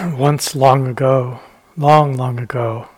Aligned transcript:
once 0.16 0.54
long 0.54 0.86
ago, 0.86 1.40
long, 1.76 2.16
long 2.16 2.38
ago, 2.38 2.88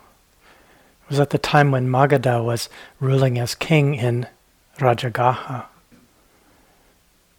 it 1.03 1.09
was 1.09 1.19
at 1.19 1.31
the 1.31 1.37
time 1.37 1.69
when 1.69 1.89
Magadha 1.89 2.41
was 2.43 2.69
ruling 3.01 3.37
as 3.37 3.55
king 3.55 3.95
in 3.95 4.27
Rajagaha. 4.77 5.65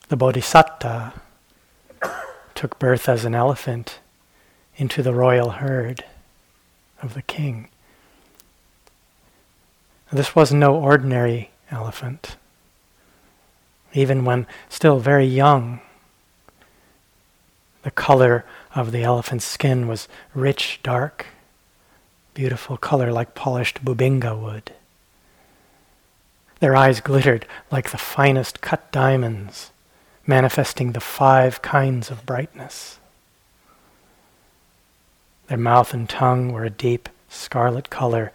The 0.09 0.17
Bodhisatta 0.17 1.15
took 2.55 2.79
birth 2.79 3.09
as 3.09 3.25
an 3.25 3.35
elephant 3.35 4.01
into 4.77 5.03
the 5.03 5.15
royal 5.15 5.51
herd 5.51 6.05
of 7.01 7.15
the 7.15 7.23
king. 7.23 7.69
This 10.13 10.37
was 10.37 10.53
no 10.53 10.75
ordinary 10.77 11.51
elephant. 11.71 12.37
Even 13.95 14.27
when 14.27 14.47
still 14.69 14.99
very 14.99 15.27
young, 15.27 15.81
the 17.83 17.91
color 17.91 18.45
of 18.75 18.93
the 18.93 19.03
elephant's 19.03 19.45
skin 19.45 19.87
was 19.87 20.09
rich, 20.35 20.81
dark, 20.83 21.27
beautiful 22.35 22.77
color 22.77 23.13
like 23.13 23.35
polished 23.35 23.85
bubinga 23.85 24.39
wood. 24.39 24.73
Their 26.61 26.77
eyes 26.77 27.01
glittered 27.01 27.47
like 27.71 27.91
the 27.91 27.99
finest 27.99 28.61
cut 28.61 28.91
diamonds, 28.91 29.71
manifesting 30.27 30.93
the 30.93 31.01
five 31.01 31.63
kinds 31.63 32.11
of 32.11 32.27
brightness. 32.27 32.99
Their 35.49 35.59
mouth 35.59 35.93
and 35.93 36.09
tongue 36.09 36.53
were 36.53 36.65
a 36.65 36.71
deep 36.71 37.09
scarlet 37.29 37.91
color, 37.91 38.33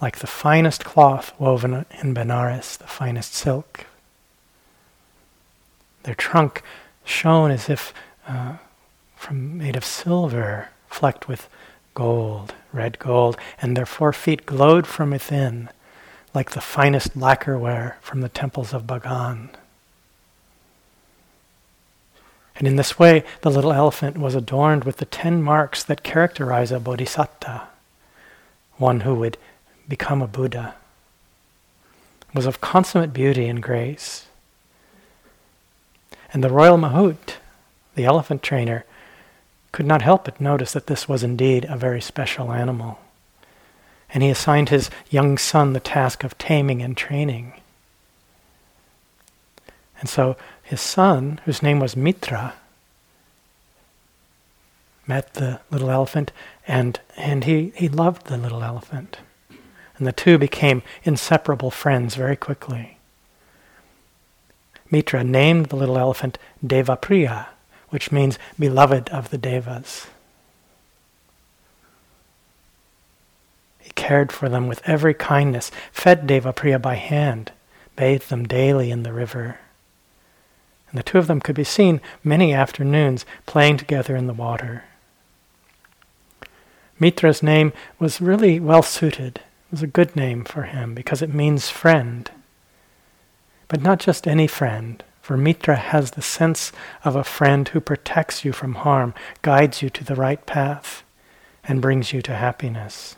like 0.00 0.18
the 0.18 0.26
finest 0.26 0.84
cloth 0.84 1.32
woven 1.38 1.84
in 2.00 2.14
Benares, 2.14 2.78
the 2.78 2.86
finest 2.86 3.34
silk. 3.34 3.86
Their 6.04 6.14
trunk 6.14 6.62
shone 7.04 7.50
as 7.50 7.68
if 7.68 7.92
uh, 8.28 8.58
from 9.18 9.58
made 9.58 9.74
of 9.74 9.84
silver, 9.84 10.68
flecked 10.88 11.26
with 11.26 11.48
gold, 11.92 12.54
red 12.72 12.98
gold, 13.00 13.36
and 13.60 13.76
their 13.76 13.84
four 13.84 14.12
feet 14.12 14.46
glowed 14.46 14.86
from 14.86 15.10
within, 15.10 15.68
like 16.32 16.52
the 16.52 16.60
finest 16.60 17.18
lacquerware 17.18 17.96
from 18.00 18.20
the 18.20 18.28
temples 18.28 18.72
of 18.72 18.86
Bagan. 18.86 19.50
And 22.54 22.68
in 22.68 22.76
this 22.76 22.98
way, 22.98 23.24
the 23.42 23.50
little 23.50 23.72
elephant 23.72 24.16
was 24.16 24.36
adorned 24.36 24.84
with 24.84 24.98
the 24.98 25.04
ten 25.04 25.42
marks 25.42 25.82
that 25.82 26.04
characterize 26.04 26.70
a 26.70 26.78
bodhisatta, 26.78 27.66
one 28.76 29.00
who 29.00 29.16
would 29.16 29.36
become 29.88 30.22
a 30.22 30.28
Buddha. 30.28 30.76
Was 32.34 32.46
of 32.46 32.60
consummate 32.60 33.12
beauty 33.12 33.48
and 33.48 33.60
grace. 33.60 34.26
And 36.32 36.44
the 36.44 36.50
royal 36.50 36.76
Mahout, 36.76 37.36
the 37.94 38.04
elephant 38.04 38.42
trainer, 38.42 38.84
could 39.72 39.86
not 39.86 40.02
help 40.02 40.24
but 40.24 40.40
notice 40.40 40.72
that 40.72 40.86
this 40.86 41.08
was 41.08 41.22
indeed 41.22 41.66
a 41.68 41.76
very 41.76 42.00
special 42.00 42.52
animal. 42.52 42.98
And 44.10 44.22
he 44.22 44.30
assigned 44.30 44.70
his 44.70 44.90
young 45.10 45.36
son 45.36 45.72
the 45.72 45.80
task 45.80 46.24
of 46.24 46.38
taming 46.38 46.82
and 46.82 46.96
training. 46.96 47.52
And 50.00 50.08
so 50.08 50.36
his 50.62 50.80
son, 50.80 51.40
whose 51.44 51.62
name 51.62 51.80
was 51.80 51.96
Mitra, 51.96 52.54
met 55.06 55.34
the 55.34 55.60
little 55.70 55.90
elephant 55.90 56.32
and, 56.66 57.00
and 57.16 57.44
he, 57.44 57.72
he 57.74 57.88
loved 57.88 58.26
the 58.26 58.36
little 58.36 58.62
elephant. 58.62 59.18
And 59.96 60.06
the 60.06 60.12
two 60.12 60.38
became 60.38 60.82
inseparable 61.02 61.70
friends 61.70 62.14
very 62.14 62.36
quickly. 62.36 62.98
Mitra 64.90 65.24
named 65.24 65.66
the 65.66 65.76
little 65.76 65.98
elephant 65.98 66.38
Devapriya, 66.64 67.46
which 67.90 68.12
means 68.12 68.38
beloved 68.58 69.08
of 69.10 69.30
the 69.30 69.38
Devas. 69.38 70.06
He 73.78 73.90
cared 73.90 74.32
for 74.32 74.48
them 74.48 74.68
with 74.68 74.86
every 74.86 75.14
kindness, 75.14 75.70
fed 75.92 76.26
Devapriya 76.26 76.80
by 76.80 76.96
hand, 76.96 77.52
bathed 77.96 78.28
them 78.28 78.46
daily 78.46 78.90
in 78.90 79.02
the 79.02 79.12
river 79.12 79.58
and 80.90 80.98
the 80.98 81.02
two 81.02 81.18
of 81.18 81.26
them 81.26 81.40
could 81.40 81.56
be 81.56 81.64
seen 81.64 82.00
many 82.24 82.52
afternoons 82.52 83.26
playing 83.46 83.76
together 83.76 84.16
in 84.16 84.26
the 84.26 84.32
water. 84.32 84.84
Mitra's 86.98 87.42
name 87.42 87.72
was 87.98 88.20
really 88.20 88.58
well 88.58 88.82
suited. 88.82 89.36
It 89.36 89.72
was 89.72 89.82
a 89.82 89.86
good 89.86 90.16
name 90.16 90.44
for 90.44 90.62
him 90.62 90.94
because 90.94 91.22
it 91.22 91.32
means 91.32 91.68
friend. 91.68 92.30
But 93.68 93.82
not 93.82 94.00
just 94.00 94.26
any 94.26 94.46
friend, 94.46 95.04
for 95.28 95.36
Mitra 95.36 95.76
has 95.76 96.12
the 96.12 96.22
sense 96.22 96.72
of 97.04 97.14
a 97.14 97.22
friend 97.22 97.68
who 97.68 97.82
protects 97.82 98.46
you 98.46 98.52
from 98.52 98.76
harm, 98.76 99.12
guides 99.42 99.82
you 99.82 99.90
to 99.90 100.02
the 100.02 100.14
right 100.14 100.46
path, 100.46 101.02
and 101.64 101.82
brings 101.82 102.14
you 102.14 102.22
to 102.22 102.34
happiness. 102.34 103.14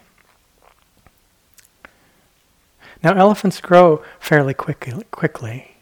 Now, 3.00 3.14
elephants 3.14 3.60
grow 3.60 4.02
fairly 4.18 4.54
quickly. 4.54 5.04
quickly. 5.12 5.76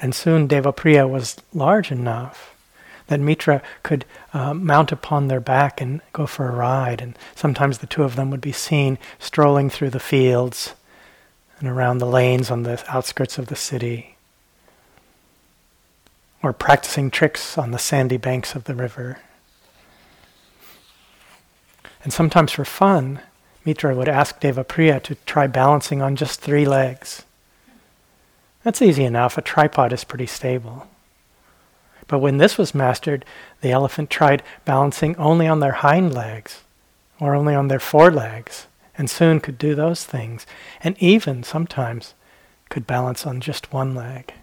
And 0.00 0.14
soon 0.14 0.48
Devapriya 0.48 1.06
was 1.06 1.36
large 1.52 1.92
enough 1.92 2.56
that 3.08 3.20
Mitra 3.20 3.60
could 3.82 4.06
uh, 4.32 4.54
mount 4.54 4.90
upon 4.90 5.28
their 5.28 5.38
back 5.38 5.82
and 5.82 6.00
go 6.14 6.24
for 6.24 6.48
a 6.48 6.56
ride. 6.56 7.02
And 7.02 7.14
sometimes 7.34 7.76
the 7.76 7.86
two 7.86 8.04
of 8.04 8.16
them 8.16 8.30
would 8.30 8.40
be 8.40 8.52
seen 8.52 8.96
strolling 9.18 9.68
through 9.68 9.90
the 9.90 10.00
fields 10.00 10.72
and 11.58 11.68
around 11.68 11.98
the 11.98 12.06
lanes 12.06 12.50
on 12.50 12.62
the 12.62 12.82
outskirts 12.88 13.36
of 13.36 13.48
the 13.48 13.54
city, 13.54 14.16
or 16.42 16.52
practicing 16.52 17.10
tricks 17.10 17.56
on 17.56 17.70
the 17.70 17.78
sandy 17.78 18.16
banks 18.16 18.54
of 18.54 18.64
the 18.64 18.74
river. 18.74 19.18
And 22.02 22.12
sometimes 22.12 22.52
for 22.52 22.64
fun, 22.64 23.20
Mitra 23.64 23.94
would 23.94 24.08
ask 24.08 24.40
Devapriya 24.40 25.02
to 25.04 25.14
try 25.26 25.46
balancing 25.46 26.02
on 26.02 26.16
just 26.16 26.40
three 26.40 26.64
legs. 26.64 27.24
That's 28.64 28.82
easy 28.82 29.04
enough. 29.04 29.38
A 29.38 29.42
tripod 29.42 29.92
is 29.92 30.04
pretty 30.04 30.26
stable. 30.26 30.88
But 32.08 32.18
when 32.18 32.38
this 32.38 32.58
was 32.58 32.74
mastered, 32.74 33.24
the 33.60 33.70
elephant 33.70 34.10
tried 34.10 34.42
balancing 34.64 35.16
only 35.16 35.46
on 35.46 35.60
their 35.60 35.72
hind 35.72 36.12
legs 36.12 36.62
or 37.20 37.36
only 37.36 37.54
on 37.54 37.68
their 37.68 37.78
forelegs, 37.78 38.66
and 38.98 39.08
soon 39.08 39.38
could 39.38 39.56
do 39.56 39.76
those 39.76 40.04
things, 40.04 40.44
and 40.82 41.00
even 41.00 41.44
sometimes 41.44 42.14
could 42.68 42.86
balance 42.86 43.24
on 43.24 43.40
just 43.40 43.72
one 43.72 43.94
leg. 43.94 44.34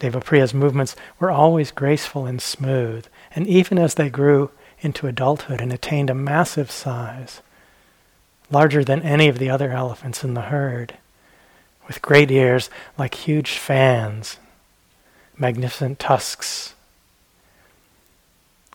Devapriya's 0.00 0.52
movements 0.52 0.96
were 1.18 1.30
always 1.30 1.70
graceful 1.70 2.26
and 2.26 2.42
smooth, 2.42 3.06
and 3.34 3.46
even 3.46 3.78
as 3.78 3.94
they 3.94 4.10
grew 4.10 4.50
into 4.80 5.06
adulthood 5.06 5.60
and 5.60 5.72
attained 5.72 6.10
a 6.10 6.14
massive 6.14 6.70
size, 6.70 7.42
larger 8.50 8.82
than 8.82 9.02
any 9.02 9.28
of 9.28 9.38
the 9.38 9.50
other 9.50 9.70
elephants 9.70 10.24
in 10.24 10.34
the 10.34 10.42
herd, 10.42 10.94
with 11.86 12.02
great 12.02 12.30
ears 12.30 12.70
like 12.98 13.14
huge 13.14 13.52
fans, 13.52 14.38
magnificent 15.36 15.98
tusks. 15.98 16.74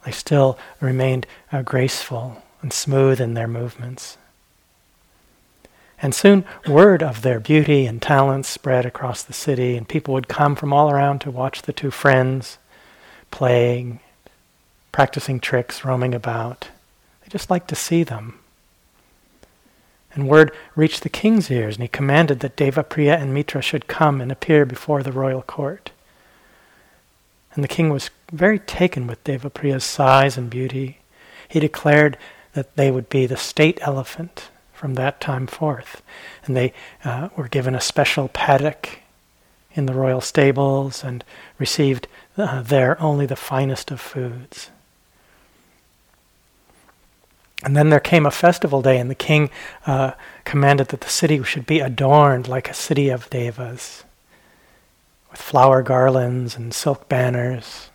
They 0.06 0.12
still 0.12 0.60
remained 0.80 1.26
uh, 1.52 1.64
graceful 1.64 2.44
and 2.62 2.72
smooth 2.72 3.20
in 3.20 3.34
their 3.34 3.48
movements. 3.48 4.18
And 6.06 6.14
soon 6.14 6.46
word 6.68 7.02
of 7.02 7.24
their 7.24 7.40
beauty 7.40 7.88
and 7.88 8.00
talents 8.00 8.48
spread 8.48 8.86
across 8.86 9.24
the 9.24 9.34
city, 9.34 9.76
and 9.76 9.90
people 9.90 10.14
would 10.14 10.28
come 10.28 10.56
from 10.56 10.72
all 10.72 10.92
around 10.92 11.18
to 11.22 11.32
watch 11.32 11.64
the 11.64 11.74
two 11.74 11.90
friends 11.90 12.60
playing, 13.32 14.02
practicing 14.92 15.40
tricks, 15.40 15.84
roaming 15.84 16.14
about. 16.14 16.68
They 17.22 17.30
just 17.30 17.50
liked 17.50 17.70
to 17.70 17.76
see 17.76 18.04
them. 18.04 18.38
And 20.14 20.28
word 20.28 20.52
reached 20.76 21.02
the 21.02 21.10
king's 21.10 21.50
ears, 21.50 21.78
and 21.78 21.82
he 21.82 21.88
commanded 21.88 22.40
that 22.42 22.56
Devapriya 22.56 23.20
and 23.20 23.34
Mitra 23.34 23.64
should 23.64 23.88
come 23.88 24.22
and 24.22 24.32
appear 24.32 24.64
before 24.64 25.02
the 25.02 25.12
royal 25.12 25.42
court. 25.42 25.90
And 27.56 27.64
the 27.64 27.68
king 27.68 27.90
was 27.90 28.12
very 28.32 28.60
taken 28.60 29.08
with 29.08 29.24
Devapriya's 29.24 29.84
size 29.84 30.38
and 30.38 30.52
beauty. 30.52 31.00
He 31.50 31.60
declared 31.60 32.16
that 32.54 32.76
they 32.76 32.92
would 32.92 33.10
be 33.10 33.26
the 33.26 33.38
state 33.38 33.80
elephant 33.82 34.50
from 34.86 34.94
that 34.94 35.20
time 35.20 35.48
forth. 35.48 36.04
And 36.46 36.56
they 36.56 36.72
uh, 37.04 37.30
were 37.36 37.48
given 37.48 37.74
a 37.74 37.82
special 37.82 38.28
paddock 38.28 39.00
in 39.74 39.88
the 39.88 39.96
royal 39.96 40.22
stables 40.22 41.04
and 41.04 41.24
received 41.58 42.08
uh, 42.38 42.62
there 42.62 43.02
only 43.02 43.26
the 43.26 43.36
finest 43.36 43.90
of 43.90 44.00
foods. 44.00 44.70
And 47.64 47.76
then 47.76 47.90
there 47.90 48.00
came 48.00 48.28
a 48.28 48.30
festival 48.30 48.84
day, 48.84 49.00
and 49.00 49.10
the 49.10 49.16
king 49.16 49.50
uh, 49.88 50.12
commanded 50.44 50.90
that 50.90 51.02
the 51.02 51.10
city 51.10 51.42
should 51.42 51.66
be 51.66 51.80
adorned 51.80 52.48
like 52.48 52.70
a 52.70 52.76
city 52.76 53.10
of 53.10 53.28
devas, 53.32 54.04
with 55.32 55.42
flower 55.42 55.82
garlands 55.82 56.56
and 56.56 56.76
silk 56.76 57.10
banners. 57.10 57.90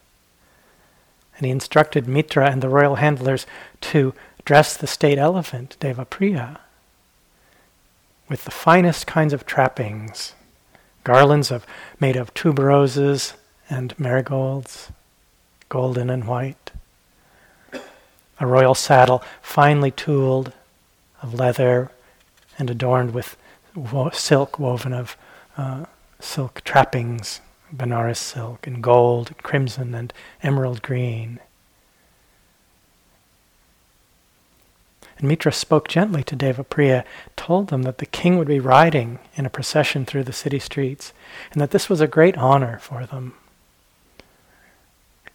And 1.37 1.47
he 1.47 1.53
instructed 1.53 2.09
Mitra 2.09 2.51
and 2.51 2.61
the 2.61 2.69
royal 2.69 2.97
handlers 2.97 3.47
to 3.83 4.13
dress 4.45 4.77
the 4.77 4.89
state 4.89 5.19
elephant, 5.19 5.77
Devapriya, 5.79 6.59
with 8.31 8.45
the 8.45 8.51
finest 8.51 9.07
kinds 9.07 9.35
of 9.35 9.45
trappings, 9.45 10.35
garlands 11.05 11.51
of, 11.51 11.67
made 11.99 12.17
of 12.17 12.33
tuberoses 12.33 13.35
and 13.69 13.99
marigolds, 13.99 14.91
golden 15.69 16.09
and 16.09 16.27
white. 16.27 16.71
A 18.39 18.47
royal 18.47 18.75
saddle, 18.75 19.23
finely 19.43 19.91
tooled 19.91 20.53
of 21.21 21.35
leather 21.35 21.91
and 22.57 22.71
adorned 22.71 23.13
with 23.13 23.37
wo- 23.75 24.11
silk 24.11 24.59
woven 24.59 24.95
of 24.95 25.17
uh, 25.59 25.85
silk 26.21 26.63
trappings, 26.65 27.41
Benares 27.75 28.17
silk, 28.17 28.67
and 28.67 28.83
gold, 28.83 29.33
crimson, 29.43 29.95
and 29.95 30.13
emerald 30.43 30.83
green. 30.83 31.41
And 35.21 35.29
Mitra 35.29 35.53
spoke 35.53 35.87
gently 35.87 36.25
to 36.25 36.37
Devapriya, 36.37 37.05
told 37.37 37.69
them 37.69 37.83
that 37.83 37.99
the 37.99 38.07
king 38.07 38.39
would 38.39 38.49
be 38.49 38.59
riding 38.59 39.19
in 39.37 39.45
a 39.45 39.51
procession 39.51 40.07
through 40.07 40.25
the 40.25 40.33
city 40.33 40.59
streets, 40.59 41.13
and 41.53 41.61
that 41.61 41.73
this 41.73 41.91
was 41.91 42.01
a 42.01 42.07
great 42.07 42.39
honor 42.39 42.79
for 42.79 43.05
them. 43.05 43.35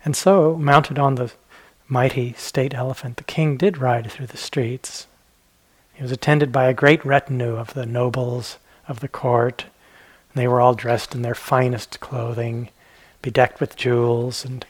And 0.04 0.16
so, 0.16 0.56
mounted 0.58 0.98
on 0.98 1.16
the 1.16 1.32
mighty 1.88 2.34
state 2.34 2.74
elephant, 2.74 3.18
the 3.18 3.24
king 3.24 3.58
did 3.58 3.78
ride 3.78 4.12
through 4.12 4.28
the 4.28 4.38
streets. 4.38 5.06
He 5.94 6.02
was 6.02 6.12
attended 6.12 6.52
by 6.52 6.66
a 6.66 6.74
great 6.74 7.06
retinue 7.06 7.56
of 7.56 7.76
the 7.76 7.86
nobles 7.86 8.58
of 8.88 9.02
the 9.02 9.08
court. 9.08 9.66
And 10.34 10.42
They 10.42 10.48
were 10.48 10.62
all 10.62 10.74
dressed 10.74 11.14
in 11.14 11.22
their 11.22 11.36
finest 11.36 12.00
clothing, 12.00 12.70
bedecked 13.22 13.60
with 13.60 13.76
jewels 13.76 14.44
and 14.44 14.66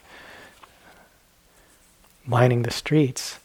lining 2.28 2.62
the 2.62 2.70
streets. 2.70 3.38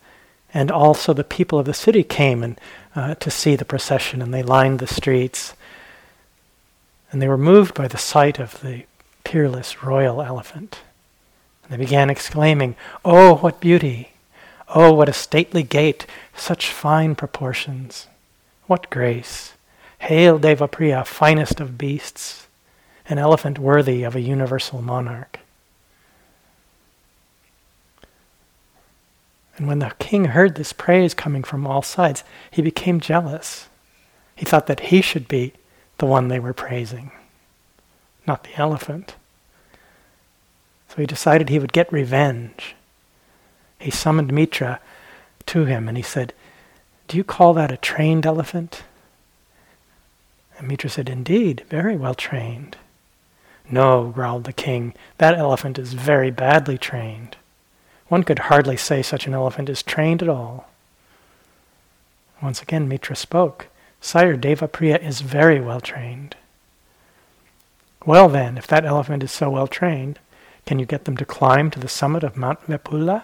And 0.53 0.69
also 0.69 1.13
the 1.13 1.23
people 1.23 1.59
of 1.59 1.65
the 1.65 1.73
city 1.73 2.03
came 2.03 2.43
and, 2.43 2.59
uh, 2.95 3.15
to 3.15 3.31
see 3.31 3.55
the 3.55 3.65
procession, 3.65 4.21
and 4.21 4.33
they 4.33 4.43
lined 4.43 4.79
the 4.79 4.87
streets. 4.87 5.53
And 7.11 7.21
they 7.21 7.27
were 7.27 7.37
moved 7.37 7.73
by 7.73 7.87
the 7.87 7.97
sight 7.97 8.39
of 8.39 8.59
the 8.61 8.85
peerless 9.23 9.83
royal 9.83 10.21
elephant. 10.21 10.79
And 11.63 11.73
they 11.73 11.77
began 11.77 12.09
exclaiming, 12.09 12.75
Oh, 13.05 13.35
what 13.35 13.61
beauty! 13.61 14.11
Oh, 14.73 14.93
what 14.93 15.09
a 15.09 15.13
stately 15.13 15.63
gait! 15.63 16.05
Such 16.35 16.71
fine 16.71 17.15
proportions! 17.15 18.07
What 18.67 18.89
grace! 18.89 19.53
Hail 19.99 20.39
Devapriya, 20.39 21.05
finest 21.05 21.59
of 21.59 21.77
beasts, 21.77 22.47
an 23.07 23.19
elephant 23.19 23.59
worthy 23.59 24.03
of 24.03 24.15
a 24.15 24.21
universal 24.21 24.81
monarch. 24.81 25.39
And 29.57 29.67
when 29.67 29.79
the 29.79 29.93
king 29.99 30.25
heard 30.25 30.55
this 30.55 30.73
praise 30.73 31.13
coming 31.13 31.43
from 31.43 31.67
all 31.67 31.81
sides, 31.81 32.23
he 32.49 32.61
became 32.61 32.99
jealous. 32.99 33.67
He 34.35 34.45
thought 34.45 34.67
that 34.67 34.79
he 34.79 35.01
should 35.01 35.27
be 35.27 35.53
the 35.97 36.05
one 36.05 36.27
they 36.27 36.39
were 36.39 36.53
praising, 36.53 37.11
not 38.25 38.43
the 38.43 38.55
elephant. 38.55 39.15
So 40.89 40.95
he 40.97 41.05
decided 41.05 41.49
he 41.49 41.59
would 41.59 41.73
get 41.73 41.91
revenge. 41.93 42.75
He 43.79 43.91
summoned 43.91 44.33
Mitra 44.33 44.79
to 45.47 45.65
him 45.65 45.87
and 45.87 45.97
he 45.97 46.03
said, 46.03 46.33
Do 47.07 47.17
you 47.17 47.23
call 47.23 47.53
that 47.53 47.71
a 47.71 47.77
trained 47.77 48.25
elephant? 48.25 48.83
And 50.57 50.67
Mitra 50.67 50.89
said, 50.89 51.09
Indeed, 51.09 51.65
very 51.69 51.95
well 51.95 52.15
trained. 52.15 52.77
No, 53.69 54.09
growled 54.09 54.43
the 54.43 54.53
king, 54.53 54.93
that 55.17 55.37
elephant 55.37 55.79
is 55.79 55.93
very 55.93 56.29
badly 56.29 56.77
trained. 56.77 57.37
One 58.11 58.23
could 58.23 58.39
hardly 58.39 58.75
say 58.75 59.01
such 59.01 59.25
an 59.25 59.33
elephant 59.33 59.69
is 59.69 59.81
trained 59.81 60.21
at 60.21 60.27
all. 60.27 60.67
Once 62.41 62.61
again, 62.61 62.85
Mitra 62.85 63.15
spoke. 63.15 63.67
Sire, 64.01 64.35
Devapriya 64.35 65.01
is 65.01 65.21
very 65.21 65.61
well 65.61 65.79
trained. 65.79 66.35
Well, 68.05 68.27
then, 68.27 68.57
if 68.57 68.67
that 68.67 68.83
elephant 68.83 69.23
is 69.23 69.31
so 69.31 69.49
well 69.49 69.65
trained, 69.65 70.19
can 70.65 70.77
you 70.77 70.85
get 70.85 71.05
them 71.05 71.15
to 71.15 71.25
climb 71.25 71.71
to 71.71 71.79
the 71.79 71.87
summit 71.87 72.21
of 72.25 72.35
Mount 72.35 72.59
Vepula? 72.67 73.23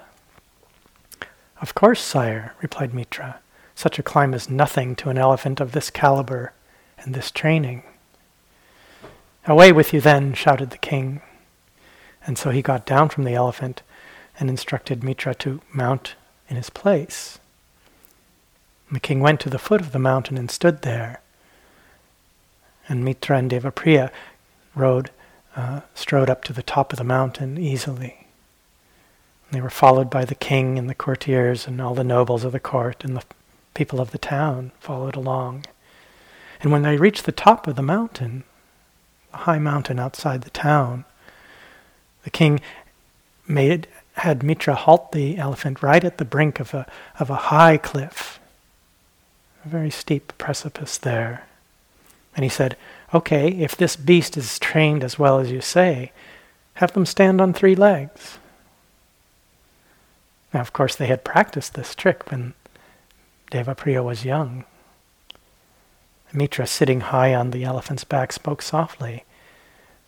Of 1.60 1.76
course, 1.76 2.00
sire, 2.00 2.54
replied 2.62 2.94
Mitra. 2.94 3.42
Such 3.76 4.00
a 4.00 4.04
climb 4.04 4.34
is 4.34 4.50
nothing 4.50 4.96
to 4.96 5.10
an 5.10 5.18
elephant 5.18 5.60
of 5.60 5.74
this 5.74 5.90
caliber 5.90 6.54
and 6.98 7.14
this 7.14 7.30
training. 7.30 7.84
Away 9.48 9.74
with 9.74 9.92
you 9.92 10.00
then, 10.00 10.34
shouted 10.34 10.70
the 10.70 10.78
king. 10.78 11.22
And 12.26 12.38
so 12.38 12.52
he 12.52 12.62
got 12.62 12.86
down 12.86 13.10
from 13.10 13.26
the 13.26 13.34
elephant 13.34 13.82
and 14.40 14.50
instructed 14.50 15.04
Mitra 15.04 15.34
to 15.36 15.62
mount 15.74 16.16
in 16.50 16.56
his 16.56 16.70
place. 16.70 17.40
the 18.92 19.00
king 19.00 19.20
went 19.20 19.42
to 19.42 19.50
the 19.50 19.60
foot 19.60 19.82
of 19.82 19.92
the 19.92 20.00
mountain 20.00 20.38
and 20.38 20.50
stood 20.50 20.82
there. 20.82 21.22
And 22.88 23.04
Mitra 23.04 23.38
and 23.38 23.52
Devapriya 23.52 24.12
rode, 24.76 25.12
uh, 25.56 25.82
strode 25.94 26.30
up 26.30 26.44
to 26.46 26.54
the 26.54 26.64
top 26.64 26.94
of 26.94 26.98
the 26.98 27.04
mountain 27.04 27.58
easily. 27.58 28.28
They 29.52 29.62
were 29.62 29.70
followed 29.70 30.10
by 30.10 30.26
the 30.26 30.36
king 30.36 30.78
and 30.78 30.90
the 30.90 30.96
courtiers 30.96 31.68
and 31.68 31.82
all 31.82 31.96
the 31.96 32.04
nobles 32.04 32.44
of 32.44 32.52
the 32.52 32.60
court, 32.60 33.04
and 33.04 33.16
the 33.16 33.24
people 33.74 34.00
of 34.00 34.12
the 34.12 34.18
town 34.18 34.72
followed 34.80 35.16
along. 35.16 35.66
And 36.62 36.72
when 36.72 36.82
they 36.82 36.98
reached 36.98 37.26
the 37.26 37.32
top 37.32 37.68
of 37.68 37.76
the 37.76 37.82
mountain, 37.82 38.44
the 39.32 39.38
high 39.40 39.60
mountain 39.60 40.00
outside 40.00 40.42
the 40.42 40.50
town, 40.50 41.06
the 42.24 42.30
king 42.30 42.60
made 43.48 43.88
had 44.18 44.44
Mitra 44.44 44.76
halt 44.76 45.12
the 45.12 45.38
elephant 45.38 45.84
right 45.84 46.04
at 46.04 46.18
the 46.18 46.26
brink 46.26 46.60
of 46.60 46.74
a, 46.74 46.86
of 47.20 47.30
a 47.30 47.36
high 47.36 47.78
cliff, 47.78 48.40
a 49.64 49.70
very 49.70 49.90
steep 49.90 50.34
precipice 50.38 50.98
there. 50.98 51.46
And 52.36 52.44
he 52.44 52.50
said, 52.50 52.76
Okay, 53.14 53.50
if 53.50 53.76
this 53.76 53.96
beast 53.96 54.36
is 54.36 54.60
trained 54.60 55.04
as 55.04 55.18
well 55.18 55.40
as 55.40 55.52
you 55.52 55.62
say, 55.62 56.12
have 56.76 56.94
them 56.94 57.06
stand 57.06 57.40
on 57.40 57.54
three 57.54 57.76
legs. 57.76 58.38
Now, 60.54 60.62
of 60.62 60.74
course, 60.74 60.96
they 60.96 61.08
had 61.08 61.24
practiced 61.24 61.74
this 61.74 61.96
trick 61.96 62.30
when 62.30 62.54
Devapriya 63.52 64.04
was 64.04 64.26
young. 64.26 64.66
Mitra, 66.34 66.68
sitting 66.68 67.02
high 67.02 67.34
on 67.34 67.52
the 67.52 67.64
elephant's 67.64 68.04
back, 68.04 68.34
spoke 68.34 68.62
softly. 68.62 69.24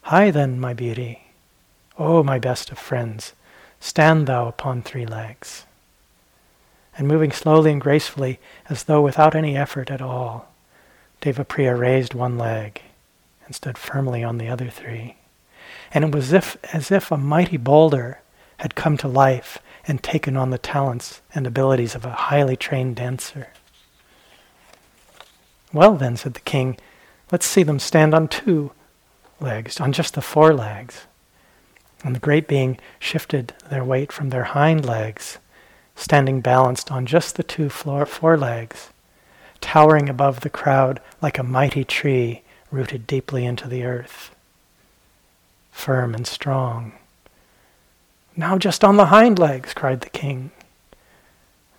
Hi 0.03 0.31
then, 0.31 0.59
my 0.59 0.73
beauty. 0.73 1.23
Oh, 1.97 2.23
my 2.23 2.39
best 2.39 2.71
of 2.71 2.77
friends. 2.77 3.33
Stand 3.79 4.27
thou 4.27 4.47
upon 4.47 4.81
three 4.81 5.05
legs. 5.05 5.65
And 6.97 7.07
moving 7.07 7.31
slowly 7.31 7.71
and 7.71 7.79
gracefully, 7.79 8.39
as 8.69 8.83
though 8.83 9.01
without 9.01 9.35
any 9.35 9.55
effort 9.55 9.89
at 9.89 10.01
all, 10.01 10.49
Devapriya 11.21 11.77
raised 11.77 12.13
one 12.13 12.37
leg 12.37 12.81
and 13.45 13.55
stood 13.55 13.77
firmly 13.77 14.23
on 14.23 14.37
the 14.37 14.49
other 14.49 14.69
three. 14.69 15.15
And 15.93 16.03
it 16.03 16.11
was 16.11 16.25
as 16.25 16.33
if, 16.33 16.75
as 16.75 16.91
if 16.91 17.11
a 17.11 17.17
mighty 17.17 17.57
boulder 17.57 18.21
had 18.57 18.75
come 18.75 18.97
to 18.97 19.07
life 19.07 19.59
and 19.87 20.04
taken 20.04 20.35
on 20.35 20.49
the 20.49 20.57
talents 20.57 21.21
and 21.33 21.47
abilities 21.47 21.95
of 21.95 22.06
a 22.06 22.11
highly 22.11 22.56
trained 22.56 22.97
dancer. 22.97 23.47
Well, 25.71 25.95
then, 25.95 26.18
said 26.18 26.33
the 26.33 26.39
king, 26.42 26.77
let's 27.31 27.45
see 27.45 27.63
them 27.63 27.80
stand 27.80 28.13
on 28.13 28.27
two 28.27 28.71
legs, 29.39 29.80
on 29.80 29.94
just 29.94 30.15
the 30.15 30.21
forelegs. 30.21 31.06
And 32.03 32.15
the 32.15 32.19
great 32.19 32.47
being 32.47 32.77
shifted 32.99 33.53
their 33.69 33.83
weight 33.83 34.11
from 34.11 34.29
their 34.29 34.45
hind 34.45 34.85
legs, 34.85 35.37
standing 35.95 36.39
balanced 36.39 36.91
on 36.91 37.06
just 37.06 37.35
the 37.35 37.44
two 37.44 37.69
floor, 37.69 38.06
forelegs, 38.06 38.89
towering 39.59 40.07
above 40.07 40.39
the 40.41 40.49
crowd 40.49 41.01
like 41.21 41.37
a 41.37 41.44
mighty 41.44 41.83
tree 41.83 42.41
rooted 42.71 43.06
deeply 43.06 43.45
into 43.45 43.68
the 43.68 43.83
earth, 43.83 44.33
firm 45.71 46.15
and 46.15 46.25
strong. 46.25 46.94
Now 48.35 48.57
just 48.57 48.83
on 48.83 48.95
the 48.95 49.07
hind 49.07 49.37
legs, 49.37 49.73
cried 49.73 50.01
the 50.01 50.09
king. 50.09 50.51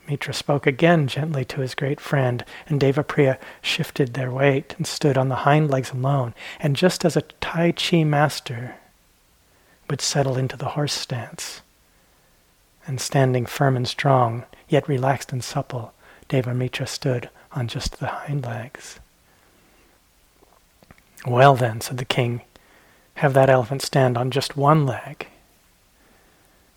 Mitra 0.06 0.34
spoke 0.34 0.66
again 0.66 1.06
gently 1.06 1.44
to 1.46 1.60
his 1.60 1.74
great 1.74 2.00
friend, 2.00 2.44
and 2.66 2.80
Devapriya 2.80 3.38
shifted 3.62 4.12
their 4.12 4.30
weight 4.30 4.74
and 4.76 4.86
stood 4.86 5.16
on 5.16 5.28
the 5.28 5.36
hind 5.46 5.70
legs 5.70 5.92
alone. 5.92 6.34
And 6.58 6.76
just 6.76 7.04
as 7.04 7.16
a 7.16 7.22
Tai 7.40 7.72
Chi 7.72 8.02
master 8.04 8.74
would 9.90 10.00
settle 10.00 10.38
into 10.38 10.56
the 10.56 10.70
horse 10.70 10.92
stance. 10.92 11.60
And 12.86 13.00
standing 13.00 13.44
firm 13.44 13.76
and 13.76 13.86
strong, 13.86 14.44
yet 14.68 14.88
relaxed 14.88 15.32
and 15.32 15.42
supple, 15.42 15.92
Devamitra 16.28 16.86
stood 16.86 17.28
on 17.52 17.68
just 17.68 17.98
the 17.98 18.06
hind 18.06 18.44
legs. 18.44 19.00
Well 21.26 21.56
then, 21.56 21.80
said 21.80 21.98
the 21.98 22.04
king, 22.04 22.42
have 23.14 23.34
that 23.34 23.50
elephant 23.50 23.82
stand 23.82 24.16
on 24.16 24.30
just 24.30 24.56
one 24.56 24.86
leg. 24.86 25.26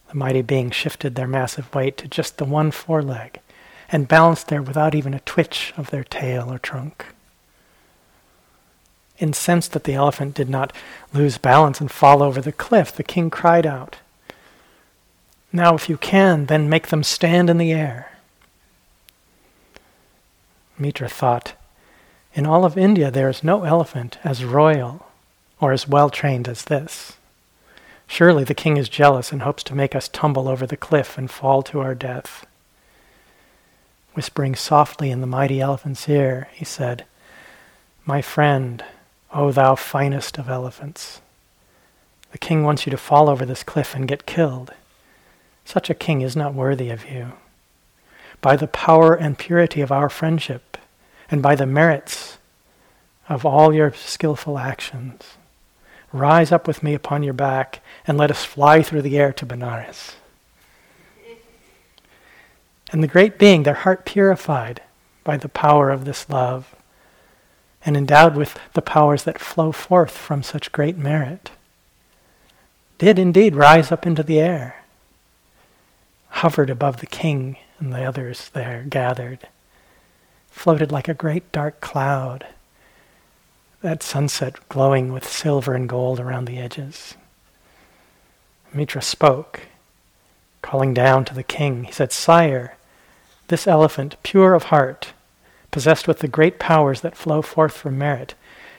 The 0.10 0.16
mighty 0.16 0.42
being 0.42 0.72
shifted 0.72 1.16
their 1.16 1.28
massive 1.28 1.74
weight 1.74 1.98
to 1.98 2.08
just 2.08 2.38
the 2.38 2.46
one 2.46 2.72
foreleg 2.72 3.40
and 3.90 4.08
balanced 4.08 4.48
there 4.48 4.62
without 4.62 4.96
even 4.96 5.14
a 5.14 5.20
twitch 5.22 5.74
of 5.78 5.92
their 5.92 6.04
tail 6.04 6.52
or 6.52 6.58
trunk 6.58 7.06
incensed 9.24 9.72
that 9.72 9.86
the 9.86 9.94
elephant 9.94 10.36
did 10.36 10.50
not 10.50 10.74
lose 11.14 11.38
balance 11.38 11.82
and 11.82 11.90
fall 11.90 12.22
over 12.22 12.42
the 12.42 12.52
cliff, 12.52 12.92
the 12.92 13.04
king 13.04 13.30
cried 13.30 13.66
out, 13.66 13.98
Now, 15.52 15.74
if 15.74 15.90
you 15.90 15.98
can, 15.98 16.46
then 16.46 16.70
make 16.70 16.88
them 16.88 17.04
stand 17.04 17.50
in 17.50 17.58
the 17.58 17.72
air. 17.72 18.12
Mitra 20.78 21.08
thought, 21.08 21.54
In 22.36 22.46
all 22.46 22.66
of 22.66 22.78
India 22.78 23.10
there 23.10 23.30
is 23.30 23.44
no 23.44 23.64
elephant 23.64 24.18
as 24.24 24.44
royal 24.44 25.08
or 25.62 25.72
as 25.72 25.88
well 25.88 26.10
trained 26.10 26.48
as 26.48 26.66
this. 26.66 27.14
Surely 28.06 28.44
the 28.44 28.54
king 28.54 28.76
is 28.76 28.90
jealous 28.90 29.32
and 29.32 29.42
hopes 29.42 29.64
to 29.64 29.76
make 29.76 29.96
us 29.96 30.10
tumble 30.10 30.50
over 30.50 30.68
the 30.68 30.78
cliff 30.78 31.18
and 31.18 31.32
fall 31.32 31.64
to 31.64 31.80
our 31.80 31.96
death. 31.96 32.46
Whispering 34.14 34.56
softly 34.56 35.10
in 35.10 35.22
the 35.22 35.28
mighty 35.28 35.62
elephant's 35.62 36.08
ear, 36.10 36.50
he 36.54 36.66
said, 36.66 37.06
My 38.06 38.22
friend, 38.22 38.84
O 39.34 39.52
thou 39.52 39.76
finest 39.76 40.38
of 40.38 40.50
elephants, 40.50 41.20
the 42.32 42.38
king 42.38 42.64
wants 42.64 42.86
you 42.86 42.92
to 42.92 42.98
fall 42.98 43.30
over 43.30 43.46
this 43.46 43.64
cliff 43.64 43.96
and 43.96 44.08
get 44.08 44.26
killed. 44.28 44.74
Such 45.66 45.90
a 45.90 45.96
king 45.96 46.22
is 46.22 46.36
not 46.36 46.54
worthy 46.54 46.90
of 46.90 47.10
you. 47.10 47.34
By 48.42 48.56
the 48.56 48.68
power 48.68 49.16
and 49.16 49.38
purity 49.38 49.82
of 49.82 49.92
our 49.92 50.10
friendship, 50.10 50.78
and 51.32 51.42
by 51.42 51.56
the 51.56 51.66
merits 51.66 52.38
of 53.28 53.46
all 53.46 53.74
your 53.74 53.94
skillful 53.94 54.60
actions, 54.60 55.38
rise 56.12 56.52
up 56.52 56.68
with 56.68 56.84
me 56.84 56.94
upon 56.94 57.24
your 57.24 57.34
back 57.34 57.82
and 58.06 58.18
let 58.18 58.30
us 58.30 58.46
fly 58.46 58.84
through 58.84 59.02
the 59.02 59.18
air 59.18 59.34
to 59.34 59.46
Benares. 59.46 60.14
And 62.92 63.02
the 63.02 63.08
great 63.08 63.40
being, 63.40 63.64
their 63.64 63.74
heart 63.74 64.06
purified 64.06 64.82
by 65.24 65.38
the 65.38 65.50
power 65.50 65.90
of 65.90 66.06
this 66.06 66.30
love, 66.30 66.76
and 67.86 67.98
endowed 67.98 68.36
with 68.36 68.58
the 68.74 68.82
powers 68.82 69.24
that 69.24 69.40
flow 69.40 69.72
forth 69.72 70.12
from 70.18 70.44
such 70.44 70.72
great 70.72 70.98
merit, 70.98 71.52
did 72.98 73.20
indeed 73.20 73.56
rise 73.56 73.92
up 73.92 74.06
into 74.06 74.24
the 74.24 74.40
air, 74.40 74.84
hovered 76.30 76.70
above 76.70 76.98
the 76.98 77.06
king 77.06 77.58
and 77.80 77.92
the 77.92 78.04
others 78.04 78.50
there 78.50 78.86
gathered, 78.90 79.48
floated 80.50 80.92
like 80.92 81.08
a 81.08 81.14
great 81.14 81.52
dark 81.52 81.82
cloud, 81.82 82.46
that 83.82 84.02
sunset 84.02 84.56
glowing 84.70 85.12
with 85.12 85.28
silver 85.28 85.74
and 85.74 85.90
gold 85.90 86.20
around 86.20 86.46
the 86.46 86.58
edges. 86.58 87.16
Mitra 88.74 89.02
spoke, 89.02 89.62
calling 90.62 90.94
down 90.94 91.26
to 91.26 91.34
the 91.34 91.44
king. 91.44 91.84
He 91.84 91.92
said, 91.92 92.12
Sire, 92.12 92.78
this 93.50 93.68
elephant, 93.68 94.16
pure 94.24 94.54
of 94.54 94.64
heart, 94.64 95.14
possessed 95.74 96.08
with 96.08 96.20
the 96.20 96.28
great 96.30 96.60
powers 96.60 97.02
that 97.02 97.18
flow 97.18 97.42
forth 97.42 97.76
from 97.76 97.98
merit, 97.98 98.36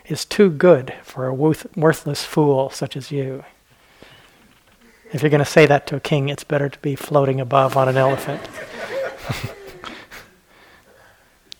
is 0.06 0.24
too 0.24 0.48
good 0.48 0.94
for 1.02 1.26
a 1.26 1.34
worthless 1.34 2.24
fool 2.24 2.70
such 2.70 2.96
as 2.96 3.10
you. 3.10 3.44
If 5.12 5.20
you're 5.20 5.30
going 5.30 5.40
to 5.40 5.44
say 5.44 5.66
that 5.66 5.86
to 5.88 5.96
a 5.96 6.00
king, 6.00 6.28
it's 6.28 6.44
better 6.44 6.68
to 6.68 6.78
be 6.78 6.94
floating 6.94 7.40
above 7.40 7.76
on 7.76 7.88
an 7.88 7.96
elephant. 7.96 8.40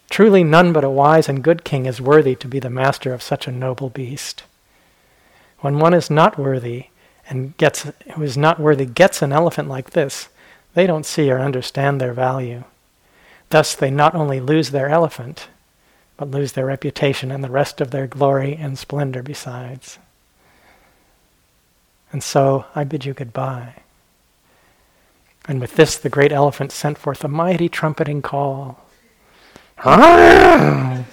Truly, 0.09 0.45
none 0.45 0.73
but 0.73 0.85
a 0.85 0.91
wise 0.91 1.29
and 1.29 1.43
good 1.43 1.65
king 1.65 1.87
is 1.87 2.01
worthy 2.01 2.37
to 2.37 2.47
be 2.47 2.61
the 2.61 2.71
master 2.71 3.13
of 3.13 3.23
such 3.23 3.49
a 3.49 3.53
noble 3.53 3.91
beast. 3.91 4.45
When 5.59 5.81
one 5.81 5.95
is 5.95 6.11
not 6.11 6.39
worthy 6.39 6.87
and 7.29 7.57
gets 7.57 7.91
who 8.15 8.23
is 8.23 8.37
not 8.37 8.61
worthy 8.61 8.87
gets 8.87 9.23
an 9.23 9.33
elephant 9.33 9.69
like 9.69 9.91
this, 9.91 10.29
they 10.75 10.87
don't 10.87 11.07
see 11.07 11.31
or 11.31 11.41
understand 11.41 12.01
their 12.01 12.13
value. 12.13 12.63
Thus, 13.51 13.75
they 13.75 13.91
not 13.91 14.15
only 14.15 14.41
lose 14.41 14.71
their 14.71 14.89
elephant, 14.89 15.49
but 16.17 16.31
lose 16.31 16.53
their 16.53 16.67
reputation 16.67 17.31
and 17.31 17.43
the 17.43 17.51
rest 17.51 17.81
of 17.81 17.91
their 17.91 18.07
glory 18.07 18.57
and 18.57 18.79
splendor 18.79 19.23
besides. 19.23 19.99
And 22.13 22.23
so 22.23 22.67
I 22.75 22.85
bid 22.85 23.05
you 23.05 23.13
goodbye. 23.13 23.75
And 25.47 25.61
with 25.61 25.75
this, 25.77 25.97
the 25.99 26.09
great 26.09 26.33
elephant 26.33 26.73
sent 26.73 26.97
forth 26.97 27.25
a 27.25 27.29
mighty 27.29 27.69
trumpeting 27.69 28.23
call. 28.23 28.81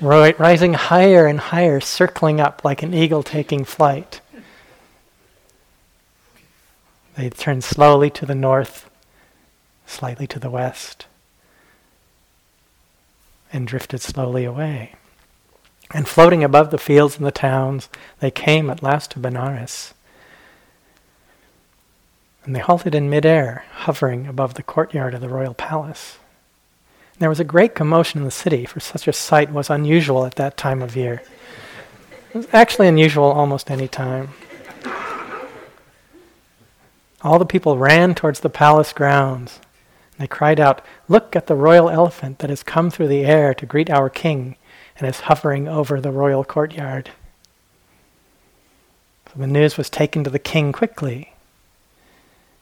Rising 0.00 0.74
higher 0.74 1.26
and 1.26 1.40
higher, 1.40 1.80
circling 1.80 2.40
up 2.40 2.62
like 2.64 2.82
an 2.82 2.92
eagle 2.92 3.22
taking 3.22 3.64
flight. 3.64 4.20
They 7.16 7.30
turned 7.30 7.62
slowly 7.62 8.10
to 8.10 8.26
the 8.26 8.34
north 8.34 8.90
slightly 9.86 10.26
to 10.26 10.38
the 10.38 10.50
west, 10.50 11.06
and 13.52 13.66
drifted 13.66 14.00
slowly 14.00 14.44
away. 14.44 14.94
And 15.92 16.08
floating 16.08 16.42
above 16.42 16.70
the 16.70 16.78
fields 16.78 17.16
and 17.16 17.26
the 17.26 17.30
towns, 17.30 17.88
they 18.20 18.30
came 18.30 18.70
at 18.70 18.82
last 18.82 19.12
to 19.12 19.20
Benares. 19.20 19.92
And 22.44 22.54
they 22.54 22.60
halted 22.60 22.94
in 22.94 23.08
midair, 23.08 23.64
hovering 23.72 24.26
above 24.26 24.54
the 24.54 24.62
courtyard 24.62 25.14
of 25.14 25.20
the 25.20 25.28
royal 25.28 25.54
palace. 25.54 26.18
There 27.18 27.28
was 27.28 27.40
a 27.40 27.44
great 27.44 27.74
commotion 27.74 28.18
in 28.18 28.24
the 28.24 28.30
city, 28.30 28.64
for 28.64 28.80
such 28.80 29.06
a 29.06 29.12
sight 29.12 29.52
was 29.52 29.70
unusual 29.70 30.26
at 30.26 30.34
that 30.34 30.56
time 30.56 30.82
of 30.82 30.96
year. 30.96 31.22
It 32.30 32.38
was 32.38 32.48
actually 32.52 32.88
unusual 32.88 33.26
almost 33.26 33.70
any 33.70 33.86
time. 33.86 34.30
All 37.22 37.38
the 37.38 37.46
people 37.46 37.78
ran 37.78 38.14
towards 38.14 38.40
the 38.40 38.50
palace 38.50 38.92
grounds, 38.92 39.60
they 40.18 40.26
cried 40.26 40.60
out, 40.60 40.84
Look 41.08 41.34
at 41.34 41.46
the 41.46 41.56
royal 41.56 41.90
elephant 41.90 42.38
that 42.38 42.50
has 42.50 42.62
come 42.62 42.90
through 42.90 43.08
the 43.08 43.24
air 43.24 43.52
to 43.54 43.66
greet 43.66 43.90
our 43.90 44.08
king 44.08 44.56
and 44.98 45.08
is 45.08 45.20
hovering 45.20 45.66
over 45.66 46.00
the 46.00 46.12
royal 46.12 46.44
courtyard. 46.44 47.10
So 49.26 49.40
the 49.40 49.46
news 49.46 49.76
was 49.76 49.90
taken 49.90 50.22
to 50.24 50.30
the 50.30 50.38
king 50.38 50.72
quickly. 50.72 51.32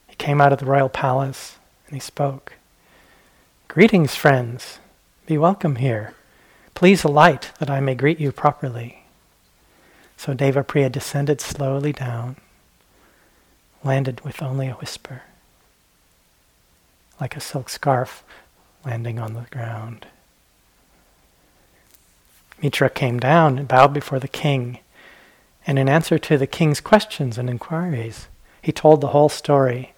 He 0.07 0.15
came 0.15 0.41
out 0.41 0.51
of 0.51 0.59
the 0.59 0.65
royal 0.65 0.89
palace 0.89 1.57
and 1.87 1.95
he 1.95 1.99
spoke. 1.99 2.53
Greetings, 3.67 4.15
friends. 4.15 4.79
Be 5.27 5.37
welcome 5.37 5.75
here. 5.75 6.15
Please 6.73 7.03
alight 7.03 7.51
that 7.59 7.69
I 7.69 7.79
may 7.79 7.93
greet 7.93 8.19
you 8.19 8.31
properly. 8.31 9.05
So 10.17 10.33
Devapriya 10.33 10.91
descended 10.91 11.39
slowly 11.39 11.91
down, 11.91 12.37
landed 13.83 14.21
with 14.21 14.41
only 14.41 14.67
a 14.67 14.73
whisper 14.73 15.23
like 17.19 17.35
a 17.35 17.41
silk 17.41 17.69
scarf 17.69 18.23
landing 18.85 19.19
on 19.19 19.33
the 19.33 19.45
ground. 19.51 20.07
Mitra 22.61 22.89
came 22.89 23.19
down 23.19 23.57
and 23.57 23.67
bowed 23.67 23.93
before 23.93 24.19
the 24.19 24.27
king, 24.27 24.79
and 25.67 25.77
in 25.77 25.89
answer 25.89 26.17
to 26.17 26.37
the 26.37 26.47
king's 26.47 26.81
questions 26.81 27.37
and 27.37 27.49
inquiries, 27.49 28.27
he 28.61 28.71
told 28.71 29.01
the 29.01 29.07
whole 29.07 29.29
story 29.29 29.93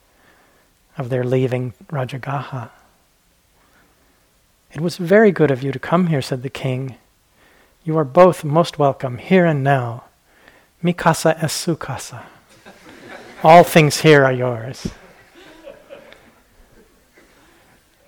of 0.98 1.10
their 1.10 1.24
leaving 1.24 1.74
Rajagaha. 1.88 2.69
It 4.72 4.81
was 4.81 4.98
very 4.98 5.31
good 5.31 5.51
of 5.51 5.63
you 5.63 5.72
to 5.72 5.79
come 5.79 6.07
here, 6.07 6.22
said 6.22 6.43
the 6.43 6.50
king. 6.50 6.95
You 7.84 7.98
are 7.98 8.03
both 8.03 8.43
most 8.43 8.79
welcome 8.79 9.19
here 9.19 9.45
and 9.45 9.63
now. 9.63 10.05
Mikasa 10.84 11.41
es. 11.41 12.13
All 13.43 13.63
things 13.63 14.01
here 14.01 14.25
are 14.25 14.34
yours. 14.34 14.88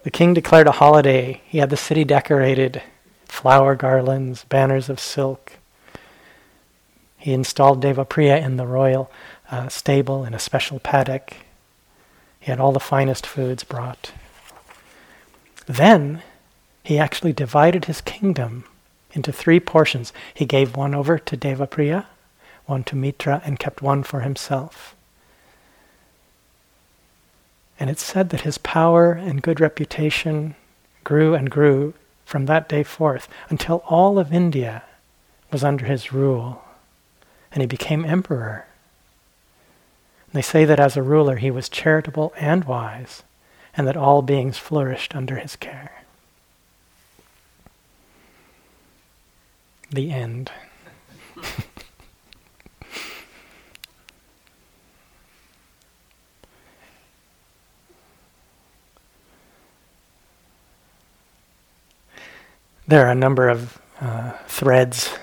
The 0.07 0.11
king 0.11 0.33
declared 0.33 0.67
a 0.67 0.71
holiday. 0.71 1.41
He 1.47 1.57
had 1.57 1.69
the 1.69 1.75
city 1.75 2.05
decorated, 2.05 2.81
flower 3.25 3.75
garlands, 3.75 4.45
banners 4.45 4.87
of 4.87 5.01
silk. 5.01 5.57
He 7.17 7.33
installed 7.33 7.83
Devapriya 7.83 8.41
in 8.41 8.55
the 8.55 8.65
royal 8.65 9.11
uh, 9.51 9.67
stable 9.67 10.23
in 10.23 10.33
a 10.33 10.39
special 10.39 10.79
paddock. 10.79 11.35
He 12.39 12.49
had 12.49 12.57
all 12.61 12.71
the 12.71 12.79
finest 12.79 13.27
foods 13.27 13.65
brought. 13.65 14.13
Then 15.65 16.21
he 16.85 16.97
actually 16.97 17.33
divided 17.33 17.83
his 17.83 17.99
kingdom 17.99 18.63
into 19.11 19.33
three 19.33 19.59
portions. 19.59 20.13
He 20.33 20.45
gave 20.45 20.77
one 20.77 20.95
over 20.95 21.19
to 21.19 21.35
Devapriya, 21.35 22.05
one 22.65 22.85
to 22.85 22.95
Mitra, 22.95 23.41
and 23.43 23.59
kept 23.59 23.81
one 23.81 24.03
for 24.03 24.21
himself. 24.21 24.95
And 27.79 27.89
it's 27.89 28.03
said 28.03 28.29
that 28.29 28.41
his 28.41 28.57
power 28.57 29.11
and 29.11 29.41
good 29.41 29.59
reputation 29.59 30.55
grew 31.03 31.35
and 31.35 31.49
grew 31.49 31.93
from 32.25 32.45
that 32.45 32.67
day 32.67 32.83
forth 32.83 33.29
until 33.49 33.83
all 33.87 34.19
of 34.19 34.33
India 34.33 34.83
was 35.51 35.63
under 35.63 35.85
his 35.85 36.11
rule. 36.11 36.63
And 37.51 37.61
he 37.61 37.67
became 37.67 38.03
emperor. 38.03 38.65
They 40.33 40.41
say 40.41 40.65
that 40.65 40.79
as 40.79 40.97
a 40.97 41.01
ruler 41.01 41.37
he 41.37 41.49
was 41.49 41.69
charitable 41.69 42.33
and 42.37 42.65
wise, 42.65 43.23
and 43.75 43.87
that 43.87 43.97
all 43.97 44.21
beings 44.21 44.57
flourished 44.57 45.15
under 45.15 45.37
his 45.37 45.55
care. 45.55 46.03
The 49.89 50.11
end. 50.11 50.51
There 62.87 63.05
are 63.05 63.11
a 63.11 63.15
number 63.15 63.49
of 63.49 63.79
uh, 63.99 64.31
threads 64.47 65.17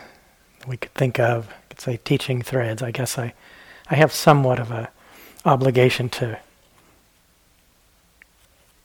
we 0.67 0.77
could 0.77 0.93
think 0.95 1.19
of. 1.19 1.49
I 1.49 1.55
could 1.71 1.81
say 1.81 1.97
teaching 2.05 2.43
threads. 2.43 2.83
I 2.83 2.91
guess 2.91 3.19
I, 3.19 3.33
I 3.89 3.97
have 3.97 4.13
somewhat 4.13 4.59
of 4.59 4.71
a 4.71 4.91
obligation 5.45 6.09
to 6.09 6.39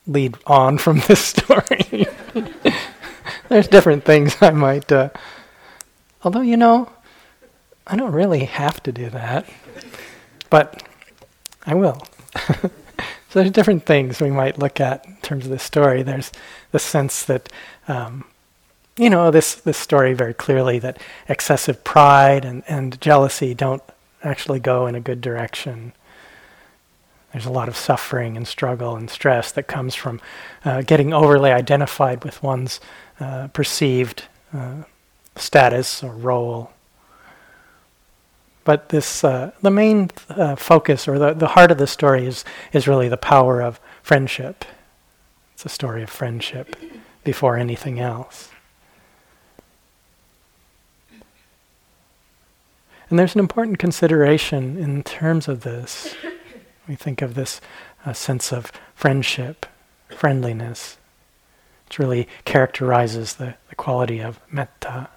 lead 0.06 0.36
on 0.46 0.78
from 0.78 1.00
this 1.08 1.20
story. 1.20 2.06
There's 3.48 3.68
different 3.68 4.04
things 4.04 4.36
I 4.40 4.50
might. 4.50 4.90
Uh, 4.90 5.10
although 6.24 6.40
you 6.40 6.56
know, 6.56 6.90
I 7.86 7.96
don't 7.96 8.12
really 8.12 8.44
have 8.44 8.82
to 8.84 8.92
do 8.92 9.10
that, 9.10 9.46
but 10.48 10.82
I 11.66 11.74
will. 11.74 12.06
so 12.36 12.70
there's 13.32 13.50
different 13.50 13.84
things 13.84 14.20
we 14.20 14.30
might 14.30 14.58
look 14.58 14.80
at 14.80 15.04
in 15.04 15.16
terms 15.16 15.44
of 15.44 15.50
this 15.50 15.64
story. 15.64 16.02
There's 16.02 16.30
the 16.70 16.78
sense 16.78 17.24
that, 17.24 17.48
um, 17.88 18.24
you 19.00 19.08
know, 19.08 19.30
this, 19.30 19.54
this 19.54 19.78
story 19.78 20.12
very 20.12 20.34
clearly 20.34 20.78
that 20.78 21.00
excessive 21.26 21.82
pride 21.84 22.44
and, 22.44 22.62
and 22.68 23.00
jealousy 23.00 23.54
don't 23.54 23.82
actually 24.22 24.60
go 24.60 24.86
in 24.86 24.94
a 24.94 25.00
good 25.00 25.22
direction. 25.22 25.94
There's 27.32 27.46
a 27.46 27.50
lot 27.50 27.66
of 27.66 27.78
suffering 27.78 28.36
and 28.36 28.46
struggle 28.46 28.96
and 28.96 29.08
stress 29.08 29.52
that 29.52 29.62
comes 29.62 29.94
from 29.94 30.20
uh, 30.66 30.82
getting 30.82 31.14
overly 31.14 31.50
identified 31.50 32.24
with 32.24 32.42
one's 32.42 32.78
uh, 33.18 33.48
perceived 33.48 34.24
uh, 34.52 34.82
status 35.34 36.02
or 36.02 36.12
role. 36.12 36.70
But 38.64 38.90
this, 38.90 39.24
uh, 39.24 39.52
the 39.62 39.70
main 39.70 40.10
uh, 40.28 40.56
focus 40.56 41.08
or 41.08 41.18
the, 41.18 41.32
the 41.32 41.48
heart 41.48 41.70
of 41.70 41.78
the 41.78 41.86
story 41.86 42.26
is, 42.26 42.44
is 42.74 42.86
really 42.86 43.08
the 43.08 43.16
power 43.16 43.62
of 43.62 43.80
friendship. 44.02 44.66
It's 45.54 45.64
a 45.64 45.70
story 45.70 46.02
of 46.02 46.10
friendship 46.10 46.76
before 47.24 47.56
anything 47.56 47.98
else. 47.98 48.49
And 53.10 53.18
there's 53.18 53.34
an 53.34 53.40
important 53.40 53.78
consideration 53.78 54.78
in 54.78 55.02
terms 55.02 55.48
of 55.48 55.62
this. 55.62 56.14
We 56.88 56.96
think 56.96 57.22
of 57.22 57.34
this 57.34 57.60
uh, 58.04 58.14
sense 58.14 58.52
of 58.52 58.72
friendship, 58.96 59.64
friendliness, 60.08 60.96
which 61.86 62.00
really 62.00 62.26
characterizes 62.44 63.34
the, 63.34 63.54
the 63.68 63.76
quality 63.76 64.18
of 64.18 64.40
metta. 64.50 65.08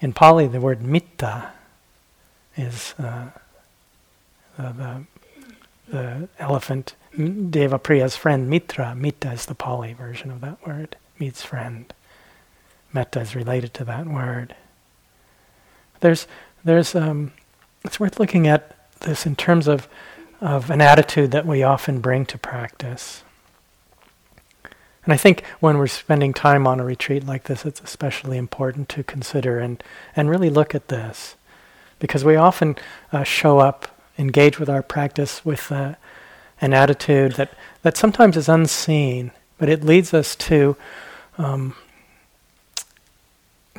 In 0.00 0.12
Pali, 0.12 0.48
the 0.48 0.60
word 0.60 0.82
mitta 0.82 1.52
is 2.56 2.94
uh, 2.98 3.26
the, 4.56 4.72
the, 4.72 5.04
the 5.88 6.28
elephant, 6.40 6.96
Devapriya's 7.16 8.16
friend, 8.16 8.50
Mitra. 8.50 8.96
Mitta 8.96 9.30
is 9.30 9.46
the 9.46 9.54
Pali 9.54 9.92
version 9.92 10.32
of 10.32 10.40
that 10.40 10.66
word, 10.66 10.96
means 11.20 11.42
friend. 11.42 11.94
Metta 12.92 13.20
is 13.20 13.36
related 13.36 13.72
to 13.74 13.84
that 13.84 14.06
word. 14.06 14.56
There's, 16.00 16.26
there's, 16.64 16.94
um, 16.94 17.32
it's 17.84 18.00
worth 18.00 18.18
looking 18.18 18.46
at 18.46 18.76
this 19.00 19.26
in 19.26 19.36
terms 19.36 19.68
of, 19.68 19.88
of 20.40 20.70
an 20.70 20.80
attitude 20.80 21.30
that 21.30 21.46
we 21.46 21.62
often 21.62 22.00
bring 22.00 22.26
to 22.26 22.38
practice. 22.38 23.22
And 25.04 25.12
I 25.14 25.16
think 25.16 25.44
when 25.60 25.78
we're 25.78 25.86
spending 25.86 26.34
time 26.34 26.66
on 26.66 26.78
a 26.78 26.84
retreat 26.84 27.26
like 27.26 27.44
this, 27.44 27.64
it's 27.64 27.80
especially 27.80 28.36
important 28.36 28.88
to 28.90 29.02
consider 29.02 29.58
and, 29.58 29.82
and 30.14 30.28
really 30.28 30.50
look 30.50 30.74
at 30.74 30.88
this. 30.88 31.36
Because 31.98 32.24
we 32.24 32.36
often 32.36 32.76
uh, 33.12 33.24
show 33.24 33.58
up, 33.58 33.88
engage 34.18 34.58
with 34.58 34.68
our 34.68 34.82
practice 34.82 35.44
with 35.44 35.72
uh, 35.72 35.94
an 36.60 36.74
attitude 36.74 37.32
that, 37.32 37.52
that 37.82 37.96
sometimes 37.96 38.36
is 38.36 38.48
unseen, 38.48 39.32
but 39.58 39.68
it 39.68 39.82
leads 39.82 40.12
us 40.12 40.36
to, 40.36 40.76
um, 41.38 41.74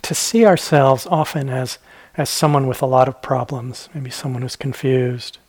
to 0.01 0.15
see 0.15 0.45
ourselves 0.45 1.05
often 1.05 1.49
as, 1.49 1.77
as 2.21 2.29
someone 2.29 2.67
with 2.67 2.81
a 2.81 2.85
lot 2.85 3.07
of 3.07 3.21
problems, 3.21 3.89
maybe 3.93 4.11
someone 4.11 4.43
who's 4.43 4.55
confused, 4.55 5.39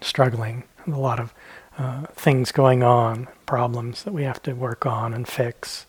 struggling, 0.00 0.62
a 0.86 0.90
lot 0.90 1.18
of 1.18 1.34
uh, 1.76 2.06
things 2.12 2.52
going 2.52 2.82
on, 2.82 3.28
problems 3.44 4.04
that 4.04 4.12
we 4.12 4.22
have 4.22 4.40
to 4.42 4.52
work 4.52 4.86
on 4.86 5.12
and 5.12 5.26
fix. 5.28 5.84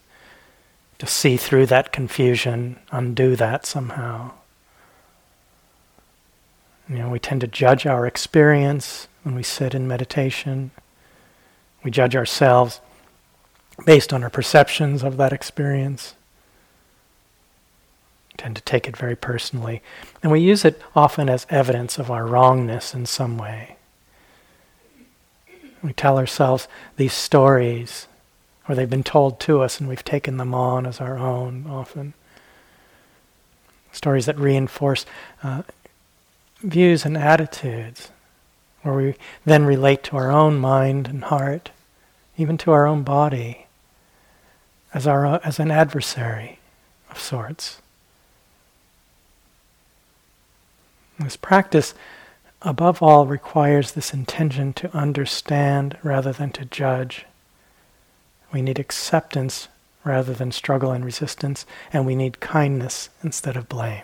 To 0.98 1.08
see 1.08 1.38
through 1.38 1.68
that 1.68 1.94
confusion, 1.94 2.80
undo 2.92 3.36
that 3.38 3.66
somehow. 3.66 4.32
You 6.90 6.98
know, 6.98 7.10
we 7.10 7.20
tend 7.20 7.42
to 7.42 7.48
judge 7.48 7.86
our 7.86 8.06
experience 8.06 9.08
when 9.24 9.36
we 9.36 9.44
sit 9.44 9.74
in 9.74 9.88
meditation. 9.88 10.72
We 11.84 11.92
judge 11.92 12.16
ourselves 12.16 12.82
based 13.86 14.12
on 14.12 14.24
our 14.24 14.30
perceptions 14.30 15.04
of 15.04 15.16
that 15.18 15.32
experience. 15.32 16.16
Tend 18.40 18.56
to 18.56 18.62
take 18.62 18.88
it 18.88 18.96
very 18.96 19.18
personally. 19.18 19.82
And 20.24 20.32
we 20.32 20.40
use 20.40 20.64
it 20.64 20.82
often 20.96 21.28
as 21.28 21.46
evidence 21.50 22.00
of 22.00 22.10
our 22.10 22.26
wrongness 22.26 22.94
in 22.94 23.06
some 23.06 23.38
way. 23.38 23.76
We 25.84 25.92
tell 25.92 26.18
ourselves 26.18 26.70
these 26.96 27.12
stories, 27.12 28.08
or 28.66 28.76
they've 28.76 28.90
been 28.90 29.04
told 29.04 29.42
to 29.42 29.62
us 29.62 29.82
and 29.82 29.90
we've 29.90 30.06
taken 30.06 30.38
them 30.38 30.54
on 30.54 30.86
as 30.86 31.02
our 31.02 31.18
own 31.18 31.68
often. 31.68 32.14
Stories 33.92 34.26
that 34.28 34.40
reinforce 34.40 35.06
uh, 35.44 35.64
views 36.62 37.04
and 37.04 37.18
attitudes, 37.18 38.10
where 38.84 38.96
we 38.96 39.16
then 39.44 39.66
relate 39.66 40.02
to 40.04 40.16
our 40.16 40.32
own 40.32 40.58
mind 40.60 41.10
and 41.10 41.26
heart, 41.26 41.72
even 42.38 42.58
to 42.60 42.72
our 42.72 42.88
own 42.88 43.04
body, 43.04 43.68
as, 44.94 45.06
our, 45.06 45.26
as 45.44 45.60
an 45.60 45.72
adversary 45.72 46.60
of 47.12 47.20
sorts. 47.20 47.82
This 51.20 51.36
practice 51.36 51.94
above 52.62 53.02
all, 53.02 53.26
requires 53.26 53.92
this 53.92 54.14
intention 54.14 54.74
to 54.74 54.96
understand 54.96 55.98
rather 56.04 56.34
than 56.34 56.52
to 56.52 56.66
judge. 56.66 57.26
We 58.52 58.62
need 58.62 58.80
acceptance 58.80 59.70
rather 60.04 60.34
than 60.34 60.52
struggle 60.52 60.92
and 60.92 61.06
resistance, 61.06 61.66
and 61.94 62.06
we 62.06 62.16
need 62.16 62.40
kindness 62.40 63.10
instead 63.24 63.56
of 63.56 63.70
blame. 63.70 64.04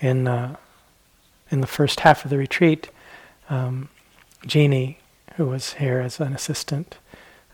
In, 0.00 0.28
uh, 0.28 0.56
in 1.50 1.60
the 1.60 1.66
first 1.66 2.00
half 2.00 2.24
of 2.24 2.30
the 2.30 2.38
retreat, 2.38 2.90
um, 3.48 3.88
Jeannie, 4.46 4.98
who 5.36 5.46
was 5.46 5.74
here 5.74 6.00
as 6.00 6.20
an 6.20 6.34
assistant, 6.34 6.98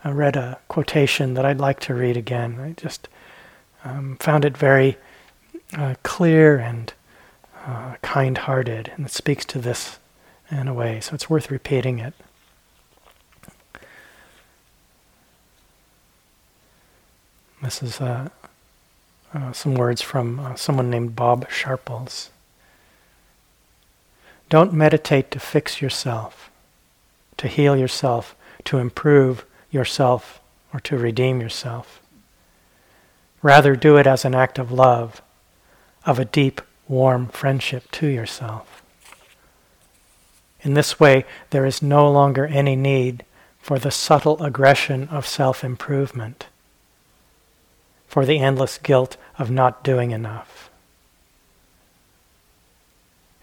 uh, 0.05 0.13
read 0.13 0.37
a 0.37 0.59
quotation 0.69 1.35
that 1.35 1.45
I'd 1.45 1.61
like 1.61 1.81
to 1.81 1.95
read 1.95 2.17
again. 2.17 2.59
I 2.61 2.73
just 2.73 3.09
um, 3.85 4.17
found 4.21 4.45
it 4.45 4.57
very 4.57 4.97
uh, 5.77 5.95
clear 6.03 6.59
and 6.59 6.93
uh, 7.67 7.97
kind 8.03 8.39
hearted, 8.39 8.93
and 8.97 9.07
it 9.07 9.13
speaks 9.13 9.45
to 9.47 9.59
this 9.59 9.99
in 10.51 10.69
a 10.69 10.75
way, 10.75 11.01
so 11.01 11.15
it's 11.15 11.31
worth 11.31 11.51
repeating 11.51 11.99
it. 11.99 12.15
This 17.63 17.83
is 17.83 18.01
uh, 18.01 18.31
uh 19.35 19.53
some 19.53 19.75
words 19.75 20.01
from 20.01 20.41
uh, 20.41 20.55
someone 20.55 20.91
named 20.91 21.15
Bob 21.15 21.51
Sharples. 21.51 22.31
Don't 24.49 24.73
meditate 24.73 25.31
to 25.31 25.39
fix 25.39 25.81
yourself, 25.81 26.51
to 27.37 27.47
heal 27.47 27.77
yourself, 27.77 28.35
to 28.65 28.79
improve 28.79 29.45
yourself, 29.71 30.41
or 30.73 30.81
to 30.81 30.99
redeem 30.99 31.41
yourself. 31.41 32.00
Rather, 33.43 33.75
do 33.75 33.97
it 33.97 34.07
as 34.07 34.25
an 34.25 34.35
act 34.35 34.59
of 34.59 34.71
love 34.71 35.23
of 36.07 36.19
a 36.19 36.25
deep, 36.25 36.61
warm 36.89 37.29
friendship 37.29 37.91
to 37.93 38.07
yourself. 38.07 38.83
In 40.63 40.75
this 40.75 41.01
way, 41.01 41.25
there 41.51 41.65
is 41.65 41.83
no 41.83 42.11
longer 42.11 42.47
any 42.47 42.77
need 42.77 43.25
for 43.61 43.79
the 43.79 43.91
subtle 43.91 44.43
aggression 44.43 45.09
of 45.09 45.27
self 45.27 45.63
improvement, 45.63 46.47
for 48.09 48.27
the 48.27 48.39
endless 48.39 48.79
guilt 48.79 49.17
of 49.39 49.51
not 49.51 49.85
doing 49.85 50.11
enough. 50.11 50.71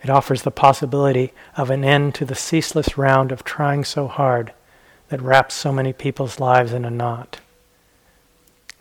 It 0.03 0.09
offers 0.09 0.43
the 0.43 0.51
possibility 0.51 1.33
of 1.55 1.69
an 1.69 1.83
end 1.83 2.13
to 2.15 2.25
the 2.25 2.35
ceaseless 2.35 2.97
round 2.97 3.31
of 3.31 3.43
trying 3.43 3.83
so 3.83 4.07
hard 4.07 4.53
that 5.09 5.21
wraps 5.21 5.55
so 5.55 5.71
many 5.71 5.93
people's 5.93 6.39
lives 6.39 6.71
in 6.71 6.85
a 6.85 6.91
knot. 6.91 7.39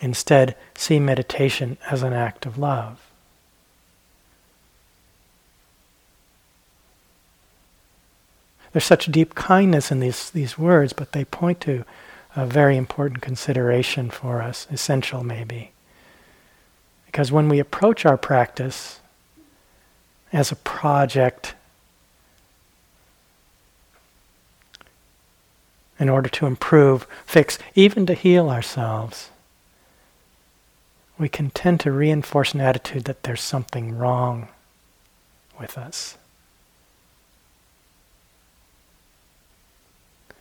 Instead, 0.00 0.54
see 0.74 1.00
meditation 1.00 1.78
as 1.90 2.02
an 2.02 2.12
act 2.12 2.46
of 2.46 2.58
love. 2.58 3.00
There's 8.72 8.84
such 8.84 9.06
deep 9.06 9.34
kindness 9.34 9.90
in 9.90 10.00
these, 10.00 10.28
these 10.30 10.58
words, 10.58 10.92
but 10.92 11.12
they 11.12 11.24
point 11.24 11.62
to 11.62 11.84
a 12.34 12.44
very 12.44 12.76
important 12.76 13.22
consideration 13.22 14.10
for 14.10 14.42
us, 14.42 14.66
essential 14.70 15.24
maybe. 15.24 15.72
Because 17.06 17.32
when 17.32 17.48
we 17.48 17.58
approach 17.58 18.04
our 18.04 18.18
practice 18.18 19.00
as 20.30 20.52
a 20.52 20.56
project 20.56 21.54
in 25.98 26.10
order 26.10 26.28
to 26.28 26.44
improve, 26.44 27.06
fix, 27.24 27.58
even 27.74 28.04
to 28.04 28.12
heal 28.12 28.50
ourselves, 28.50 29.30
we 31.18 31.28
can 31.28 31.50
tend 31.50 31.80
to 31.80 31.92
reinforce 31.92 32.54
an 32.54 32.60
attitude 32.60 33.04
that 33.04 33.22
there's 33.22 33.40
something 33.40 33.96
wrong 33.96 34.48
with 35.58 35.78
us. 35.78 36.16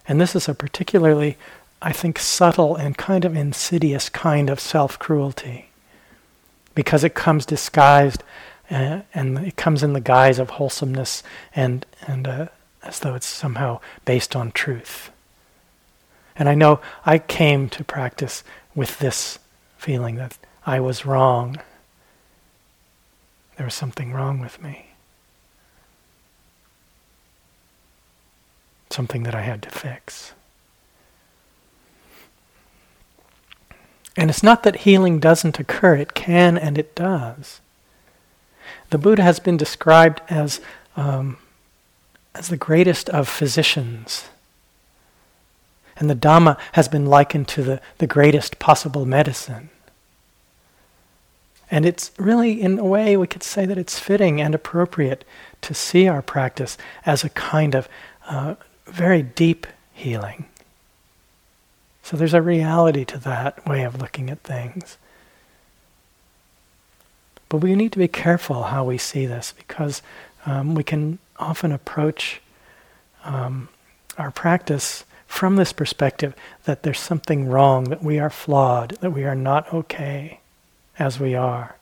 And 0.07 0.21
this 0.21 0.35
is 0.35 0.47
a 0.47 0.53
particularly 0.53 1.37
I 1.85 1.91
think, 1.91 2.17
subtle 2.17 2.75
and 2.75 2.97
kind 2.97 3.25
of 3.25 3.35
insidious 3.35 4.09
kind 4.09 4.49
of 4.49 4.59
self 4.59 4.97
cruelty 4.97 5.69
because 6.73 7.03
it 7.03 7.13
comes 7.13 7.45
disguised 7.45 8.23
uh, 8.71 9.01
and 9.13 9.37
it 9.39 9.55
comes 9.55 9.83
in 9.83 9.93
the 9.93 9.99
guise 9.99 10.39
of 10.39 10.51
wholesomeness 10.51 11.21
and, 11.55 11.85
and 12.07 12.27
uh, 12.27 12.47
as 12.81 12.99
though 12.99 13.13
it's 13.13 13.27
somehow 13.27 13.79
based 14.03 14.35
on 14.35 14.51
truth. 14.51 15.11
And 16.35 16.49
I 16.49 16.55
know 16.55 16.81
I 17.05 17.19
came 17.19 17.69
to 17.69 17.83
practice 17.83 18.43
with 18.73 18.97
this 18.97 19.37
feeling 19.77 20.15
that 20.15 20.37
I 20.65 20.79
was 20.79 21.05
wrong. 21.05 21.57
There 23.57 23.65
was 23.65 23.75
something 23.75 24.11
wrong 24.11 24.39
with 24.39 24.61
me. 24.61 24.87
Something 28.89 29.23
that 29.23 29.35
I 29.35 29.41
had 29.41 29.61
to 29.63 29.69
fix. 29.69 30.33
And 34.17 34.29
it's 34.29 34.43
not 34.43 34.63
that 34.63 34.77
healing 34.77 35.19
doesn't 35.19 35.59
occur, 35.59 35.95
it 35.95 36.13
can 36.13 36.57
and 36.57 36.77
it 36.77 36.95
does. 36.95 37.59
The 38.89 38.97
Buddha 38.97 39.23
has 39.23 39.39
been 39.39 39.57
described 39.57 40.21
as, 40.29 40.61
um, 40.95 41.37
as 42.33 42.47
the 42.47 42.57
greatest 42.57 43.09
of 43.09 43.27
physicians. 43.27 44.29
And 45.97 46.09
the 46.09 46.15
Dhamma 46.15 46.57
has 46.73 46.87
been 46.87 47.05
likened 47.05 47.47
to 47.49 47.63
the, 47.63 47.81
the 47.97 48.07
greatest 48.07 48.57
possible 48.57 49.05
medicine. 49.05 49.69
And 51.75 51.85
it's 51.85 52.11
really, 52.17 52.61
in 52.61 52.79
a 52.79 52.85
way, 52.85 53.17
we 53.17 53.27
could 53.27 53.43
say 53.43 53.65
that 53.65 53.77
it's 53.77 53.99
fitting 53.99 54.39
and 54.39 54.55
appropriate 54.55 55.25
to 55.59 55.73
see 55.73 56.07
our 56.07 56.21
practice 56.21 56.77
as 57.05 57.25
a 57.25 57.29
kind 57.29 57.75
of 57.75 57.89
uh, 58.29 58.55
very 58.85 59.21
deep 59.21 59.67
healing. 59.91 60.45
So 62.01 62.15
there's 62.15 62.33
a 62.33 62.41
reality 62.41 63.03
to 63.03 63.17
that 63.17 63.67
way 63.67 63.83
of 63.83 63.99
looking 63.99 64.29
at 64.29 64.39
things. 64.39 64.97
But 67.49 67.57
we 67.57 67.75
need 67.75 67.91
to 67.91 67.99
be 67.99 68.07
careful 68.07 68.63
how 68.63 68.85
we 68.85 68.97
see 68.97 69.25
this 69.25 69.53
because 69.57 70.01
um, 70.45 70.75
we 70.75 70.83
can 70.85 71.19
often 71.39 71.73
approach 71.73 72.39
um, 73.25 73.67
our 74.17 74.31
practice 74.31 75.03
from 75.27 75.57
this 75.57 75.73
perspective 75.73 76.35
that 76.63 76.83
there's 76.83 77.01
something 77.01 77.49
wrong, 77.49 77.89
that 77.89 78.01
we 78.01 78.17
are 78.17 78.29
flawed, 78.29 78.91
that 79.01 79.11
we 79.11 79.25
are 79.25 79.35
not 79.35 79.73
okay 79.73 80.39
as 80.97 81.19
we 81.19 81.35
are. 81.35 81.75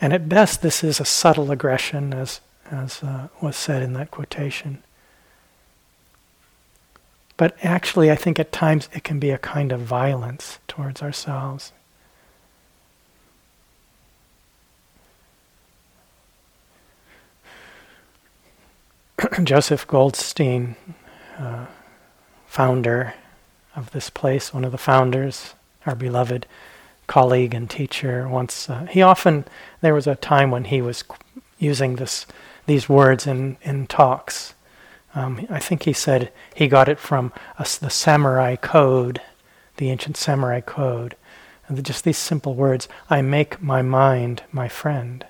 And 0.00 0.12
at 0.12 0.28
best, 0.28 0.62
this 0.62 0.84
is 0.84 1.00
a 1.00 1.04
subtle 1.04 1.50
aggression, 1.50 2.14
as, 2.14 2.40
as 2.70 3.02
uh, 3.02 3.28
was 3.40 3.56
said 3.56 3.82
in 3.82 3.94
that 3.94 4.10
quotation. 4.10 4.82
But 7.36 7.56
actually, 7.62 8.10
I 8.10 8.16
think 8.16 8.38
at 8.38 8.52
times 8.52 8.88
it 8.92 9.04
can 9.04 9.18
be 9.18 9.30
a 9.30 9.38
kind 9.38 9.72
of 9.72 9.80
violence 9.80 10.58
towards 10.66 11.02
ourselves. 11.02 11.72
Joseph 19.42 19.86
Goldstein, 19.86 20.76
uh, 21.38 21.66
founder 22.46 23.14
of 23.74 23.90
this 23.92 24.10
place, 24.10 24.52
one 24.52 24.64
of 24.64 24.72
the 24.72 24.78
founders, 24.78 25.54
our 25.86 25.94
beloved 25.94 26.46
colleague 27.08 27.54
and 27.54 27.68
teacher, 27.68 28.28
once 28.28 28.70
uh, 28.70 28.86
he 28.88 29.02
often 29.02 29.44
there 29.80 29.94
was 29.94 30.06
a 30.06 30.14
time 30.14 30.52
when 30.52 30.64
he 30.64 30.80
was 30.80 31.02
using 31.58 31.96
this 31.96 32.24
these 32.66 32.88
words 32.88 33.26
in 33.26 33.56
in 33.62 33.88
talks 33.88 34.54
um, 35.14 35.46
I 35.50 35.58
think 35.58 35.82
he 35.82 35.92
said 35.92 36.30
he 36.54 36.68
got 36.68 36.88
it 36.88 36.98
from 36.98 37.32
a, 37.58 37.66
the 37.80 37.90
samurai 37.90 38.56
code, 38.56 39.20
the 39.76 39.90
ancient 39.90 40.16
samurai 40.16 40.60
code. 40.60 41.16
And 41.66 41.84
just 41.84 42.04
these 42.04 42.18
simple 42.18 42.54
words 42.54 42.88
I 43.10 43.22
make 43.22 43.60
my 43.60 43.82
mind 43.82 44.42
my 44.52 44.68
friend. 44.68 45.24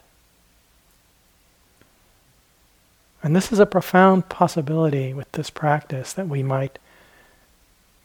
And 3.22 3.34
this 3.34 3.50
is 3.50 3.58
a 3.58 3.66
profound 3.66 4.28
possibility 4.28 5.12
with 5.12 5.30
this 5.32 5.50
practice 5.50 6.12
that 6.12 6.28
we 6.28 6.42
might 6.42 6.78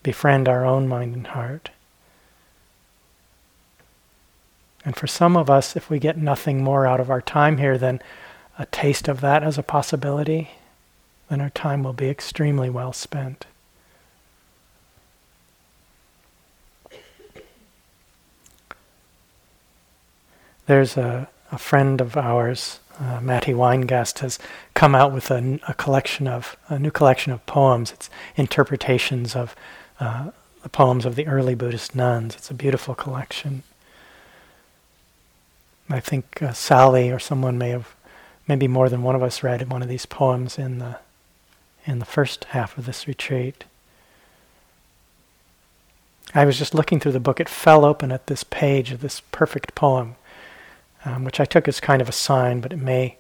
befriend 0.02 0.48
our 0.48 0.66
own 0.66 0.88
mind 0.88 1.16
and 1.16 1.28
heart. 1.28 1.70
And 4.86 4.96
for 4.96 5.08
some 5.08 5.38
of 5.38 5.50
us, 5.50 5.76
if 5.76 5.90
we 5.90 6.00
get 6.00 6.18
nothing 6.18 6.64
more 6.64 6.86
out 6.86 7.00
of 7.00 7.10
our 7.10 7.22
time 7.22 7.58
here 7.58 7.78
than 7.78 8.02
a 8.58 8.66
taste 8.68 9.08
of 9.08 9.22
that 9.22 9.44
as 9.44 9.58
a 9.58 9.64
possibility, 9.64 10.52
then 11.30 11.42
our 11.42 11.50
time 11.50 11.84
will 11.84 11.94
be 11.94 12.10
extremely 12.10 12.70
well 12.70 12.94
spent. 12.94 13.46
There's 20.66 20.96
a, 20.96 21.28
a 21.52 21.58
friend 21.58 22.00
of 22.00 22.16
ours, 22.16 22.80
uh, 23.00 23.20
Matty 23.22 23.52
Weingast, 23.52 24.20
has 24.20 24.40
come 24.74 24.96
out 24.96 25.12
with 25.12 25.30
a, 25.30 25.60
a, 25.68 25.74
collection 25.74 26.28
of 26.28 26.56
a 26.70 26.80
new 26.80 26.92
collection 26.92 27.34
of 27.34 27.46
poems. 27.46 27.92
It's 27.92 28.10
interpretations 28.38 29.36
of 29.36 29.56
uh, 30.00 30.32
the 30.62 30.70
poems 30.70 31.06
of 31.06 31.16
the 31.16 31.28
early 31.28 31.54
Buddhist 31.54 31.96
nuns. 31.96 32.36
It's 32.36 32.50
a 32.50 32.54
beautiful 32.54 32.96
collection. 32.96 33.64
I 35.94 36.00
think 36.00 36.42
uh, 36.42 36.54
Sally 36.54 37.12
or 37.12 37.20
someone 37.20 37.58
may 37.58 37.70
have, 37.70 37.96
maybe 38.48 38.68
more 38.68 38.90
than 38.90 39.04
one 39.04 39.16
of 39.16 39.22
us 39.22 39.44
read 39.44 39.70
one 39.70 39.84
of 39.84 39.90
these 39.90 40.06
poems 40.06 40.58
in 40.58 40.80
the 40.80 40.98
in 41.86 42.00
the 42.00 42.06
first 42.06 42.46
half 42.46 42.78
of 42.78 42.86
this 42.86 43.08
retreat. 43.08 43.66
I 46.34 46.46
was 46.46 46.58
just 46.58 46.74
looking 46.74 47.00
through 47.00 47.12
the 47.12 47.20
book. 47.20 47.40
It 47.40 47.50
fell 47.50 47.86
open 47.86 48.12
at 48.12 48.28
this 48.28 48.44
page 48.44 48.92
of 48.92 49.02
this 49.02 49.22
perfect 49.32 49.76
poem, 49.76 50.16
um, 51.06 51.26
which 51.26 51.40
I 51.40 51.46
took 51.46 51.68
as 51.68 51.80
kind 51.80 52.02
of 52.02 52.10
a 52.10 52.14
sign, 52.14 52.62
but 52.62 52.74
it 52.74 52.80
may 52.80 53.18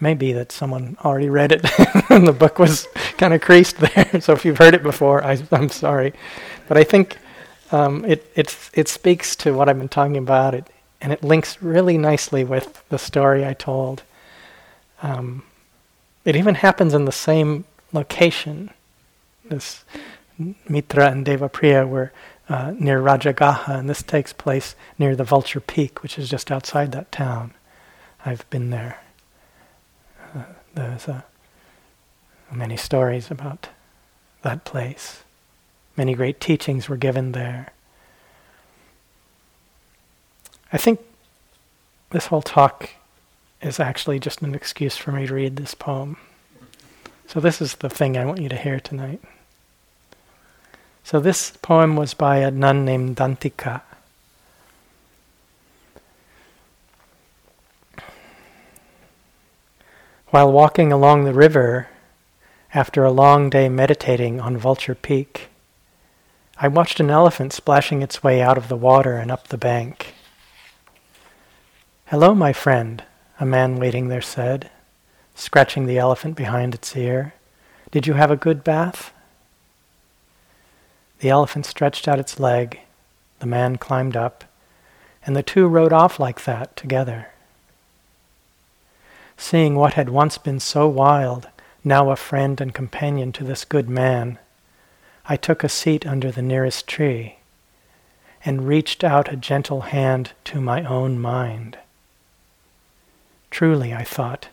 may 0.00 0.14
be 0.14 0.32
that 0.32 0.50
someone 0.50 0.96
already 1.04 1.28
read 1.28 1.52
it 1.52 1.62
and 2.10 2.26
the 2.26 2.32
book 2.32 2.58
was 2.58 2.88
kind 3.18 3.34
of 3.34 3.42
creased 3.42 3.76
there. 3.76 4.20
so 4.22 4.32
if 4.32 4.46
you've 4.46 4.56
heard 4.56 4.72
it 4.72 4.82
before, 4.82 5.22
I, 5.22 5.36
am 5.52 5.68
sorry. 5.68 6.14
But 6.68 6.78
I 6.78 6.84
think 6.84 7.18
um, 7.70 8.06
it, 8.06 8.26
it, 8.34 8.56
it 8.72 8.88
speaks 8.88 9.36
to 9.36 9.52
what 9.52 9.68
I've 9.68 9.76
been 9.76 9.90
talking 9.90 10.16
about, 10.16 10.54
it, 10.54 10.70
and 11.00 11.12
it 11.12 11.22
links 11.22 11.62
really 11.62 11.96
nicely 11.96 12.44
with 12.44 12.84
the 12.88 12.98
story 12.98 13.44
I 13.44 13.54
told. 13.54 14.02
Um, 15.02 15.44
it 16.24 16.36
even 16.36 16.56
happens 16.56 16.94
in 16.94 17.06
the 17.06 17.12
same 17.12 17.64
location. 17.92 18.70
This 19.44 19.84
Mitra 20.68 21.10
and 21.10 21.24
Devapriya 21.24 21.88
were 21.88 22.12
uh, 22.48 22.74
near 22.78 23.00
Rajagaha, 23.00 23.78
and 23.78 23.88
this 23.88 24.02
takes 24.02 24.32
place 24.32 24.74
near 24.98 25.16
the 25.16 25.24
Vulture 25.24 25.60
Peak, 25.60 26.02
which 26.02 26.18
is 26.18 26.28
just 26.28 26.50
outside 26.50 26.92
that 26.92 27.12
town. 27.12 27.54
I've 28.24 28.48
been 28.50 28.70
there. 28.70 29.00
Uh, 30.34 30.42
there's 30.74 31.08
uh, 31.08 31.22
many 32.52 32.76
stories 32.76 33.30
about 33.30 33.68
that 34.42 34.64
place. 34.64 35.22
Many 35.96 36.14
great 36.14 36.40
teachings 36.40 36.88
were 36.88 36.96
given 36.96 37.32
there. 37.32 37.72
I 40.72 40.78
think 40.78 41.00
this 42.10 42.26
whole 42.26 42.42
talk 42.42 42.90
is 43.60 43.80
actually 43.80 44.18
just 44.18 44.42
an 44.42 44.54
excuse 44.54 44.96
for 44.96 45.12
me 45.12 45.26
to 45.26 45.34
read 45.34 45.56
this 45.56 45.74
poem. 45.74 46.16
So, 47.26 47.40
this 47.40 47.60
is 47.60 47.76
the 47.76 47.88
thing 47.88 48.16
I 48.16 48.24
want 48.24 48.40
you 48.40 48.48
to 48.48 48.56
hear 48.56 48.80
tonight. 48.80 49.20
So, 51.04 51.20
this 51.20 51.52
poem 51.62 51.96
was 51.96 52.14
by 52.14 52.38
a 52.38 52.50
nun 52.50 52.84
named 52.84 53.16
Dantika. 53.16 53.82
While 60.28 60.52
walking 60.52 60.92
along 60.92 61.24
the 61.24 61.34
river 61.34 61.88
after 62.72 63.04
a 63.04 63.10
long 63.10 63.50
day 63.50 63.68
meditating 63.68 64.40
on 64.40 64.56
Vulture 64.56 64.94
Peak, 64.94 65.48
I 66.56 66.68
watched 66.68 67.00
an 67.00 67.10
elephant 67.10 67.52
splashing 67.52 68.02
its 68.02 68.22
way 68.22 68.40
out 68.40 68.56
of 68.56 68.68
the 68.68 68.76
water 68.76 69.16
and 69.16 69.30
up 69.30 69.48
the 69.48 69.58
bank. 69.58 70.14
Hello, 72.10 72.34
my 72.34 72.52
friend, 72.52 73.04
a 73.38 73.46
man 73.46 73.76
waiting 73.76 74.08
there 74.08 74.20
said 74.20 74.68
scratching 75.36 75.86
the 75.86 75.96
elephant 75.96 76.34
behind 76.34 76.74
its 76.74 76.96
ear. 76.96 77.34
Did 77.92 78.08
you 78.08 78.14
have 78.14 78.32
a 78.32 78.36
good 78.36 78.64
bath? 78.64 79.12
The 81.20 81.28
elephant 81.28 81.66
stretched 81.66 82.08
out 82.08 82.18
its 82.18 82.40
leg. 82.40 82.80
The 83.38 83.46
man 83.46 83.76
climbed 83.76 84.16
up, 84.16 84.42
and 85.24 85.36
the 85.36 85.44
two 85.44 85.68
rode 85.68 85.92
off 85.92 86.18
like 86.18 86.42
that 86.42 86.74
together. 86.74 87.28
Seeing 89.36 89.76
what 89.76 89.94
had 89.94 90.10
once 90.10 90.36
been 90.36 90.58
so 90.58 90.88
wild, 90.88 91.46
now 91.84 92.10
a 92.10 92.16
friend 92.16 92.60
and 92.60 92.74
companion 92.74 93.30
to 93.34 93.44
this 93.44 93.64
good 93.64 93.88
man, 93.88 94.40
I 95.26 95.36
took 95.36 95.62
a 95.62 95.68
seat 95.68 96.04
under 96.04 96.32
the 96.32 96.42
nearest 96.42 96.88
tree 96.88 97.36
and 98.44 98.66
reached 98.66 99.04
out 99.04 99.32
a 99.32 99.36
gentle 99.36 99.82
hand 99.82 100.32
to 100.46 100.60
my 100.60 100.82
own 100.82 101.16
mind. 101.16 101.78
Truly, 103.50 103.92
I 103.92 104.04
thought, 104.04 104.48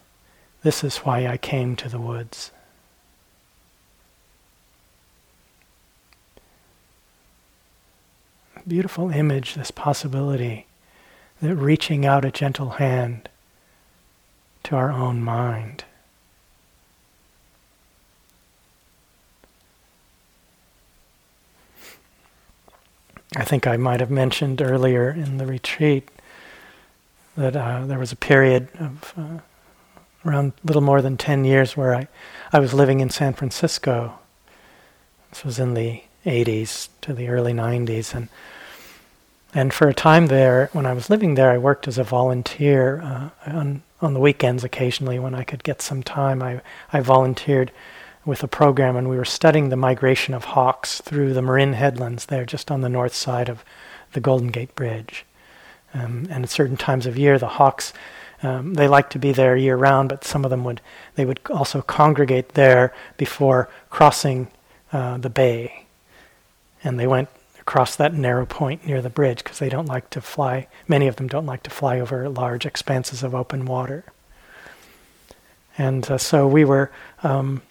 this 0.64 0.84
is 0.84 0.98
why 0.98 1.28
I 1.28 1.38
came 1.38 1.76
to 1.78 1.90
the 1.90 2.00
woods. 2.00 2.52
beautiful 8.68 9.10
image, 9.10 9.56
this 9.56 9.72
possibility 9.72 10.68
that 11.42 11.56
reaching 11.56 12.06
out 12.06 12.26
a 12.26 12.32
gentle 12.32 12.72
hand 12.72 13.30
to 14.64 14.76
our 14.76 14.92
own 14.92 15.24
mind. 15.24 15.86
I 23.36 23.44
think 23.44 23.68
I 23.68 23.78
might 23.78 24.00
have 24.00 24.10
mentioned 24.10 24.62
earlier 24.62 25.12
in 25.12 25.38
the 25.38 25.46
retreat 25.46 26.10
that 27.38 27.56
uh, 27.56 27.86
there 27.86 28.00
was 28.00 28.12
a 28.12 28.18
period 28.18 28.68
of 28.80 29.14
uh, 29.16 29.40
around 30.28 30.54
a 30.64 30.68
little 30.68 30.82
more 30.82 31.02
than 31.02 31.18
10 31.18 31.46
years 31.46 31.78
where 31.78 31.96
I, 31.96 32.08
I 32.52 32.60
was 32.60 32.74
living 32.74 33.00
in 33.00 33.10
San 33.10 33.34
Francisco. 33.34 34.20
This 35.30 35.46
was 35.46 35.60
in 35.60 35.74
the 35.74 36.02
80s 36.26 36.90
to 37.02 37.14
the 37.14 37.30
early 37.30 37.54
90s. 37.54 38.14
And, 38.14 38.28
and 39.54 39.74
for 39.74 39.88
a 39.88 39.94
time 39.94 40.28
there, 40.28 40.70
when 40.74 40.86
I 40.86 40.94
was 40.94 41.10
living 41.10 41.36
there, 41.36 41.52
I 41.52 41.58
worked 41.58 41.88
as 41.88 41.98
a 41.98 42.04
volunteer 42.04 43.02
uh, 43.02 43.30
on, 43.46 43.84
on 44.02 44.14
the 44.14 44.20
weekends 44.20 44.64
occasionally 44.64 45.20
when 45.20 45.36
I 45.36 45.44
could 45.44 45.64
get 45.64 45.82
some 45.82 46.04
time. 46.04 46.42
I, 46.42 46.62
I 46.92 47.00
volunteered 47.00 47.72
with 48.26 48.44
a 48.44 48.48
program 48.48 48.98
and 48.98 49.10
we 49.10 49.16
were 49.16 49.24
studying 49.24 49.70
the 49.70 49.78
migration 49.78 50.34
of 50.34 50.44
hawks 50.44 51.00
through 51.02 51.34
the 51.34 51.42
Marin 51.42 51.74
headlands 51.74 52.26
there 52.26 52.46
just 52.46 52.70
on 52.70 52.82
the 52.82 52.90
north 52.90 53.14
side 53.14 53.48
of 53.48 53.64
the 54.12 54.20
Golden 54.20 54.50
Gate 54.50 54.76
Bridge. 54.76 55.24
Um, 55.94 56.28
and 56.30 56.44
at 56.44 56.50
certain 56.50 56.78
times 56.78 57.06
of 57.06 57.18
year, 57.18 57.40
the 57.40 57.48
hawks 57.48 57.94
um, 58.44 58.76
they 58.76 58.88
like 58.88 59.10
to 59.12 59.20
be 59.20 59.32
there 59.32 59.56
year 59.56 59.76
round, 59.76 60.10
but 60.10 60.24
some 60.24 60.44
of 60.44 60.52
them 60.52 60.64
would 60.64 60.82
they 61.16 61.26
would 61.26 61.40
also 61.50 61.82
congregate 61.82 62.50
there 62.50 62.94
before 63.18 63.70
crossing 63.90 64.48
uh, 64.94 65.18
the 65.18 65.30
bay, 65.30 65.86
and 66.84 67.00
they 67.00 67.08
went 67.08 67.30
across 67.60 67.96
that 67.96 68.14
narrow 68.14 68.46
point 68.46 68.86
near 68.86 69.02
the 69.02 69.10
bridge 69.10 69.44
because 69.44 69.60
they 69.60 69.70
don't 69.70 69.88
like 69.88 70.10
to 70.12 70.22
fly. 70.22 70.68
Many 70.88 71.08
of 71.08 71.16
them 71.16 71.28
don't 71.28 71.46
like 71.46 71.64
to 71.64 71.70
fly 71.70 72.00
over 72.00 72.30
large 72.30 72.66
expanses 72.66 73.24
of 73.24 73.34
open 73.34 73.66
water. 73.66 74.06
And 75.78 76.10
uh, 76.10 76.18
so 76.18 76.48
we 76.48 76.64
were 76.64 76.92
um, 77.24 77.62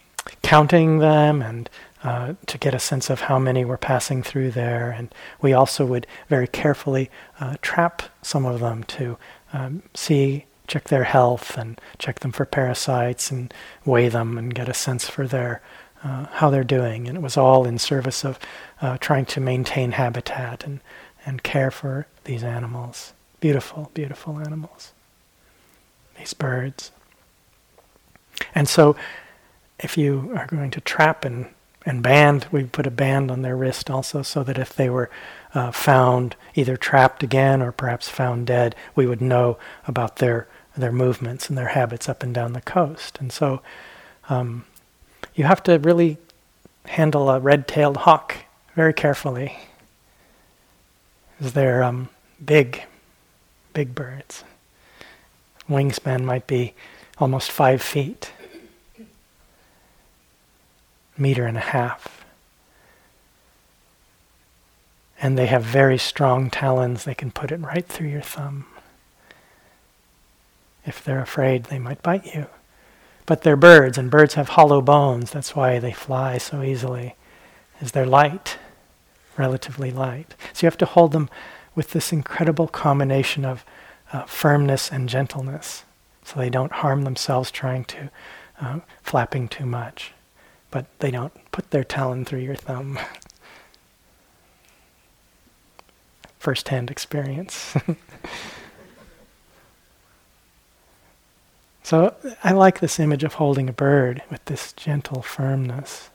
counting 0.43 0.99
them 0.99 1.43
and 1.43 1.71
uh, 2.07 2.35
to 2.47 2.57
get 2.57 2.73
a 2.73 2.79
sense 2.79 3.11
of 3.11 3.23
how 3.23 3.37
many 3.37 3.65
were 3.65 3.77
passing 3.77 4.23
through 4.23 4.53
there. 4.53 4.93
And 4.93 5.13
we 5.43 5.53
also 5.53 5.85
would 5.85 6.07
very 6.29 6.47
carefully 6.47 7.11
uh, 7.41 7.57
trap 7.63 8.01
some 8.23 8.47
of 8.47 8.61
them 8.61 8.85
to 8.85 9.19
um, 9.53 9.83
see 9.93 10.47
check 10.69 10.85
their 10.85 11.03
health 11.03 11.59
and 11.59 11.81
check 11.99 12.21
them 12.21 12.31
for 12.31 12.45
parasites 12.45 13.33
and 13.33 13.53
weigh 13.85 14.09
them 14.09 14.39
and 14.39 14.55
get 14.55 14.69
a 14.69 14.75
sense 14.75 15.09
for 15.09 15.27
their 15.27 15.61
uh, 16.05 16.27
how 16.27 16.49
they're 16.49 16.63
doing. 16.63 17.09
And 17.09 17.19
it 17.19 17.23
was 17.23 17.37
all 17.37 17.67
in 17.67 17.77
service 17.77 18.25
of 18.25 18.39
uh, 18.81 18.99
trying 18.99 19.25
to 19.27 19.41
maintain 19.41 19.91
habitat 19.91 20.65
and, 20.65 20.79
and 21.25 21.43
care 21.43 21.73
for 21.73 22.07
these 22.23 22.45
animals. 22.45 23.15
Beautiful, 23.41 23.91
beautiful 23.95 24.39
animals. 24.39 24.93
These 26.17 26.35
birds. 26.35 26.93
And 28.55 28.69
so, 28.69 28.95
if 29.81 29.99
you 29.99 30.33
are 30.37 30.47
going 30.47 30.71
to 30.71 30.81
trap 30.81 31.25
and, 31.25 31.47
and 31.87 32.03
band, 32.03 32.47
we 32.51 32.65
put 32.65 32.87
a 32.87 32.91
band 32.91 33.31
on 33.31 33.43
their 33.43 33.57
wrist 33.57 33.89
also 33.89 34.23
so 34.23 34.43
that 34.43 34.59
if 34.59 34.75
they 34.75 34.91
were 34.91 35.09
uh, 35.55 35.71
found 35.71 36.37
either 36.55 36.77
trapped 36.77 37.23
again 37.23 37.63
or 37.63 37.73
perhaps 37.73 38.09
found 38.09 38.47
dead, 38.47 38.75
we 38.95 39.07
would 39.07 39.23
know 39.23 39.57
about 39.87 40.17
their 40.17 40.49
their 40.77 40.93
movements 40.93 41.49
and 41.49 41.57
their 41.57 41.69
habits 41.69 42.07
up 42.07 42.23
and 42.23 42.35
down 42.35 42.53
the 42.53 42.61
coast. 42.61 43.19
And 43.19 43.33
so 43.33 43.63
um, 44.29 44.67
you 45.35 45.45
have 45.45 45.63
to 45.63 45.79
really 45.79 46.19
handle 46.85 47.31
a 47.31 47.41
red-tailed 47.41 47.97
hawk 47.99 48.37
very 48.75 48.93
carefully. 48.93 49.57
Because 51.39 51.55
they're 51.55 51.83
um, 51.83 52.11
big, 52.45 52.83
big 53.73 53.95
birds. 53.95 54.45
Wingspan 55.67 56.25
might 56.25 56.47
be 56.47 56.75
almost 57.19 57.51
five 57.51 57.81
feet, 57.81 58.33
meter 61.19 61.47
and 61.47 61.57
a 61.57 61.61
half. 61.61 62.25
And 65.21 65.39
they 65.39 65.47
have 65.47 65.63
very 65.63 65.99
strong 65.99 66.51
talons. 66.51 67.05
They 67.05 67.15
can 67.15 67.31
put 67.31 67.51
it 67.51 67.61
right 67.61 67.87
through 67.87 68.09
your 68.09 68.23
thumb. 68.23 68.67
If 70.85 71.03
they're 71.03 71.23
afraid, 71.23 71.65
they 71.65 71.79
might 71.79 72.03
bite 72.03 72.35
you. 72.35 72.47
But 73.25 73.43
they're 73.43 73.57
birds, 73.57 73.99
and 73.99 74.11
birds 74.11 74.35
have 74.35 74.51
hollow 74.51 74.81
bones. 74.81 75.33
That's 75.33 75.57
why 75.57 75.79
they 75.79 75.93
fly 75.93 76.39
so 76.39 76.63
easily, 76.63 77.17
is 77.81 77.93
they're 77.93 78.07
light, 78.07 78.59
relatively 79.37 79.91
light. 79.91 80.35
So 80.53 80.65
you 80.65 80.71
have 80.71 80.79
to 80.79 80.87
hold 80.87 81.13
them 81.13 81.29
with 81.75 81.91
this 81.91 82.13
incredible 82.13 82.69
combination 82.69 83.45
of 83.45 83.65
uh, 84.13 84.23
firmness 84.25 84.93
and 84.93 85.09
gentleness, 85.09 85.85
so 86.25 86.39
they 86.39 86.51
don't 86.51 86.73
harm 86.73 87.03
themselves 87.03 87.51
trying 87.51 87.85
to 87.87 88.11
uh, 88.61 88.81
flapping 89.03 89.49
too 89.49 89.67
much, 89.67 90.13
but 90.77 90.85
they 90.99 91.11
don't 91.11 91.33
put 91.53 91.71
their 91.71 91.83
talon 91.83 92.23
through 92.23 92.41
your 92.41 92.55
thumb. 92.55 92.99
First-hand 96.39 96.91
experience. 96.91 97.75
So 101.83 102.17
I 102.43 102.51
like 102.51 102.81
this 102.81 102.99
image 102.99 103.23
of 103.23 103.35
holding 103.35 103.69
a 103.69 103.73
bird 103.73 104.21
with 104.29 104.45
this 104.47 104.73
gentle 104.73 105.23
firmness. 105.23 106.11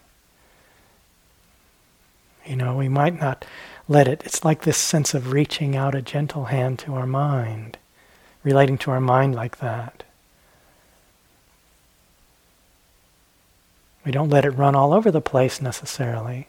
You 2.45 2.57
know, 2.57 2.75
we 2.75 2.89
might 2.89 3.17
not 3.17 3.45
let 3.87 4.05
it, 4.09 4.21
it's 4.25 4.43
like 4.43 4.63
this 4.63 4.77
sense 4.77 5.13
of 5.13 5.31
reaching 5.31 5.77
out 5.77 5.95
a 5.95 6.01
gentle 6.01 6.45
hand 6.45 6.77
to 6.79 6.93
our 6.95 7.07
mind, 7.07 7.77
relating 8.43 8.77
to 8.79 8.91
our 8.91 8.99
mind 8.99 9.33
like 9.33 9.59
that. 9.59 10.03
We 14.05 14.11
don't 14.11 14.29
let 14.29 14.45
it 14.45 14.51
run 14.51 14.75
all 14.75 14.93
over 14.93 15.11
the 15.11 15.21
place 15.21 15.61
necessarily. 15.61 16.47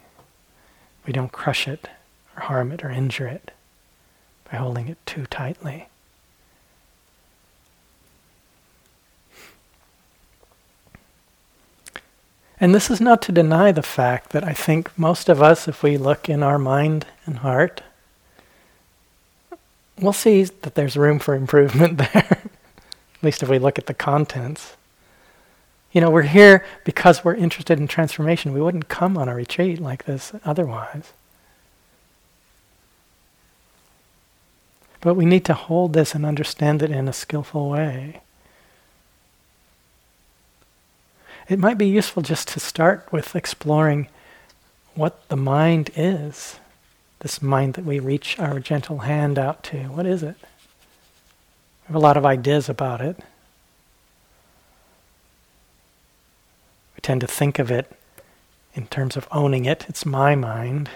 We 1.06 1.12
don't 1.12 1.32
crush 1.32 1.68
it 1.68 1.88
or 2.36 2.42
harm 2.44 2.72
it 2.72 2.84
or 2.84 2.90
injure 2.90 3.26
it 3.26 3.50
by 4.50 4.56
holding 4.58 4.88
it 4.88 4.98
too 5.04 5.26
tightly. 5.26 5.88
And 12.62 12.72
this 12.72 12.92
is 12.92 13.00
not 13.00 13.20
to 13.22 13.32
deny 13.32 13.72
the 13.72 13.82
fact 13.82 14.30
that 14.30 14.44
I 14.44 14.52
think 14.52 14.96
most 14.96 15.28
of 15.28 15.42
us, 15.42 15.66
if 15.66 15.82
we 15.82 15.96
look 15.96 16.28
in 16.28 16.44
our 16.44 16.58
mind 16.60 17.06
and 17.26 17.38
heart, 17.38 17.82
we'll 19.98 20.12
see 20.12 20.44
that 20.44 20.76
there's 20.76 20.96
room 20.96 21.18
for 21.18 21.34
improvement 21.34 21.98
there. 22.12 22.12
at 22.14 23.22
least 23.22 23.42
if 23.42 23.48
we 23.48 23.58
look 23.58 23.78
at 23.80 23.86
the 23.86 23.94
contents. 23.94 24.76
You 25.92 26.00
know, 26.00 26.10
we're 26.10 26.22
here 26.22 26.64
because 26.84 27.24
we're 27.24 27.34
interested 27.34 27.78
in 27.78 27.86
transformation. 27.86 28.52
We 28.52 28.62
wouldn't 28.62 28.88
come 28.88 29.18
on 29.18 29.28
a 29.28 29.34
retreat 29.34 29.78
like 29.78 30.04
this 30.04 30.32
otherwise. 30.44 31.12
But 35.00 35.14
we 35.14 35.24
need 35.24 35.44
to 35.46 35.54
hold 35.54 35.92
this 35.92 36.14
and 36.14 36.24
understand 36.24 36.82
it 36.82 36.90
in 36.90 37.08
a 37.08 37.12
skillful 37.12 37.68
way. 37.68 38.22
it 41.48 41.58
might 41.58 41.78
be 41.78 41.86
useful 41.86 42.22
just 42.22 42.48
to 42.48 42.60
start 42.60 43.12
with 43.12 43.36
exploring 43.36 44.08
what 44.94 45.28
the 45.28 45.36
mind 45.36 45.90
is. 45.96 46.58
This 47.20 47.42
mind 47.42 47.74
that 47.74 47.84
we 47.84 47.98
reach 47.98 48.38
our 48.38 48.58
gentle 48.58 49.00
hand 49.00 49.38
out 49.38 49.62
to. 49.64 49.84
What 49.84 50.06
is 50.06 50.22
it? 50.22 50.36
We 50.40 51.86
have 51.88 51.96
a 51.96 52.00
lot 52.00 52.16
of 52.16 52.24
ideas 52.24 52.68
about 52.68 53.00
it. 53.00 53.18
Tend 57.02 57.20
to 57.20 57.26
think 57.26 57.58
of 57.58 57.70
it 57.70 57.90
in 58.74 58.86
terms 58.86 59.16
of 59.16 59.28
owning 59.30 59.64
it. 59.64 59.84
It's 59.88 60.06
my 60.06 60.34
mind. 60.34 60.88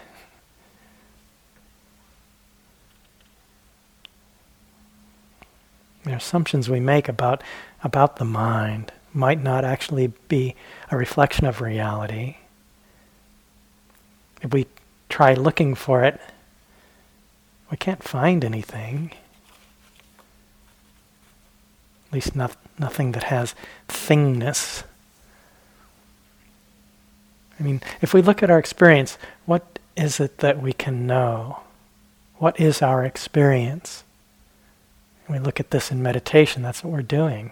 The 6.04 6.14
assumptions 6.14 6.70
we 6.70 6.80
make 6.80 7.08
about, 7.08 7.42
about 7.82 8.16
the 8.16 8.24
mind 8.24 8.92
might 9.12 9.42
not 9.42 9.64
actually 9.64 10.08
be 10.28 10.54
a 10.90 10.96
reflection 10.96 11.46
of 11.46 11.60
reality. 11.60 12.36
If 14.40 14.52
we 14.52 14.66
try 15.08 15.34
looking 15.34 15.74
for 15.74 16.04
it, 16.04 16.20
we 17.70 17.76
can't 17.76 18.02
find 18.02 18.44
anything. 18.44 19.10
At 22.06 22.12
least 22.12 22.36
not, 22.36 22.56
nothing 22.78 23.12
that 23.12 23.24
has 23.24 23.56
thingness. 23.88 24.84
I 27.58 27.62
mean, 27.62 27.80
if 28.00 28.12
we 28.12 28.22
look 28.22 28.42
at 28.42 28.50
our 28.50 28.58
experience, 28.58 29.18
what 29.46 29.78
is 29.96 30.20
it 30.20 30.38
that 30.38 30.60
we 30.60 30.72
can 30.72 31.06
know? 31.06 31.60
What 32.36 32.58
is 32.60 32.82
our 32.82 33.04
experience? 33.04 34.04
we 35.28 35.38
look 35.40 35.58
at 35.58 35.72
this 35.72 35.90
in 35.90 36.00
meditation, 36.00 36.62
that's 36.62 36.84
what 36.84 36.92
we're 36.92 37.02
doing 37.02 37.50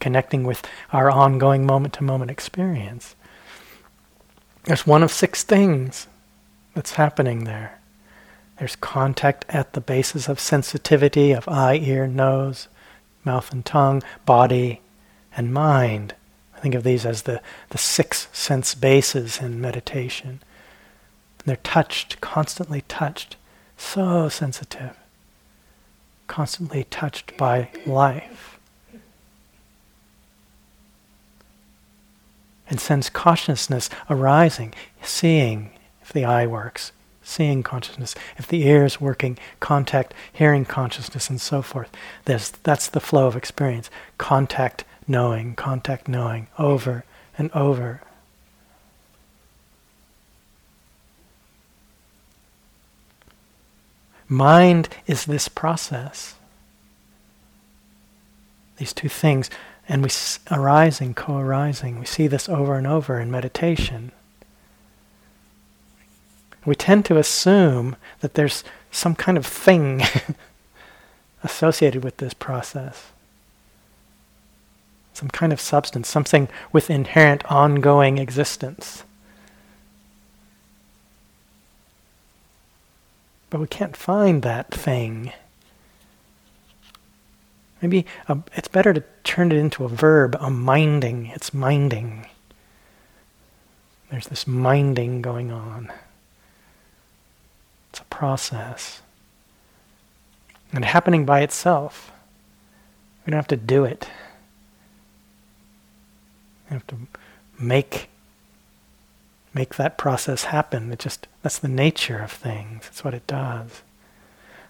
connecting 0.00 0.42
with 0.42 0.66
our 0.92 1.10
ongoing 1.10 1.64
moment 1.64 1.94
to 1.94 2.02
moment 2.02 2.30
experience. 2.30 3.14
There's 4.64 4.86
one 4.86 5.02
of 5.02 5.12
six 5.12 5.44
things 5.44 6.08
that's 6.74 6.92
happening 6.92 7.44
there. 7.44 7.78
There's 8.58 8.76
contact 8.76 9.44
at 9.48 9.72
the 9.74 9.80
basis 9.80 10.28
of 10.28 10.40
sensitivity 10.40 11.32
of 11.32 11.48
eye, 11.48 11.76
ear, 11.76 12.06
nose, 12.06 12.68
mouth 13.24 13.52
and 13.52 13.64
tongue, 13.64 14.02
body, 14.26 14.80
and 15.36 15.52
mind. 15.52 16.14
I 16.60 16.62
think 16.62 16.74
of 16.74 16.84
these 16.84 17.06
as 17.06 17.22
the, 17.22 17.40
the 17.70 17.78
six 17.78 18.28
sense 18.34 18.74
bases 18.74 19.40
in 19.40 19.62
meditation. 19.62 20.40
they're 21.46 21.56
touched, 21.56 22.20
constantly 22.20 22.82
touched, 22.82 23.36
so 23.78 24.28
sensitive, 24.28 24.94
constantly 26.26 26.84
touched 26.84 27.34
by 27.38 27.70
life. 27.86 28.58
And 32.68 32.78
sense 32.78 33.08
consciousness 33.08 33.88
arising, 34.10 34.74
seeing 35.00 35.70
if 36.02 36.12
the 36.12 36.26
eye 36.26 36.46
works, 36.46 36.92
seeing 37.22 37.62
consciousness, 37.62 38.14
if 38.36 38.46
the 38.46 38.66
ear 38.66 38.84
is 38.84 39.00
working, 39.00 39.38
contact, 39.60 40.12
hearing 40.30 40.66
consciousness, 40.66 41.30
and 41.30 41.40
so 41.40 41.62
forth. 41.62 41.90
There's, 42.26 42.50
that's 42.50 42.86
the 42.86 43.00
flow 43.00 43.26
of 43.26 43.34
experience. 43.34 43.88
Contact, 44.18 44.84
knowing, 45.10 45.54
contact, 45.54 46.08
knowing, 46.08 46.46
over 46.58 47.04
and 47.36 47.50
over. 47.52 48.00
Mind 54.28 54.88
is 55.08 55.26
this 55.26 55.48
process. 55.48 56.36
These 58.76 58.92
two 58.92 59.08
things, 59.08 59.50
and 59.88 60.02
we 60.04 60.10
arising, 60.50 61.14
co-arising. 61.14 61.98
We 61.98 62.06
see 62.06 62.28
this 62.28 62.48
over 62.48 62.76
and 62.76 62.86
over 62.86 63.18
in 63.18 63.30
meditation. 63.30 64.12
We 66.64 66.76
tend 66.76 67.04
to 67.06 67.18
assume 67.18 67.96
that 68.20 68.34
there's 68.34 68.62
some 68.92 69.16
kind 69.16 69.36
of 69.36 69.44
thing 69.44 70.02
associated 71.42 72.04
with 72.04 72.18
this 72.18 72.34
process. 72.34 73.10
Some 75.20 75.28
kind 75.28 75.52
of 75.52 75.60
substance, 75.60 76.08
something 76.08 76.48
with 76.72 76.88
inherent 76.88 77.44
ongoing 77.52 78.16
existence. 78.16 79.04
But 83.50 83.60
we 83.60 83.66
can't 83.66 83.94
find 83.94 84.40
that 84.40 84.70
thing. 84.72 85.34
Maybe 87.82 88.06
a, 88.28 88.38
it's 88.54 88.68
better 88.68 88.94
to 88.94 89.04
turn 89.22 89.52
it 89.52 89.58
into 89.58 89.84
a 89.84 89.90
verb, 89.90 90.38
a 90.40 90.48
minding. 90.48 91.26
It's 91.34 91.52
minding. 91.52 92.26
There's 94.10 94.28
this 94.28 94.46
minding 94.46 95.20
going 95.20 95.52
on. 95.52 95.92
It's 97.90 98.00
a 98.00 98.04
process. 98.04 99.02
And 100.72 100.82
happening 100.82 101.26
by 101.26 101.42
itself. 101.42 102.10
We 103.26 103.32
don't 103.32 103.38
have 103.38 103.48
to 103.48 103.56
do 103.58 103.84
it. 103.84 104.08
We 106.70 106.74
have 106.74 106.86
to 106.86 106.96
make 107.58 108.08
make 109.52 109.74
that 109.74 109.98
process 109.98 110.44
happen. 110.44 110.92
It 110.92 111.00
just 111.00 111.26
that's 111.42 111.58
the 111.58 111.68
nature 111.68 112.18
of 112.18 112.30
things. 112.30 112.86
It's 112.88 113.04
what 113.04 113.14
it 113.14 113.26
does. 113.26 113.82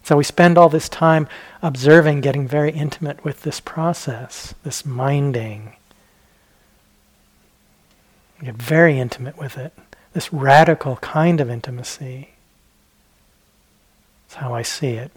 So 0.02 0.16
we 0.16 0.24
spend 0.24 0.56
all 0.56 0.70
this 0.70 0.88
time 0.88 1.28
observing, 1.62 2.22
getting 2.22 2.48
very 2.48 2.72
intimate 2.72 3.22
with 3.22 3.42
this 3.42 3.60
process, 3.60 4.54
this 4.64 4.86
minding. 4.86 5.76
We 8.40 8.46
get 8.46 8.56
very 8.56 8.98
intimate 8.98 9.36
with 9.36 9.58
it, 9.58 9.74
this 10.14 10.32
radical 10.32 10.96
kind 10.96 11.40
of 11.40 11.50
intimacy. 11.50 12.30
That's 14.26 14.36
how 14.36 14.54
I 14.54 14.62
see 14.62 14.92
it. 14.92 15.12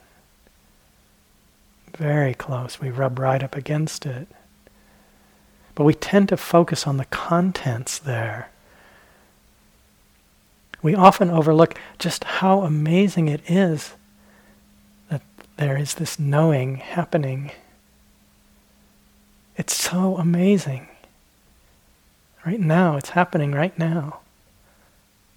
Very 1.96 2.34
close. 2.34 2.82
We 2.82 2.90
rub 2.90 3.20
right 3.20 3.42
up 3.42 3.56
against 3.56 4.06
it. 4.06 4.28
But 5.76 5.86
we 5.86 5.94
tend 5.94 6.30
to 6.30 6.38
focus 6.38 6.86
on 6.86 6.98
the 6.98 7.06
contents 7.06 7.98
there. 7.98 8.50
We 10.82 10.94
often 10.94 11.30
overlook 11.30 11.80
just 11.98 12.24
how 12.26 12.62
amazing 12.62 13.28
it 13.30 13.42
is 13.50 13.94
that 15.10 15.22
there 15.58 15.78
is 15.78 15.96
this 15.96 16.20
knowing 16.20 16.76
happening. 16.76 17.52
It's 19.56 19.76
so 19.76 20.18
amazing. 20.18 20.88
Right 22.46 22.60
now, 22.60 22.98
it's 22.98 23.12
happening 23.12 23.54
right 23.54 23.78
now, 23.80 24.20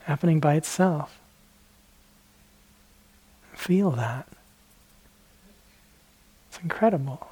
happening 0.01 0.41
by 0.41 0.55
itself. 0.55 1.21
Feel 3.55 3.93
that. 3.93 4.27
It's 6.49 6.59
incredible. 6.61 7.29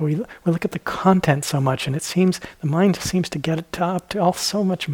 We, 0.00 0.16
we 0.16 0.52
look 0.52 0.64
at 0.64 0.72
the 0.72 0.80
content 0.80 1.44
so 1.44 1.60
much, 1.60 1.86
and 1.86 1.94
it 1.94 2.02
seems 2.02 2.40
the 2.60 2.66
mind 2.66 2.96
seems 2.96 3.28
to 3.30 3.38
get 3.38 3.58
it 3.58 3.80
up 3.80 4.08
to 4.10 4.18
all 4.18 4.32
so 4.32 4.64
much 4.64 4.88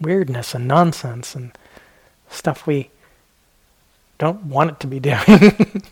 weirdness 0.00 0.54
and 0.54 0.68
nonsense 0.68 1.34
and 1.34 1.52
stuff 2.28 2.66
we 2.66 2.90
don't 4.18 4.44
want 4.44 4.70
it 4.70 4.80
to 4.80 4.86
be 4.86 5.00
doing. 5.10 5.18
you 5.26 5.82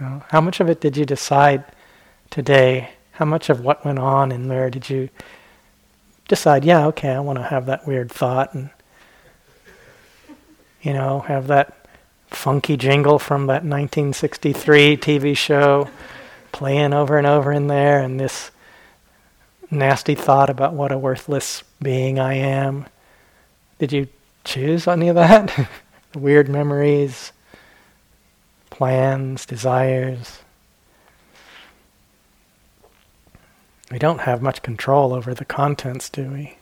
know, 0.00 0.22
how 0.28 0.40
much 0.40 0.58
of 0.58 0.68
it 0.68 0.80
did 0.80 0.96
you 0.96 1.04
decide 1.04 1.64
today? 2.30 2.90
How 3.12 3.24
much 3.24 3.48
of 3.48 3.60
what 3.60 3.84
went 3.84 3.98
on 3.98 4.32
in 4.32 4.48
there 4.48 4.70
did 4.70 4.90
you 4.90 5.08
decide, 6.28 6.64
yeah, 6.64 6.86
okay, 6.86 7.10
I 7.10 7.20
want 7.20 7.38
to 7.38 7.44
have 7.44 7.66
that 7.66 7.86
weird 7.86 8.12
thought 8.12 8.54
and, 8.54 8.70
you 10.82 10.92
know, 10.92 11.20
have 11.20 11.48
that 11.48 11.74
funky 12.28 12.76
jingle 12.76 13.18
from 13.18 13.46
that 13.46 13.64
1963 13.64 14.98
TV 14.98 15.36
show 15.36 15.88
playing 16.52 16.92
over 16.92 17.18
and 17.18 17.26
over 17.26 17.52
in 17.52 17.66
there 17.66 18.00
and 18.00 18.18
this 18.18 18.50
nasty 19.70 20.14
thought 20.14 20.50
about 20.50 20.74
what 20.74 20.92
a 20.92 20.98
worthless 20.98 21.62
being 21.80 22.18
I 22.18 22.34
am. 22.34 22.86
Did 23.78 23.92
you 23.92 24.08
choose 24.44 24.86
any 24.86 25.08
of 25.08 25.14
that? 25.16 25.68
weird 26.14 26.48
memories, 26.48 27.32
plans, 28.70 29.46
desires. 29.46 30.40
We 33.90 33.98
don't 33.98 34.20
have 34.20 34.42
much 34.42 34.62
control 34.62 35.14
over 35.14 35.32
the 35.34 35.44
contents, 35.44 36.10
do 36.10 36.30
we? 36.30 36.58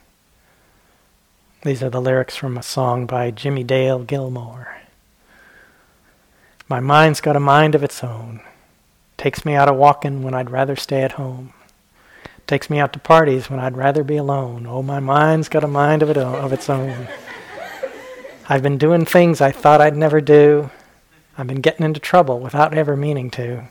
These 1.62 1.82
are 1.82 1.90
the 1.90 2.00
lyrics 2.00 2.36
from 2.36 2.56
a 2.56 2.62
song 2.62 3.06
by 3.06 3.32
Jimmie 3.32 3.64
Dale 3.64 4.04
Gilmore. 4.04 4.76
My 6.68 6.80
mind's 6.80 7.20
got 7.20 7.36
a 7.36 7.40
mind 7.40 7.74
of 7.74 7.82
its 7.82 8.04
own. 8.04 8.40
Takes 9.16 9.44
me 9.44 9.54
out 9.54 9.68
a 9.68 9.72
walking 9.72 10.22
when 10.22 10.34
I'd 10.34 10.50
rather 10.50 10.76
stay 10.76 11.02
at 11.02 11.12
home. 11.12 11.52
Takes 12.46 12.70
me 12.70 12.78
out 12.78 12.92
to 12.92 12.98
parties 12.98 13.50
when 13.50 13.58
I'd 13.58 13.76
rather 13.76 14.04
be 14.04 14.16
alone. 14.16 14.66
Oh, 14.66 14.82
my 14.82 15.00
mind's 15.00 15.48
got 15.48 15.64
a 15.64 15.68
mind 15.68 16.02
of, 16.02 16.10
it 16.10 16.16
of 16.16 16.52
its 16.52 16.70
own. 16.70 17.08
I've 18.48 18.62
been 18.62 18.78
doing 18.78 19.04
things 19.04 19.40
I 19.40 19.50
thought 19.50 19.80
I'd 19.80 19.96
never 19.96 20.20
do. 20.20 20.70
I've 21.36 21.48
been 21.48 21.60
getting 21.60 21.84
into 21.84 21.98
trouble 21.98 22.38
without 22.38 22.74
ever 22.74 22.96
meaning 22.96 23.30
to. 23.32 23.64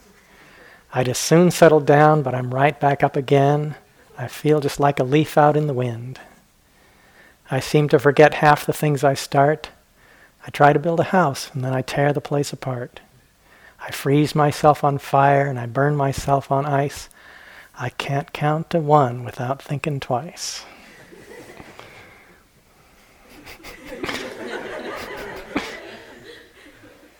I'd 0.93 1.07
as 1.07 1.17
soon 1.17 1.51
settle 1.51 1.79
down, 1.79 2.23
but 2.23 2.35
I'm 2.35 2.53
right 2.53 2.77
back 2.79 3.03
up 3.03 3.15
again. 3.15 3.75
I 4.17 4.27
feel 4.27 4.59
just 4.59 4.79
like 4.79 4.99
a 4.99 5.03
leaf 5.03 5.37
out 5.37 5.55
in 5.55 5.67
the 5.67 5.73
wind. 5.73 6.19
I 7.49 7.59
seem 7.59 7.87
to 7.89 7.99
forget 7.99 8.35
half 8.35 8.65
the 8.65 8.73
things 8.73 9.03
I 9.03 9.13
start. 9.13 9.69
I 10.45 10.49
try 10.49 10.73
to 10.73 10.79
build 10.79 10.99
a 10.99 11.05
house, 11.05 11.51
and 11.53 11.63
then 11.63 11.73
I 11.73 11.81
tear 11.81 12.11
the 12.11 12.21
place 12.21 12.51
apart. 12.51 12.99
I 13.87 13.91
freeze 13.91 14.33
myself 14.33 14.83
on 14.83 14.97
fire, 14.97 15.45
and 15.45 15.59
I 15.59 15.67
burn 15.67 15.95
myself 15.95 16.51
on 16.51 16.65
ice. 16.65 17.07
I 17.77 17.89
can't 17.89 18.33
count 18.33 18.71
to 18.71 18.79
one 18.79 19.23
without 19.23 19.61
thinking 19.61 19.99
twice. 19.99 20.65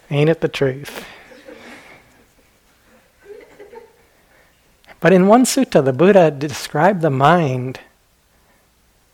Ain't 0.10 0.30
it 0.30 0.42
the 0.42 0.48
truth? 0.48 1.06
But 5.00 5.14
in 5.14 5.28
one 5.28 5.44
sutta, 5.44 5.86
the 5.86 5.94
Buddha 5.94 6.32
described 6.32 7.02
the 7.02 7.12
mind. 7.12 7.80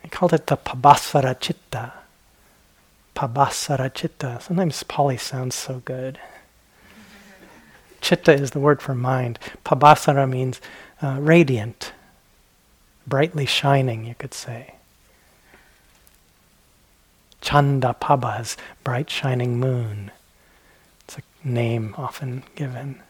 He 0.04 0.08
called 0.08 0.32
it 0.32 0.48
the 0.48 0.56
pabhassara 0.56 1.38
chitta. 1.38 1.92
Pabhassara 3.14 3.94
chitta. 3.94 4.40
Sometimes 4.42 4.84
Pali 4.84 5.18
sounds 5.18 5.56
so 5.56 5.82
good. 5.84 6.18
Chitta 8.02 8.34
is 8.34 8.52
the 8.52 8.60
word 8.60 8.82
for 8.82 8.96
mind. 8.96 9.40
Pabhassara 9.64 10.30
means 10.30 10.60
uh, 11.02 11.18
radiant, 11.20 11.94
brightly 13.08 13.46
shining, 13.46 14.06
you 14.06 14.16
could 14.16 14.34
say. 14.34 14.76
Chanda 17.40 17.96
Pabhas, 18.00 18.58
bright 18.84 19.10
shining 19.10 19.60
moon. 19.60 20.12
It's 21.06 21.18
a 21.18 21.48
name 21.48 21.96
often 21.98 22.44
given. 22.56 23.02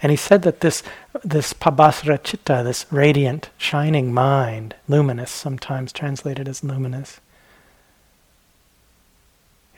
And 0.00 0.10
he 0.10 0.16
said 0.16 0.42
that 0.42 0.60
this, 0.60 0.82
this 1.24 1.52
pabhassara 1.52 2.22
chitta, 2.22 2.62
this 2.64 2.86
radiant, 2.90 3.50
shining 3.58 4.14
mind, 4.14 4.76
luminous, 4.86 5.30
sometimes 5.30 5.92
translated 5.92 6.48
as 6.48 6.62
luminous, 6.62 7.20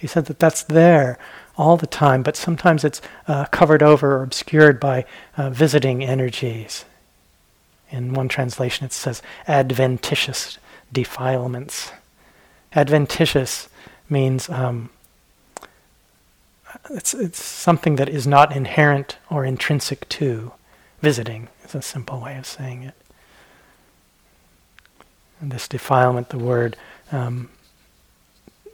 he 0.01 0.07
said 0.07 0.25
that 0.27 0.39
that's 0.39 0.63
there 0.63 1.19
all 1.59 1.77
the 1.77 1.87
time, 1.87 2.23
but 2.23 2.37
sometimes 2.37 2.85
it's 2.85 3.03
uh, 3.29 3.45
covered 3.47 3.83
over 3.83 4.17
or 4.17 4.23
obscured 4.23 4.81
by 4.81 5.05
uh, 5.37 5.51
visiting 5.51 6.03
energies. 6.03 6.87
In 7.91 8.15
one 8.15 8.29
translation, 8.29 8.87
it 8.87 8.95
says 8.95 9.21
adventitious 9.47 10.57
defilements. 10.91 11.93
Adventitious 12.75 13.69
means 14.09 14.49
um, 14.49 14.89
it's, 16.89 17.13
it's 17.13 17.45
something 17.45 17.97
that 17.97 18.09
is 18.09 18.27
not 18.27 18.57
inherent 18.57 19.19
or 19.29 19.45
intrinsic 19.45 20.09
to 20.09 20.53
visiting, 21.03 21.49
is 21.63 21.75
a 21.75 21.83
simple 21.83 22.21
way 22.21 22.39
of 22.39 22.47
saying 22.47 22.85
it. 22.85 22.95
And 25.41 25.53
this 25.53 25.69
defilement, 25.69 26.31
the 26.31 26.39
word 26.39 26.77
um, 27.13 27.51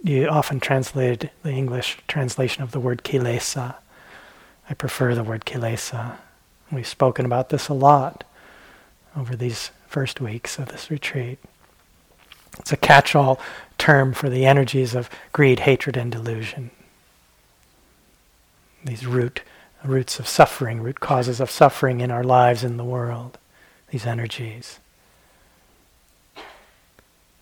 you 0.07 0.29
often 0.29 0.61
translated 0.61 1.31
the 1.43 1.51
English 1.51 1.99
translation 2.07 2.63
of 2.63 2.71
the 2.71 2.81
word 2.81 3.03
kilesa. 3.03 3.75
I 4.71 4.75
prefer 4.75 5.15
the 5.15 5.25
word 5.25 5.45
kilesa. 5.45 6.17
We've 6.71 6.87
spoken 6.87 7.27
about 7.27 7.49
this 7.49 7.69
a 7.69 7.75
lot 7.75 8.25
over 9.17 9.35
these 9.35 9.71
first 9.89 10.21
weeks 10.21 10.59
of 10.59 10.69
this 10.69 10.91
retreat. 10.91 11.39
It's 12.59 12.73
a 12.73 12.77
catch 12.77 13.15
all 13.15 13.41
term 13.79 14.13
for 14.13 14.29
the 14.29 14.47
energies 14.47 14.95
of 14.95 15.11
greed, 15.33 15.61
hatred, 15.61 15.97
and 15.97 16.11
delusion. 16.11 16.71
These 18.85 19.07
root 19.07 19.43
roots 19.85 20.19
of 20.19 20.27
suffering, 20.27 20.81
root 20.81 21.01
causes 21.01 21.41
of 21.41 21.51
suffering 21.51 22.01
in 22.01 22.11
our 22.11 22.25
lives 22.25 22.65
in 22.65 22.77
the 22.77 22.85
world, 22.85 23.39
these 23.91 24.07
energies. 24.07 24.81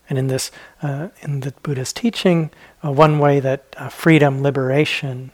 And 0.09 0.19
in 0.19 0.27
this, 0.27 0.51
uh, 0.83 1.09
in 1.23 1.41
the 1.41 1.53
Buddha's 1.63 1.93
teaching, 1.93 2.51
uh, 2.85 2.93
one 2.93 3.19
way 3.19 3.41
that 3.41 3.75
uh, 3.79 3.89
freedom, 3.89 4.43
liberation 4.43 5.31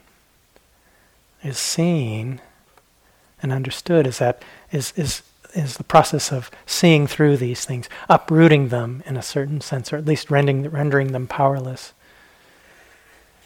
is 1.43 1.59
seen 1.59 2.41
and 3.43 3.53
understood 3.53 4.07
is 4.07 4.19
that 4.19 4.43
is 4.71 4.93
is 4.97 5.23
is 5.55 5.79
the 5.79 5.85
process 5.85 6.31
of 6.31 6.51
seeing 6.65 7.09
through 7.09 7.37
these 7.37 7.65
things, 7.65 7.89
uprooting 8.09 8.69
them 8.69 9.03
in 9.07 9.17
a 9.17 9.23
certain 9.23 9.61
sense, 9.61 9.93
or 9.93 9.97
at 9.97 10.07
least 10.07 10.31
rendering 10.31 10.69
rendering 10.71 11.13
them 11.13 11.27
powerless, 11.27 11.93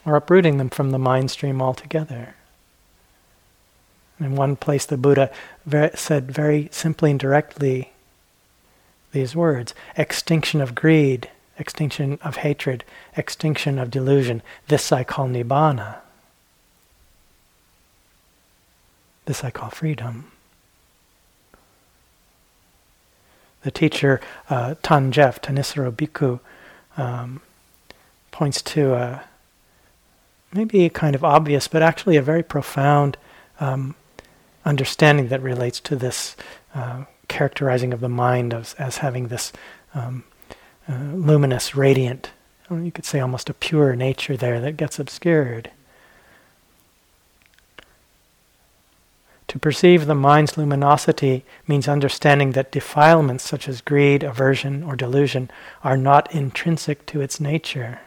or 0.04 0.16
uprooting 0.16 0.58
them 0.58 0.68
from 0.68 0.90
the 0.90 0.98
mind 0.98 1.30
stream 1.30 1.62
altogether. 1.62 2.34
In 4.20 4.36
one 4.36 4.56
place, 4.56 4.86
the 4.86 4.96
Buddha 4.96 5.30
said 5.94 6.30
very 6.30 6.68
simply 6.70 7.10
and 7.10 7.18
directly 7.18 7.93
these 9.14 9.34
words 9.34 9.74
extinction 9.96 10.60
of 10.60 10.74
greed, 10.74 11.30
extinction 11.58 12.18
of 12.22 12.36
hatred, 12.36 12.84
extinction 13.16 13.78
of 13.78 13.90
delusion. 13.90 14.42
This 14.68 14.92
I 14.92 15.04
call 15.04 15.28
nibbana. 15.28 15.98
This 19.24 19.42
I 19.42 19.50
call 19.50 19.70
freedom. 19.70 20.30
The 23.62 23.70
teacher, 23.70 24.20
uh, 24.50 24.74
Than 24.82 25.10
Geoff, 25.10 25.40
Thanissaro 25.40 25.90
Bhikkhu, 25.90 26.40
um, 26.98 27.40
points 28.30 28.60
to 28.60 28.94
a, 28.94 29.24
maybe 30.52 30.86
kind 30.90 31.14
of 31.14 31.24
obvious, 31.24 31.68
but 31.68 31.82
actually 31.82 32.16
a 32.16 32.22
very 32.22 32.42
profound 32.42 33.16
um, 33.60 33.94
understanding 34.64 35.28
that 35.28 35.40
relates 35.40 35.80
to 35.80 35.96
this 35.96 36.36
uh, 36.74 37.04
characterizing 37.28 37.92
of 37.92 38.00
the 38.00 38.08
mind 38.08 38.54
as, 38.54 38.74
as 38.74 38.98
having 38.98 39.28
this 39.28 39.52
um, 39.94 40.24
uh, 40.88 40.94
luminous, 41.14 41.74
radiant, 41.74 42.30
you 42.70 42.92
could 42.92 43.04
say 43.04 43.20
almost 43.20 43.50
a 43.50 43.54
pure 43.54 43.94
nature 43.94 44.36
there 44.36 44.60
that 44.60 44.76
gets 44.76 44.98
obscured. 44.98 45.70
To 49.48 49.58
perceive 49.58 50.06
the 50.06 50.14
mind's 50.14 50.56
luminosity 50.56 51.44
means 51.68 51.86
understanding 51.86 52.52
that 52.52 52.72
defilements 52.72 53.44
such 53.44 53.68
as 53.68 53.80
greed, 53.80 54.24
aversion, 54.24 54.82
or 54.82 54.96
delusion 54.96 55.50
are 55.84 55.96
not 55.96 56.34
intrinsic 56.34 57.06
to 57.06 57.20
its 57.20 57.38
nature. 57.38 58.00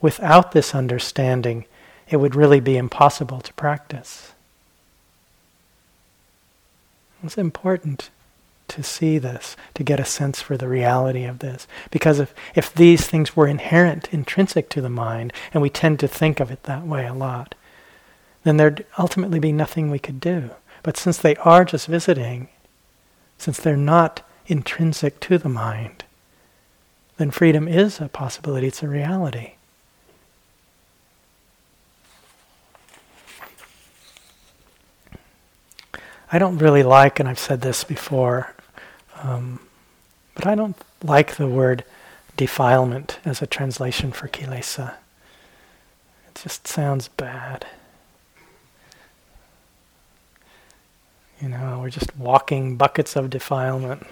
Without 0.00 0.52
this 0.52 0.74
understanding, 0.74 1.66
it 2.08 2.16
would 2.16 2.34
really 2.34 2.60
be 2.60 2.76
impossible 2.76 3.40
to 3.40 3.52
practice. 3.54 4.32
It's 7.22 7.38
important 7.38 8.10
to 8.68 8.82
see 8.82 9.18
this, 9.18 9.56
to 9.74 9.84
get 9.84 10.00
a 10.00 10.04
sense 10.04 10.40
for 10.40 10.56
the 10.56 10.68
reality 10.68 11.24
of 11.24 11.38
this. 11.38 11.66
Because 11.90 12.18
if, 12.18 12.34
if 12.54 12.72
these 12.74 13.06
things 13.06 13.36
were 13.36 13.46
inherent, 13.46 14.12
intrinsic 14.12 14.68
to 14.70 14.80
the 14.80 14.88
mind, 14.88 15.32
and 15.52 15.62
we 15.62 15.70
tend 15.70 16.00
to 16.00 16.08
think 16.08 16.40
of 16.40 16.50
it 16.50 16.64
that 16.64 16.86
way 16.86 17.06
a 17.06 17.14
lot, 17.14 17.54
then 18.44 18.56
there'd 18.56 18.86
ultimately 18.98 19.38
be 19.38 19.52
nothing 19.52 19.90
we 19.90 19.98
could 19.98 20.20
do. 20.20 20.50
But 20.82 20.96
since 20.96 21.18
they 21.18 21.36
are 21.36 21.64
just 21.64 21.86
visiting, 21.86 22.48
since 23.38 23.58
they're 23.58 23.76
not 23.76 24.22
intrinsic 24.46 25.20
to 25.20 25.38
the 25.38 25.48
mind, 25.48 26.04
then 27.16 27.30
freedom 27.30 27.66
is 27.66 28.00
a 28.00 28.08
possibility, 28.08 28.68
it's 28.68 28.82
a 28.82 28.88
reality. 28.88 29.52
I 36.30 36.38
don't 36.38 36.58
really 36.58 36.82
like, 36.82 37.20
and 37.20 37.28
I've 37.28 37.38
said 37.38 37.60
this 37.60 37.84
before, 37.84 38.52
um, 39.26 39.58
but 40.34 40.46
I 40.46 40.54
don't 40.54 40.76
like 41.02 41.34
the 41.34 41.48
word 41.48 41.84
defilement 42.36 43.18
as 43.24 43.42
a 43.42 43.46
translation 43.46 44.12
for 44.12 44.28
kilesa. 44.28 44.94
It 46.28 46.40
just 46.40 46.68
sounds 46.68 47.08
bad. 47.08 47.66
You 51.40 51.48
know, 51.48 51.80
we're 51.82 51.90
just 51.90 52.16
walking 52.16 52.76
buckets 52.76 53.16
of 53.16 53.28
defilement. 53.28 54.06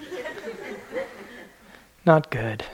Not 2.05 2.31
good. 2.31 2.65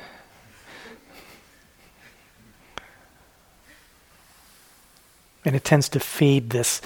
And 5.45 5.55
it 5.55 5.65
tends 5.65 5.91
to 5.91 6.01
feed 6.01 6.51
this 6.51 6.81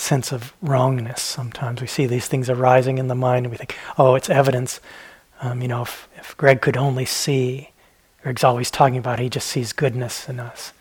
sense 0.00 0.32
of 0.32 0.52
wrongness 0.62 1.22
sometimes. 1.22 1.80
We 1.80 1.86
see 1.86 2.06
these 2.06 2.26
things 2.26 2.50
arising 2.50 2.98
in 2.98 3.08
the 3.08 3.14
mind 3.14 3.46
and 3.46 3.50
we 3.50 3.56
think, 3.56 3.76
oh, 3.98 4.14
it's 4.14 4.30
evidence. 4.30 4.80
Um, 5.40 5.62
you 5.62 5.68
know, 5.68 5.82
if, 5.82 6.08
if 6.16 6.36
Greg 6.36 6.60
could 6.60 6.76
only 6.76 7.04
see, 7.04 7.70
Greg's 8.22 8.44
always 8.44 8.70
talking 8.70 8.98
about 8.98 9.18
he 9.18 9.28
just 9.28 9.46
sees 9.46 9.72
goodness 9.72 10.28
in 10.28 10.40
us. 10.40 10.72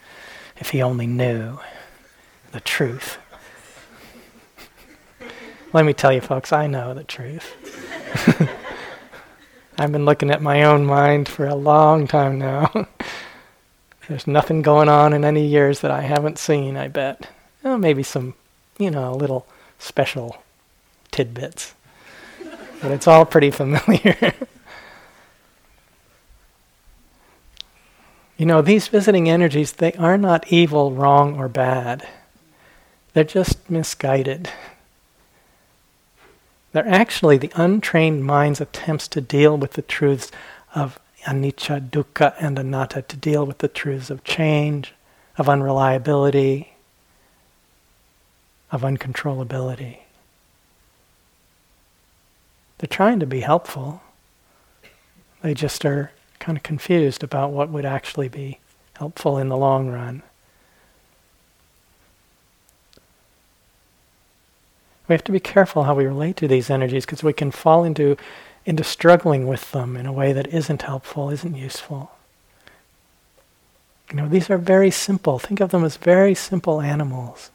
If 0.58 0.72
he 0.72 0.82
only 0.82 1.08
knew 1.08 1.60
the 2.52 2.60
truth. 2.60 3.18
Let 5.74 5.86
me 5.86 5.94
tell 5.94 6.12
you, 6.12 6.22
folks, 6.22 6.52
I 6.52 6.68
know 6.68 6.94
the 6.94 7.04
truth. 7.04 7.56
I've 9.78 9.92
been 9.94 10.04
looking 10.04 10.32
at 10.32 10.42
my 10.42 10.64
own 10.64 10.86
mind 10.86 11.30
for 11.30 11.48
a 11.48 11.56
long 11.56 12.08
time 12.08 12.38
now. 12.38 12.88
There's 14.10 14.28
nothing 14.28 14.62
going 14.62 14.90
on 14.90 15.14
in 15.14 15.24
any 15.24 15.46
years 15.46 15.82
that 15.82 15.92
I 15.92 16.02
haven't 16.02 16.38
seen, 16.38 16.76
I 16.76 16.88
bet. 16.88 17.30
Well, 17.64 17.78
maybe 17.78 18.04
some 18.04 18.34
you 18.80 18.90
know, 18.90 19.14
little 19.14 19.46
special 19.78 20.42
tidbits. 21.12 21.76
but 22.82 22.92
it's 22.92 23.08
all 23.08 23.26
pretty 23.26 23.52
familiar. 23.52 24.16
you 28.38 28.46
know, 28.46 28.62
these 28.62 28.88
visiting 28.88 29.30
energies, 29.30 29.74
they 29.74 29.94
are 29.94 30.18
not 30.18 30.52
evil, 30.52 30.94
wrong, 30.94 31.38
or 31.38 31.48
bad. 31.50 32.08
They're 33.14 33.24
just 33.26 33.70
misguided. 33.70 34.50
They're 36.72 36.88
actually 36.88 37.38
the 37.38 37.52
untrained 37.56 38.24
mind's 38.24 38.62
attempts 38.62 39.08
to 39.10 39.22
deal 39.22 39.58
with 39.58 39.74
the 39.74 39.82
truths 39.82 40.32
of 40.74 41.00
anicca, 41.26 41.90
dukkha, 41.90 42.34
and 42.40 42.58
anatta, 42.58 43.02
to 43.02 43.18
deal 43.18 43.46
with 43.46 43.58
the 43.58 43.68
truths 43.68 44.10
of 44.10 44.24
change, 44.24 44.94
of 45.38 45.50
unreliability, 45.50 46.69
of 48.72 48.82
uncontrollability. 48.82 50.00
They're 52.78 52.88
trying 52.88 53.20
to 53.20 53.26
be 53.26 53.42
helpful. 53.42 54.02
They 55.42 55.54
just 55.54 55.86
are 55.86 56.12
kind 56.40 56.58
of 56.58 56.64
confused 56.64 57.24
about 57.24 57.52
what 57.52 57.70
would 57.70 57.86
actually 57.86 58.30
be 58.30 58.60
helpful 58.94 59.38
in 59.38 59.50
the 59.50 59.58
long 59.58 59.90
run. 59.90 60.24
We 65.08 65.14
have 65.14 65.24
to 65.24 65.32
be 65.32 65.40
careful 65.40 65.84
how 65.84 65.96
we 65.96 66.06
relate 66.06 66.38
to 66.38 66.48
these 66.48 66.70
energies 66.70 67.06
because 67.06 67.24
we 67.24 67.34
can 67.34 67.50
fall 67.50 67.84
into, 67.84 68.16
into 68.66 68.84
struggling 68.84 69.48
with 69.48 69.72
them 69.72 69.98
in 69.98 70.06
a 70.06 70.14
way 70.14 70.34
that 70.34 70.48
isn't 70.48 70.84
helpful, 70.84 71.32
isn't 71.32 71.56
useful. 71.56 72.12
You 74.12 74.18
know, 74.18 74.28
these 74.28 74.50
are 74.50 74.58
very 74.58 74.92
simple. 74.92 75.40
Think 75.40 75.60
of 75.60 75.72
them 75.72 75.84
as 75.84 75.98
very 75.98 76.36
simple 76.36 76.80
animals. 76.80 77.50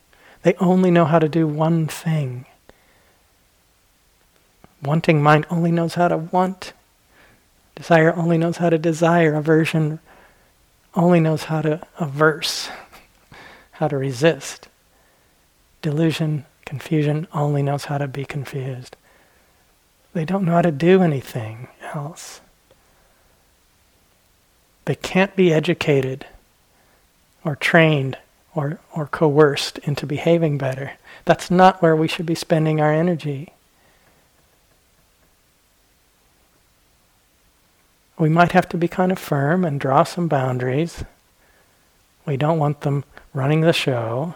They 0.44 0.54
only 0.60 0.90
know 0.90 1.06
how 1.06 1.18
to 1.18 1.28
do 1.28 1.48
one 1.48 1.88
thing. 1.88 2.44
Wanting 4.82 5.22
mind 5.22 5.46
only 5.50 5.72
knows 5.72 5.94
how 5.94 6.08
to 6.08 6.18
want. 6.18 6.74
Desire 7.74 8.14
only 8.14 8.36
knows 8.36 8.58
how 8.58 8.68
to 8.68 8.76
desire. 8.76 9.34
Aversion 9.34 10.00
only 10.94 11.18
knows 11.18 11.44
how 11.44 11.62
to 11.62 11.80
averse, 11.98 12.68
how 13.72 13.88
to 13.88 13.96
resist. 13.96 14.68
Delusion, 15.80 16.44
confusion 16.66 17.26
only 17.32 17.62
knows 17.62 17.86
how 17.86 17.96
to 17.96 18.06
be 18.06 18.26
confused. 18.26 18.96
They 20.12 20.26
don't 20.26 20.44
know 20.44 20.52
how 20.52 20.62
to 20.62 20.70
do 20.70 21.02
anything 21.02 21.68
else. 21.94 22.42
They 24.84 24.94
can't 24.94 25.34
be 25.34 25.54
educated 25.54 26.26
or 27.42 27.56
trained 27.56 28.18
or, 28.54 28.78
or 28.94 29.06
coerced 29.06 29.78
into 29.78 30.06
behaving 30.06 30.58
better. 30.58 30.92
That's 31.24 31.50
not 31.50 31.82
where 31.82 31.96
we 31.96 32.08
should 32.08 32.26
be 32.26 32.34
spending 32.34 32.80
our 32.80 32.92
energy. 32.92 33.52
We 38.18 38.28
might 38.28 38.52
have 38.52 38.68
to 38.70 38.76
be 38.76 38.88
kind 38.88 39.10
of 39.10 39.18
firm 39.18 39.64
and 39.64 39.80
draw 39.80 40.04
some 40.04 40.28
boundaries. 40.28 41.04
We 42.26 42.36
don't 42.36 42.58
want 42.58 42.82
them 42.82 43.04
running 43.32 43.60
the 43.60 43.72
show. 43.72 44.34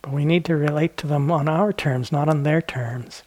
But 0.00 0.12
we 0.12 0.24
need 0.24 0.44
to 0.46 0.56
relate 0.56 0.96
to 0.98 1.06
them 1.06 1.30
on 1.30 1.48
our 1.48 1.72
terms, 1.72 2.10
not 2.10 2.28
on 2.28 2.42
their 2.42 2.62
terms. 2.62 3.22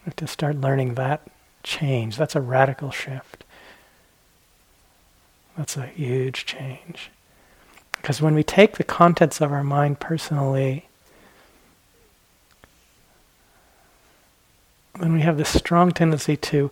We 0.00 0.10
have 0.10 0.16
to 0.16 0.26
start 0.26 0.60
learning 0.60 0.94
that 0.94 1.22
change. 1.62 2.16
That's 2.16 2.36
a 2.36 2.40
radical 2.40 2.90
shift. 2.90 3.44
That's 5.56 5.76
a 5.76 5.86
huge 5.86 6.46
change. 6.46 7.10
Because 7.96 8.20
when 8.20 8.34
we 8.34 8.42
take 8.42 8.76
the 8.76 8.84
contents 8.84 9.40
of 9.40 9.52
our 9.52 9.62
mind 9.62 10.00
personally, 10.00 10.88
then 15.00 15.12
we 15.12 15.20
have 15.20 15.36
this 15.36 15.50
strong 15.50 15.92
tendency 15.92 16.36
to 16.36 16.70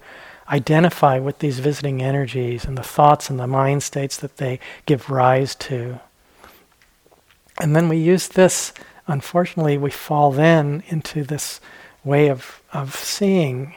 identify 0.49 1.19
with 1.19 1.39
these 1.39 1.61
visiting 1.61 2.03
energies 2.03 2.65
and 2.65 2.77
the 2.77 2.83
thoughts 2.83 3.31
and 3.31 3.39
the 3.39 3.47
mind 3.47 3.83
states 3.83 4.17
that 4.17 4.39
they 4.39 4.59
give 4.87 5.11
rise 5.11 5.55
to. 5.55 6.01
And 7.61 7.77
then 7.77 7.89
we 7.89 7.99
use 7.99 8.27
this, 8.29 8.73
unfortunately, 9.07 9.79
we 9.79 9.91
fall 9.91 10.33
then 10.33 10.83
into 10.89 11.23
this 11.23 11.61
way 12.03 12.29
of, 12.29 12.63
of 12.73 12.97
seeing, 12.97 13.77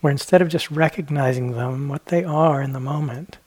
where 0.00 0.10
instead 0.10 0.42
of 0.42 0.48
just 0.48 0.70
recognizing 0.70 1.52
them, 1.52 1.88
what 1.88 2.06
they 2.06 2.24
are 2.24 2.62
in 2.62 2.72
the 2.72 2.80
moment, 2.80 3.38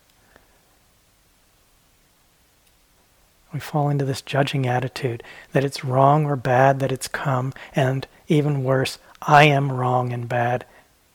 we 3.53 3.59
fall 3.59 3.89
into 3.89 4.05
this 4.05 4.21
judging 4.21 4.65
attitude 4.67 5.23
that 5.51 5.63
it's 5.63 5.85
wrong 5.85 6.25
or 6.25 6.35
bad 6.35 6.79
that 6.79 6.91
it's 6.91 7.07
come, 7.07 7.53
and 7.75 8.07
even 8.27 8.63
worse, 8.63 8.97
I 9.21 9.45
am 9.45 9.71
wrong 9.71 10.11
and 10.11 10.27
bad 10.27 10.65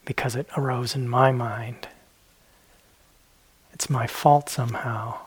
because 0.05 0.37
it 0.37 0.47
arose 0.57 0.95
in 0.95 1.09
my 1.09 1.33
mind. 1.33 1.89
It's 3.73 3.91
my 3.91 4.07
fault 4.07 4.49
somehow 4.49 5.19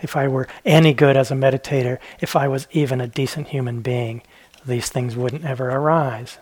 if 0.00 0.16
I 0.16 0.28
were 0.28 0.48
any 0.64 0.92
good 0.92 1.16
as 1.16 1.30
a 1.30 1.34
meditator, 1.34 1.98
if 2.20 2.36
I 2.36 2.48
was 2.48 2.68
even 2.70 3.00
a 3.00 3.06
decent 3.06 3.48
human 3.48 3.80
being, 3.80 4.22
these 4.64 4.88
things 4.88 5.16
wouldn't 5.16 5.44
ever 5.44 5.68
arise. 5.70 6.38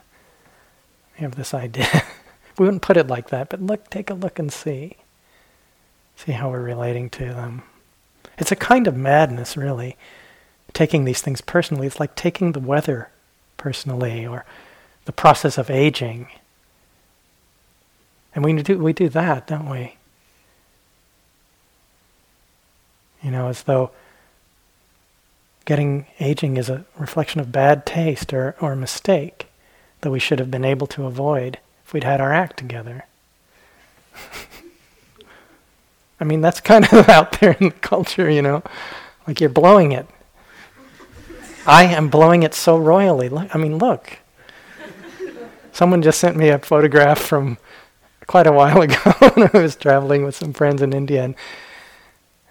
We 1.16 1.22
have 1.22 1.36
this 1.36 1.54
idea. 1.54 2.04
we 2.58 2.66
wouldn't 2.66 2.82
put 2.82 2.96
it 2.96 3.06
like 3.06 3.30
that, 3.30 3.48
but 3.48 3.62
look, 3.62 3.88
take 3.88 4.10
a 4.10 4.14
look 4.14 4.38
and 4.38 4.52
see. 4.52 4.96
See 6.16 6.32
how 6.32 6.50
we're 6.50 6.62
relating 6.62 7.10
to 7.10 7.26
them. 7.26 7.62
It's 8.38 8.52
a 8.52 8.56
kind 8.56 8.86
of 8.86 8.96
madness, 8.96 9.56
really, 9.56 9.96
taking 10.72 11.04
these 11.04 11.22
things 11.22 11.40
personally. 11.40 11.86
It's 11.86 12.00
like 12.00 12.14
taking 12.14 12.52
the 12.52 12.60
weather 12.60 13.10
personally 13.56 14.26
or 14.26 14.44
the 15.06 15.12
process 15.12 15.56
of 15.58 15.70
aging. 15.70 16.28
And 18.34 18.44
we 18.44 18.52
do, 18.62 18.78
we 18.78 18.92
do 18.92 19.08
that, 19.08 19.46
don't 19.46 19.70
we? 19.70 19.96
You 23.22 23.30
know, 23.30 23.48
as 23.48 23.62
though 23.62 23.90
getting 25.64 26.06
aging 26.20 26.56
is 26.56 26.68
a 26.68 26.84
reflection 26.96 27.40
of 27.40 27.50
bad 27.50 27.86
taste 27.86 28.32
or, 28.32 28.54
or 28.60 28.72
a 28.72 28.76
mistake 28.76 29.46
that 30.02 30.10
we 30.10 30.18
should 30.18 30.38
have 30.38 30.50
been 30.50 30.64
able 30.64 30.86
to 30.86 31.06
avoid 31.06 31.58
if 31.84 31.92
we'd 31.92 32.04
had 32.04 32.20
our 32.20 32.32
act 32.32 32.56
together. 32.58 33.06
I 36.20 36.24
mean, 36.24 36.40
that's 36.40 36.60
kind 36.60 36.84
of 36.84 37.08
out 37.08 37.40
there 37.40 37.52
in 37.52 37.68
the 37.68 37.74
culture, 37.74 38.30
you 38.30 38.42
know, 38.42 38.62
like 39.26 39.40
you're 39.40 39.50
blowing 39.50 39.92
it. 39.92 40.06
I 41.66 41.84
am 41.84 42.08
blowing 42.08 42.42
it 42.44 42.54
so 42.54 42.78
royally. 42.78 43.30
I 43.52 43.58
mean, 43.58 43.78
look. 43.78 44.18
Someone 45.72 46.00
just 46.00 46.20
sent 46.20 46.36
me 46.36 46.48
a 46.48 46.58
photograph 46.58 47.18
from 47.18 47.58
quite 48.26 48.46
a 48.46 48.52
while 48.52 48.80
ago 48.82 49.12
when 49.34 49.50
I 49.52 49.58
was 49.58 49.76
traveling 49.76 50.24
with 50.24 50.34
some 50.34 50.52
friends 50.52 50.82
in 50.82 50.92
India, 50.92 51.24
and 51.24 51.34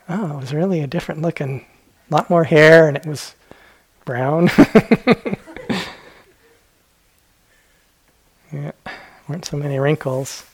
oh, 0.09 0.37
it 0.37 0.41
was 0.41 0.53
really 0.53 0.81
a 0.81 0.87
different 0.87 1.21
looking, 1.21 1.65
a 2.09 2.13
lot 2.13 2.29
more 2.29 2.43
hair, 2.43 2.87
and 2.87 2.97
it 2.97 3.05
was 3.05 3.35
brown. 4.03 4.49
yeah, 8.51 8.71
weren't 9.27 9.45
so 9.45 9.57
many 9.57 9.79
wrinkles. 9.79 10.45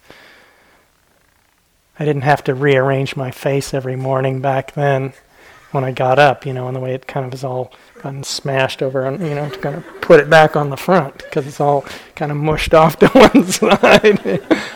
I 1.99 2.05
didn't 2.05 2.23
have 2.23 2.43
to 2.45 2.55
rearrange 2.55 3.15
my 3.15 3.31
face 3.31 3.73
every 3.73 3.95
morning 3.95 4.41
back 4.41 4.73
then 4.73 5.13
when 5.71 5.83
I 5.83 5.91
got 5.91 6.19
up, 6.19 6.45
you 6.45 6.53
know, 6.53 6.67
and 6.67 6.75
the 6.75 6.79
way 6.79 6.93
it 6.93 7.07
kind 7.07 7.25
of 7.25 7.33
is 7.33 7.43
all 7.43 7.71
gotten 8.01 8.23
smashed 8.23 8.81
over 8.81 9.05
on, 9.05 9.21
you 9.21 9.35
know, 9.35 9.49
to 9.49 9.59
kind 9.59 9.75
of 9.75 10.01
put 10.01 10.19
it 10.19 10.29
back 10.29 10.55
on 10.55 10.69
the 10.69 10.77
front 10.77 11.17
because 11.19 11.47
it's 11.47 11.61
all 11.61 11.85
kind 12.15 12.31
of 12.31 12.37
mushed 12.37 12.73
off 12.73 12.97
to 12.99 13.07
one 13.33 13.45
side. 13.45 14.41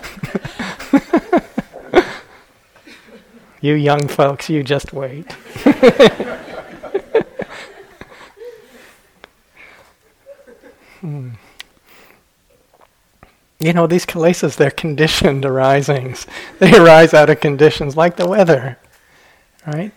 You 3.66 3.74
young 3.74 4.07
folks, 4.07 4.47
you 4.47 4.61
just 4.61 4.93
wait. 4.93 5.26
You 13.66 13.74
know, 13.74 13.88
these 13.88 14.05
kilesas, 14.05 14.57
they're 14.57 14.70
conditioned 14.70 15.43
arisings. 15.43 16.28
They 16.59 16.78
arise 16.78 17.16
out 17.16 17.32
of 17.32 17.39
conditions 17.39 17.97
like 17.97 18.16
the 18.16 18.28
weather, 18.28 18.78
right? 19.66 19.91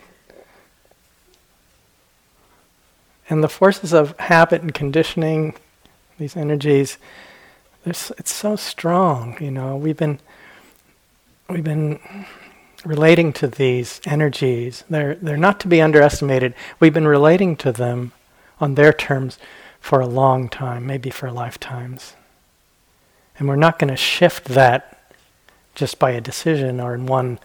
And 3.28 3.44
the 3.44 3.48
forces 3.50 3.92
of 3.92 4.18
habit 4.18 4.62
and 4.62 4.72
conditioning, 4.72 5.54
these 6.18 6.34
energies, 6.34 6.96
it's 7.84 8.32
so 8.32 8.56
strong. 8.56 9.36
You 9.38 9.50
know, 9.50 9.76
we've 9.76 9.98
been 9.98 10.18
we've 11.50 11.62
been 11.62 12.00
relating 12.86 13.34
to 13.34 13.48
these 13.48 14.00
energies. 14.06 14.82
They're, 14.88 15.16
they're 15.16 15.36
not 15.36 15.60
to 15.60 15.68
be 15.68 15.82
underestimated. 15.82 16.54
We've 16.80 16.94
been 16.94 17.06
relating 17.06 17.54
to 17.56 17.72
them 17.72 18.12
on 18.60 18.76
their 18.76 18.94
terms 18.94 19.38
for 19.78 20.00
a 20.00 20.06
long 20.06 20.48
time, 20.48 20.86
maybe 20.86 21.10
for 21.10 21.30
lifetimes. 21.30 22.14
And 23.38 23.48
we're 23.48 23.56
not 23.56 23.78
going 23.78 23.90
to 23.90 23.96
shift 23.96 24.46
that 24.46 25.12
just 25.74 25.98
by 25.98 26.10
a 26.10 26.20
decision 26.20 26.80
or 26.80 26.94
in 26.94 27.06
one 27.06 27.38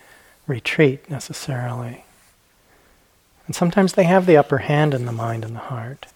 retreat 0.47 1.09
necessarily. 1.09 2.03
And 3.45 3.55
sometimes 3.55 3.93
they 3.93 4.05
have 4.05 4.25
the 4.25 4.37
upper 4.37 4.59
hand 4.59 4.93
in 4.93 5.05
the 5.05 5.11
mind 5.11 5.45
and 5.45 5.55
the 5.55 5.59
heart. 5.59 6.07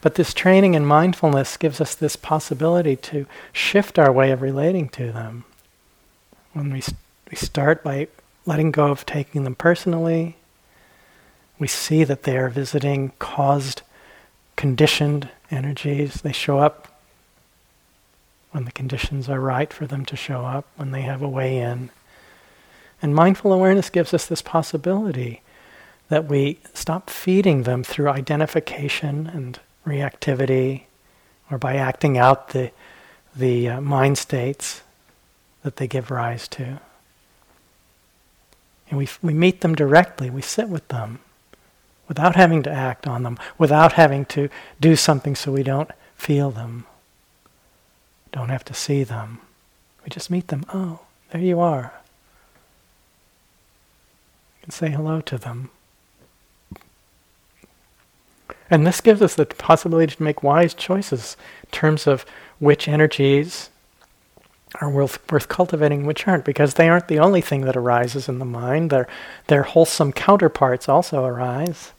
But 0.00 0.14
this 0.14 0.32
training 0.32 0.74
in 0.74 0.86
mindfulness 0.86 1.56
gives 1.56 1.80
us 1.80 1.94
this 1.94 2.16
possibility 2.16 2.96
to 2.96 3.26
shift 3.52 3.98
our 3.98 4.10
way 4.10 4.30
of 4.30 4.40
relating 4.40 4.88
to 4.90 5.12
them. 5.12 5.44
When 6.52 6.72
we, 6.72 6.82
we 7.30 7.36
start 7.36 7.84
by 7.84 8.08
letting 8.46 8.70
go 8.70 8.86
of 8.86 9.04
taking 9.04 9.44
them 9.44 9.54
personally. 9.54 10.36
We 11.58 11.68
see 11.68 12.04
that 12.04 12.22
they 12.22 12.38
are 12.38 12.48
visiting 12.48 13.12
caused, 13.18 13.82
conditioned 14.56 15.28
energies. 15.50 16.22
They 16.22 16.32
show 16.32 16.58
up 16.58 16.88
when 18.50 18.64
the 18.64 18.72
conditions 18.72 19.28
are 19.28 19.40
right 19.40 19.72
for 19.72 19.86
them 19.86 20.04
to 20.06 20.16
show 20.16 20.44
up, 20.44 20.66
when 20.76 20.90
they 20.90 21.02
have 21.02 21.22
a 21.22 21.28
way 21.28 21.58
in. 21.58 21.90
And 23.00 23.14
mindful 23.14 23.52
awareness 23.52 23.90
gives 23.90 24.12
us 24.12 24.26
this 24.26 24.42
possibility 24.42 25.42
that 26.08 26.26
we 26.26 26.58
stop 26.74 27.08
feeding 27.08 27.62
them 27.62 27.84
through 27.84 28.08
identification 28.08 29.28
and 29.28 29.60
reactivity 29.86 30.82
or 31.50 31.58
by 31.58 31.76
acting 31.76 32.18
out 32.18 32.50
the, 32.50 32.70
the 33.34 33.68
uh, 33.68 33.80
mind 33.80 34.18
states 34.18 34.82
that 35.62 35.76
they 35.76 35.86
give 35.86 36.10
rise 36.10 36.48
to. 36.48 36.80
And 38.88 38.98
we, 38.98 39.08
we 39.22 39.32
meet 39.32 39.60
them 39.60 39.74
directly, 39.74 40.30
we 40.30 40.42
sit 40.42 40.68
with 40.68 40.86
them 40.88 41.20
without 42.08 42.34
having 42.34 42.60
to 42.64 42.70
act 42.70 43.06
on 43.06 43.22
them, 43.22 43.38
without 43.56 43.92
having 43.92 44.24
to 44.24 44.48
do 44.80 44.96
something 44.96 45.36
so 45.36 45.52
we 45.52 45.62
don't 45.62 45.90
feel 46.16 46.50
them, 46.50 46.84
don't 48.32 48.48
have 48.48 48.64
to 48.66 48.74
see 48.74 49.04
them. 49.04 49.40
We 50.04 50.10
just 50.10 50.30
meet 50.30 50.48
them. 50.48 50.64
Oh, 50.72 51.00
there 51.30 51.40
you 51.40 51.60
are. 51.60 51.92
And 54.62 54.72
say 54.72 54.90
hello 54.90 55.20
to 55.22 55.38
them. 55.38 55.70
And 58.70 58.86
this 58.86 59.00
gives 59.00 59.20
us 59.20 59.34
the 59.34 59.46
possibility 59.46 60.14
to 60.14 60.22
make 60.22 60.42
wise 60.42 60.74
choices 60.74 61.36
in 61.64 61.70
terms 61.70 62.06
of 62.06 62.24
which 62.60 62.86
energies 62.86 63.68
are 64.80 64.88
worth, 64.88 65.18
worth 65.30 65.48
cultivating, 65.48 66.06
which 66.06 66.28
aren't, 66.28 66.44
because 66.44 66.74
they 66.74 66.88
aren't 66.88 67.08
the 67.08 67.18
only 67.18 67.40
thing 67.40 67.62
that 67.62 67.76
arises 67.76 68.28
in 68.28 68.38
the 68.38 68.44
mind. 68.44 68.90
Their, 68.90 69.08
their 69.48 69.64
wholesome 69.64 70.12
counterparts 70.12 70.88
also 70.88 71.24
arise. 71.24 71.92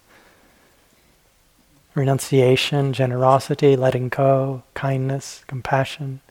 Renunciation, 1.94 2.94
generosity, 2.94 3.76
letting 3.76 4.10
go, 4.10 4.64
kindness, 4.74 5.44
compassion. 5.48 6.22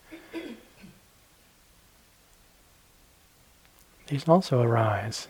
These 4.06 4.26
also 4.26 4.62
arise. 4.62 5.28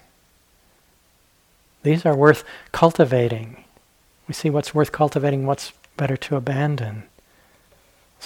These 1.83 2.07
are 2.07 2.17
worth 2.17 2.45
cultivating. 2.73 3.65
We 4.29 4.35
see 4.35 4.51
what's 4.51 4.75
worth 4.75 4.93
cultivating, 4.93 5.47
what's 5.47 5.73
better 5.97 6.17
to 6.17 6.37
abandon. 6.37 7.05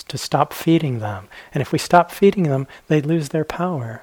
To 0.08 0.18
stop 0.18 0.52
feeding 0.52 0.98
them. 0.98 1.28
And 1.52 1.62
if 1.62 1.72
we 1.72 1.78
stop 1.78 2.10
feeding 2.10 2.44
them, 2.44 2.66
they 2.88 3.00
lose 3.00 3.30
their 3.30 3.44
power. 3.44 4.02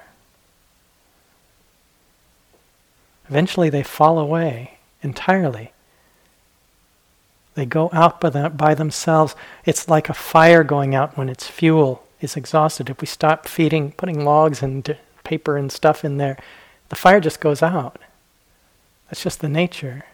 Eventually, 3.28 3.70
they 3.70 3.82
fall 3.82 4.18
away 4.18 4.78
entirely. 5.02 5.71
They 7.54 7.66
go 7.66 7.90
out 7.92 8.20
by, 8.20 8.48
by 8.48 8.74
themselves. 8.74 9.34
It's 9.64 9.88
like 9.88 10.08
a 10.08 10.14
fire 10.14 10.64
going 10.64 10.94
out 10.94 11.16
when 11.16 11.28
its 11.28 11.46
fuel 11.46 12.06
is 12.20 12.36
exhausted. 12.36 12.88
If 12.88 13.00
we 13.00 13.06
stop 13.06 13.46
feeding, 13.46 13.92
putting 13.92 14.24
logs 14.24 14.62
and 14.62 14.96
paper 15.24 15.56
and 15.56 15.70
stuff 15.70 16.04
in 16.04 16.16
there, 16.16 16.38
the 16.88 16.96
fire 16.96 17.20
just 17.20 17.40
goes 17.40 17.62
out. 17.62 17.98
That's 19.08 19.22
just 19.22 19.40
the 19.40 19.48
nature. 19.48 20.04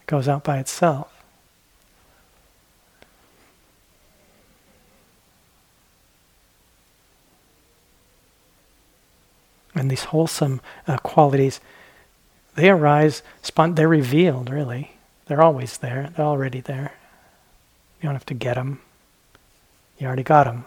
It 0.00 0.06
goes 0.06 0.28
out 0.28 0.44
by 0.44 0.58
itself. 0.58 1.10
And 9.74 9.90
these 9.90 10.04
wholesome 10.04 10.60
uh, 10.86 10.98
qualities, 10.98 11.60
they 12.54 12.70
arise, 12.70 13.22
they're 13.56 13.88
revealed, 13.88 14.50
really. 14.50 14.92
They're 15.26 15.42
always 15.42 15.78
there, 15.78 16.10
they're 16.16 16.26
already 16.26 16.60
there. 16.60 16.92
You 18.00 18.08
don't 18.08 18.14
have 18.14 18.26
to 18.26 18.34
get 18.34 18.54
them, 18.54 18.80
you 19.98 20.06
already 20.06 20.22
got 20.22 20.44
them. 20.44 20.64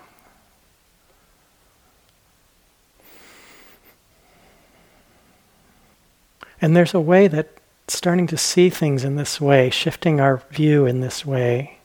And 6.60 6.76
there's 6.76 6.94
a 6.94 7.00
way 7.00 7.28
that 7.28 7.50
starting 7.88 8.28
to 8.28 8.38
see 8.38 8.70
things 8.70 9.04
in 9.04 9.16
this 9.16 9.40
way, 9.40 9.70
shifting 9.70 10.20
our 10.20 10.38
view 10.50 10.86
in 10.86 11.02
this 11.02 11.26
way, 11.26 11.78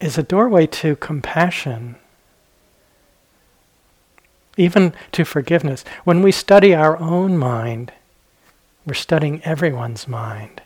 is 0.00 0.18
a 0.18 0.22
doorway 0.22 0.66
to 0.66 0.96
compassion, 0.96 1.94
even 4.56 4.92
to 5.12 5.24
forgiveness. 5.24 5.84
When 6.04 6.22
we 6.22 6.32
study 6.32 6.74
our 6.74 6.98
own 6.98 7.38
mind, 7.38 7.92
we're 8.86 8.94
studying 8.94 9.42
everyone's 9.44 10.08
mind. 10.08 10.62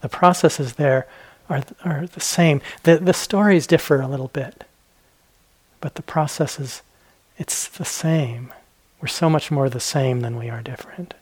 The 0.00 0.08
processes 0.08 0.74
there 0.74 1.06
are, 1.48 1.62
are 1.84 2.06
the 2.06 2.20
same. 2.20 2.60
The, 2.84 2.98
the 2.98 3.12
stories 3.12 3.66
differ 3.66 4.00
a 4.00 4.08
little 4.08 4.28
bit, 4.28 4.64
but 5.80 5.94
the 5.94 6.02
processes, 6.02 6.82
it's 7.36 7.68
the 7.68 7.84
same. 7.84 8.52
We're 9.00 9.08
so 9.08 9.28
much 9.28 9.50
more 9.50 9.68
the 9.68 9.80
same 9.80 10.20
than 10.20 10.36
we 10.36 10.48
are 10.48 10.62
different. 10.62 11.14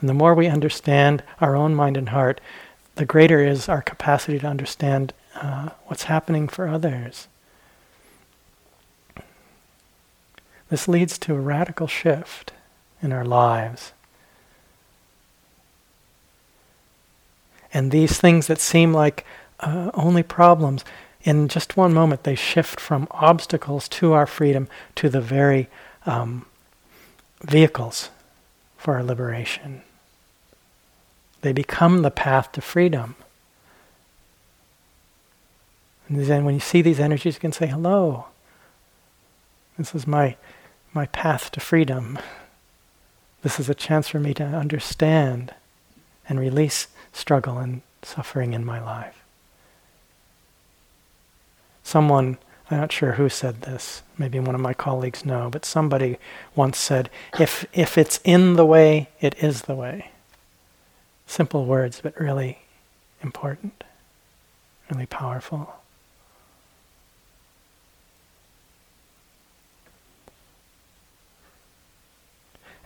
And 0.00 0.08
the 0.08 0.14
more 0.14 0.34
we 0.34 0.48
understand 0.48 1.22
our 1.40 1.54
own 1.54 1.74
mind 1.74 1.96
and 1.96 2.08
heart, 2.08 2.40
the 2.96 3.04
greater 3.04 3.40
is 3.44 3.68
our 3.68 3.82
capacity 3.82 4.38
to 4.40 4.46
understand 4.46 5.12
uh, 5.36 5.70
what's 5.86 6.04
happening 6.04 6.48
for 6.48 6.68
others. 6.68 7.28
This 10.68 10.88
leads 10.88 11.18
to 11.18 11.34
a 11.34 11.40
radical 11.40 11.86
shift 11.86 12.52
in 13.02 13.12
our 13.12 13.24
lives. 13.24 13.92
And 17.74 17.90
these 17.90 18.18
things 18.20 18.46
that 18.46 18.60
seem 18.60 18.92
like 18.92 19.24
uh, 19.60 19.90
only 19.94 20.22
problems, 20.22 20.84
in 21.22 21.48
just 21.48 21.76
one 21.76 21.94
moment, 21.94 22.24
they 22.24 22.34
shift 22.34 22.80
from 22.80 23.06
obstacles 23.10 23.88
to 23.88 24.12
our 24.12 24.26
freedom 24.26 24.68
to 24.96 25.08
the 25.08 25.20
very 25.20 25.68
um, 26.04 26.46
vehicles 27.42 28.10
for 28.76 28.94
our 28.94 29.02
liberation. 29.02 29.82
They 31.42 31.52
become 31.52 32.02
the 32.02 32.10
path 32.10 32.52
to 32.52 32.60
freedom. 32.60 33.16
And 36.08 36.24
then 36.26 36.44
when 36.44 36.54
you 36.54 36.60
see 36.60 36.82
these 36.82 37.00
energies, 37.00 37.34
you 37.34 37.40
can 37.40 37.52
say, 37.52 37.66
hello. 37.66 38.26
This 39.78 39.94
is 39.94 40.06
my, 40.06 40.36
my 40.92 41.06
path 41.06 41.50
to 41.52 41.60
freedom. 41.60 42.18
This 43.42 43.58
is 43.58 43.68
a 43.68 43.74
chance 43.74 44.08
for 44.08 44.20
me 44.20 44.34
to 44.34 44.44
understand 44.44 45.52
and 46.28 46.38
release 46.38 46.86
struggle 47.12 47.58
and 47.58 47.82
suffering 48.02 48.52
in 48.52 48.64
my 48.64 48.80
life. 48.80 49.22
Someone, 51.82 52.38
I'm 52.70 52.78
not 52.78 52.92
sure 52.92 53.12
who 53.12 53.28
said 53.28 53.62
this, 53.62 54.02
maybe 54.16 54.38
one 54.38 54.54
of 54.54 54.60
my 54.60 54.74
colleagues 54.74 55.24
know, 55.24 55.50
but 55.50 55.64
somebody 55.64 56.18
once 56.54 56.78
said, 56.78 57.10
if, 57.38 57.66
if 57.72 57.98
it's 57.98 58.20
in 58.24 58.54
the 58.54 58.64
way, 58.64 59.08
it 59.20 59.34
is 59.42 59.62
the 59.62 59.74
way. 59.74 60.12
Simple 61.26 61.66
words, 61.66 62.00
but 62.00 62.18
really 62.18 62.60
important, 63.22 63.82
really 64.90 65.06
powerful. 65.06 65.81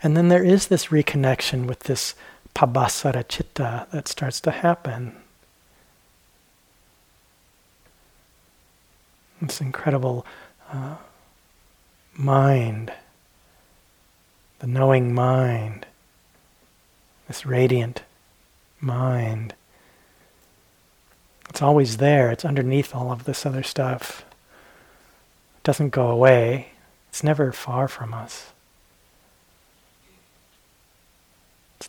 And 0.01 0.15
then 0.15 0.27
there 0.27 0.43
is 0.43 0.67
this 0.67 0.87
reconnection 0.87 1.65
with 1.65 1.81
this 1.81 2.13
pabhassara 2.53 3.23
citta 3.23 3.87
that 3.91 4.07
starts 4.07 4.39
to 4.41 4.51
happen. 4.51 5.15
This 9.41 9.61
incredible 9.61 10.25
uh, 10.71 10.95
mind, 12.15 12.91
the 14.59 14.67
knowing 14.67 15.13
mind, 15.13 15.85
this 17.27 17.45
radiant 17.45 18.03
mind. 18.79 19.53
It's 21.49 21.61
always 21.61 21.97
there, 21.97 22.31
it's 22.31 22.45
underneath 22.45 22.95
all 22.95 23.11
of 23.11 23.25
this 23.25 23.45
other 23.45 23.63
stuff. 23.63 24.25
It 25.57 25.63
doesn't 25.63 25.89
go 25.89 26.09
away, 26.09 26.69
it's 27.09 27.23
never 27.23 27.51
far 27.51 27.87
from 27.87 28.13
us. 28.13 28.53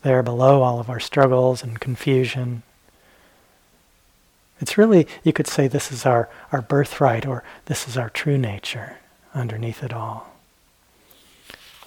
There 0.03 0.23
below 0.23 0.63
all 0.63 0.81
of 0.81 0.89
our 0.89 1.01
struggles 1.01 1.63
and 1.63 1.81
confusion. 1.81 2.63
It's 4.61 4.79
really, 4.79 5.07
you 5.23 5.33
could 5.33 5.47
say, 5.47 5.69
this 5.69 5.93
is 5.93 6.07
our, 6.07 6.29
our 6.53 6.63
birthright 6.63 7.27
or 7.27 7.45
this 7.67 7.87
is 7.89 7.97
our 7.97 8.11
true 8.11 8.39
nature 8.39 8.99
underneath 9.35 9.83
it 9.83 9.93
all. 9.93 10.33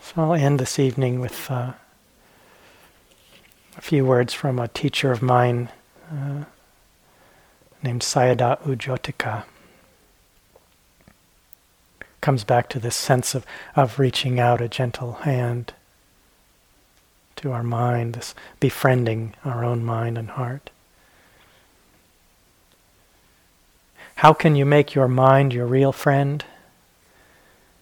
So 0.02 0.22
I'll 0.22 0.34
end 0.34 0.60
this 0.60 0.78
evening 0.78 1.20
with 1.20 1.50
uh, 1.50 1.74
a 3.78 3.82
few 3.82 4.06
words 4.06 4.34
from 4.34 4.60
a 4.60 4.68
teacher 4.68 5.12
of 5.12 5.22
mine 5.22 5.70
uh, 6.12 6.44
named 7.82 8.02
Sayadaw 8.02 8.66
U 8.68 8.76
Jotika. 8.76 9.44
Comes 12.20 12.44
back 12.44 12.70
to 12.70 12.80
this 12.80 12.96
sense 12.96 13.34
of, 13.34 13.46
of 13.76 14.00
reaching 14.00 14.40
out 14.40 14.62
a 14.62 14.68
gentle 14.68 15.14
hand 15.14 15.74
to 17.42 17.52
our 17.52 17.64
mind, 17.64 18.16
this 18.16 18.34
befriending 18.60 19.36
our 19.44 19.64
own 19.64 19.84
mind 19.84 20.18
and 20.18 20.32
heart. 20.32 20.70
How 24.16 24.34
can 24.34 24.56
you 24.56 24.66
make 24.66 24.96
your 24.96 25.08
mind 25.08 25.54
your 25.54 25.66
real 25.66 25.92
friend? 25.92 26.44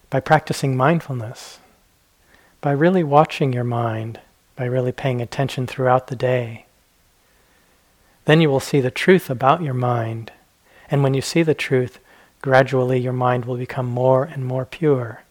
By 0.08 0.20
practicing 0.20 0.76
mindfulness, 0.76 1.58
by 2.60 2.72
really 2.72 3.04
watching 3.04 3.52
your 3.52 3.64
mind 3.64 4.18
by 4.60 4.66
really 4.66 4.92
paying 4.92 5.22
attention 5.22 5.66
throughout 5.66 6.08
the 6.08 6.14
day. 6.14 6.66
Then 8.26 8.42
you 8.42 8.50
will 8.50 8.60
see 8.60 8.82
the 8.82 8.90
truth 8.90 9.30
about 9.30 9.62
your 9.62 9.72
mind. 9.72 10.32
And 10.90 11.02
when 11.02 11.14
you 11.14 11.22
see 11.22 11.42
the 11.42 11.54
truth, 11.54 11.98
gradually 12.42 13.00
your 13.00 13.14
mind 13.14 13.46
will 13.46 13.56
become 13.56 13.86
more 13.86 14.24
and 14.24 14.44
more 14.44 14.66
pure. 14.66 15.22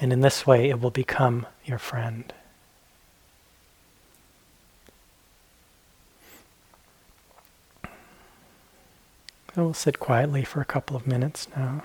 And 0.00 0.12
in 0.12 0.20
this 0.20 0.46
way, 0.46 0.70
it 0.70 0.80
will 0.80 0.92
become 0.92 1.44
your 1.64 1.78
friend. 1.78 2.32
So 9.54 9.64
we'll 9.64 9.74
sit 9.74 9.98
quietly 9.98 10.44
for 10.44 10.60
a 10.60 10.64
couple 10.64 10.96
of 10.96 11.06
minutes 11.06 11.48
now. 11.56 11.82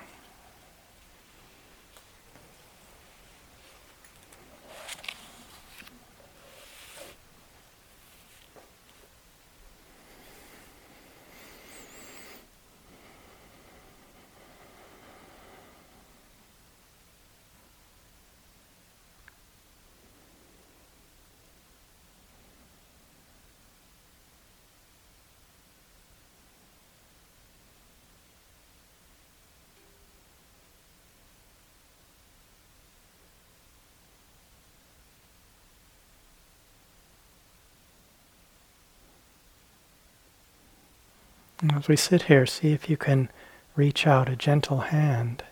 As 41.73 41.87
we 41.87 41.95
sit 41.95 42.23
here, 42.23 42.45
see 42.45 42.73
if 42.73 42.89
you 42.89 42.97
can 42.97 43.29
reach 43.75 44.05
out 44.05 44.29
a 44.29 44.35
gentle 44.35 44.81
hand 44.81 45.43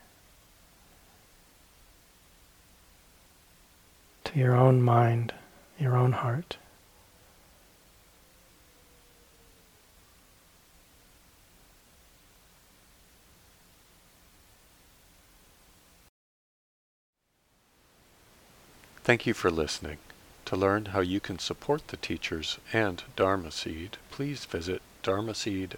to 4.25 4.37
your 4.37 4.55
own 4.55 4.81
mind, 4.81 5.33
your 5.79 5.95
own 5.95 6.11
heart. 6.11 6.57
Thank 19.03 19.25
you 19.25 19.33
for 19.33 19.49
listening. 19.51 19.97
To 20.45 20.55
learn 20.55 20.85
how 20.85 20.99
you 20.99 21.19
can 21.19 21.39
support 21.39 21.87
the 21.87 21.97
teachers 21.97 22.59
and 22.71 23.03
Dharma 23.15 23.51
Seed, 23.51 23.97
please 24.11 24.45
visit 24.45 24.81
dharmaseed.org 25.03 25.77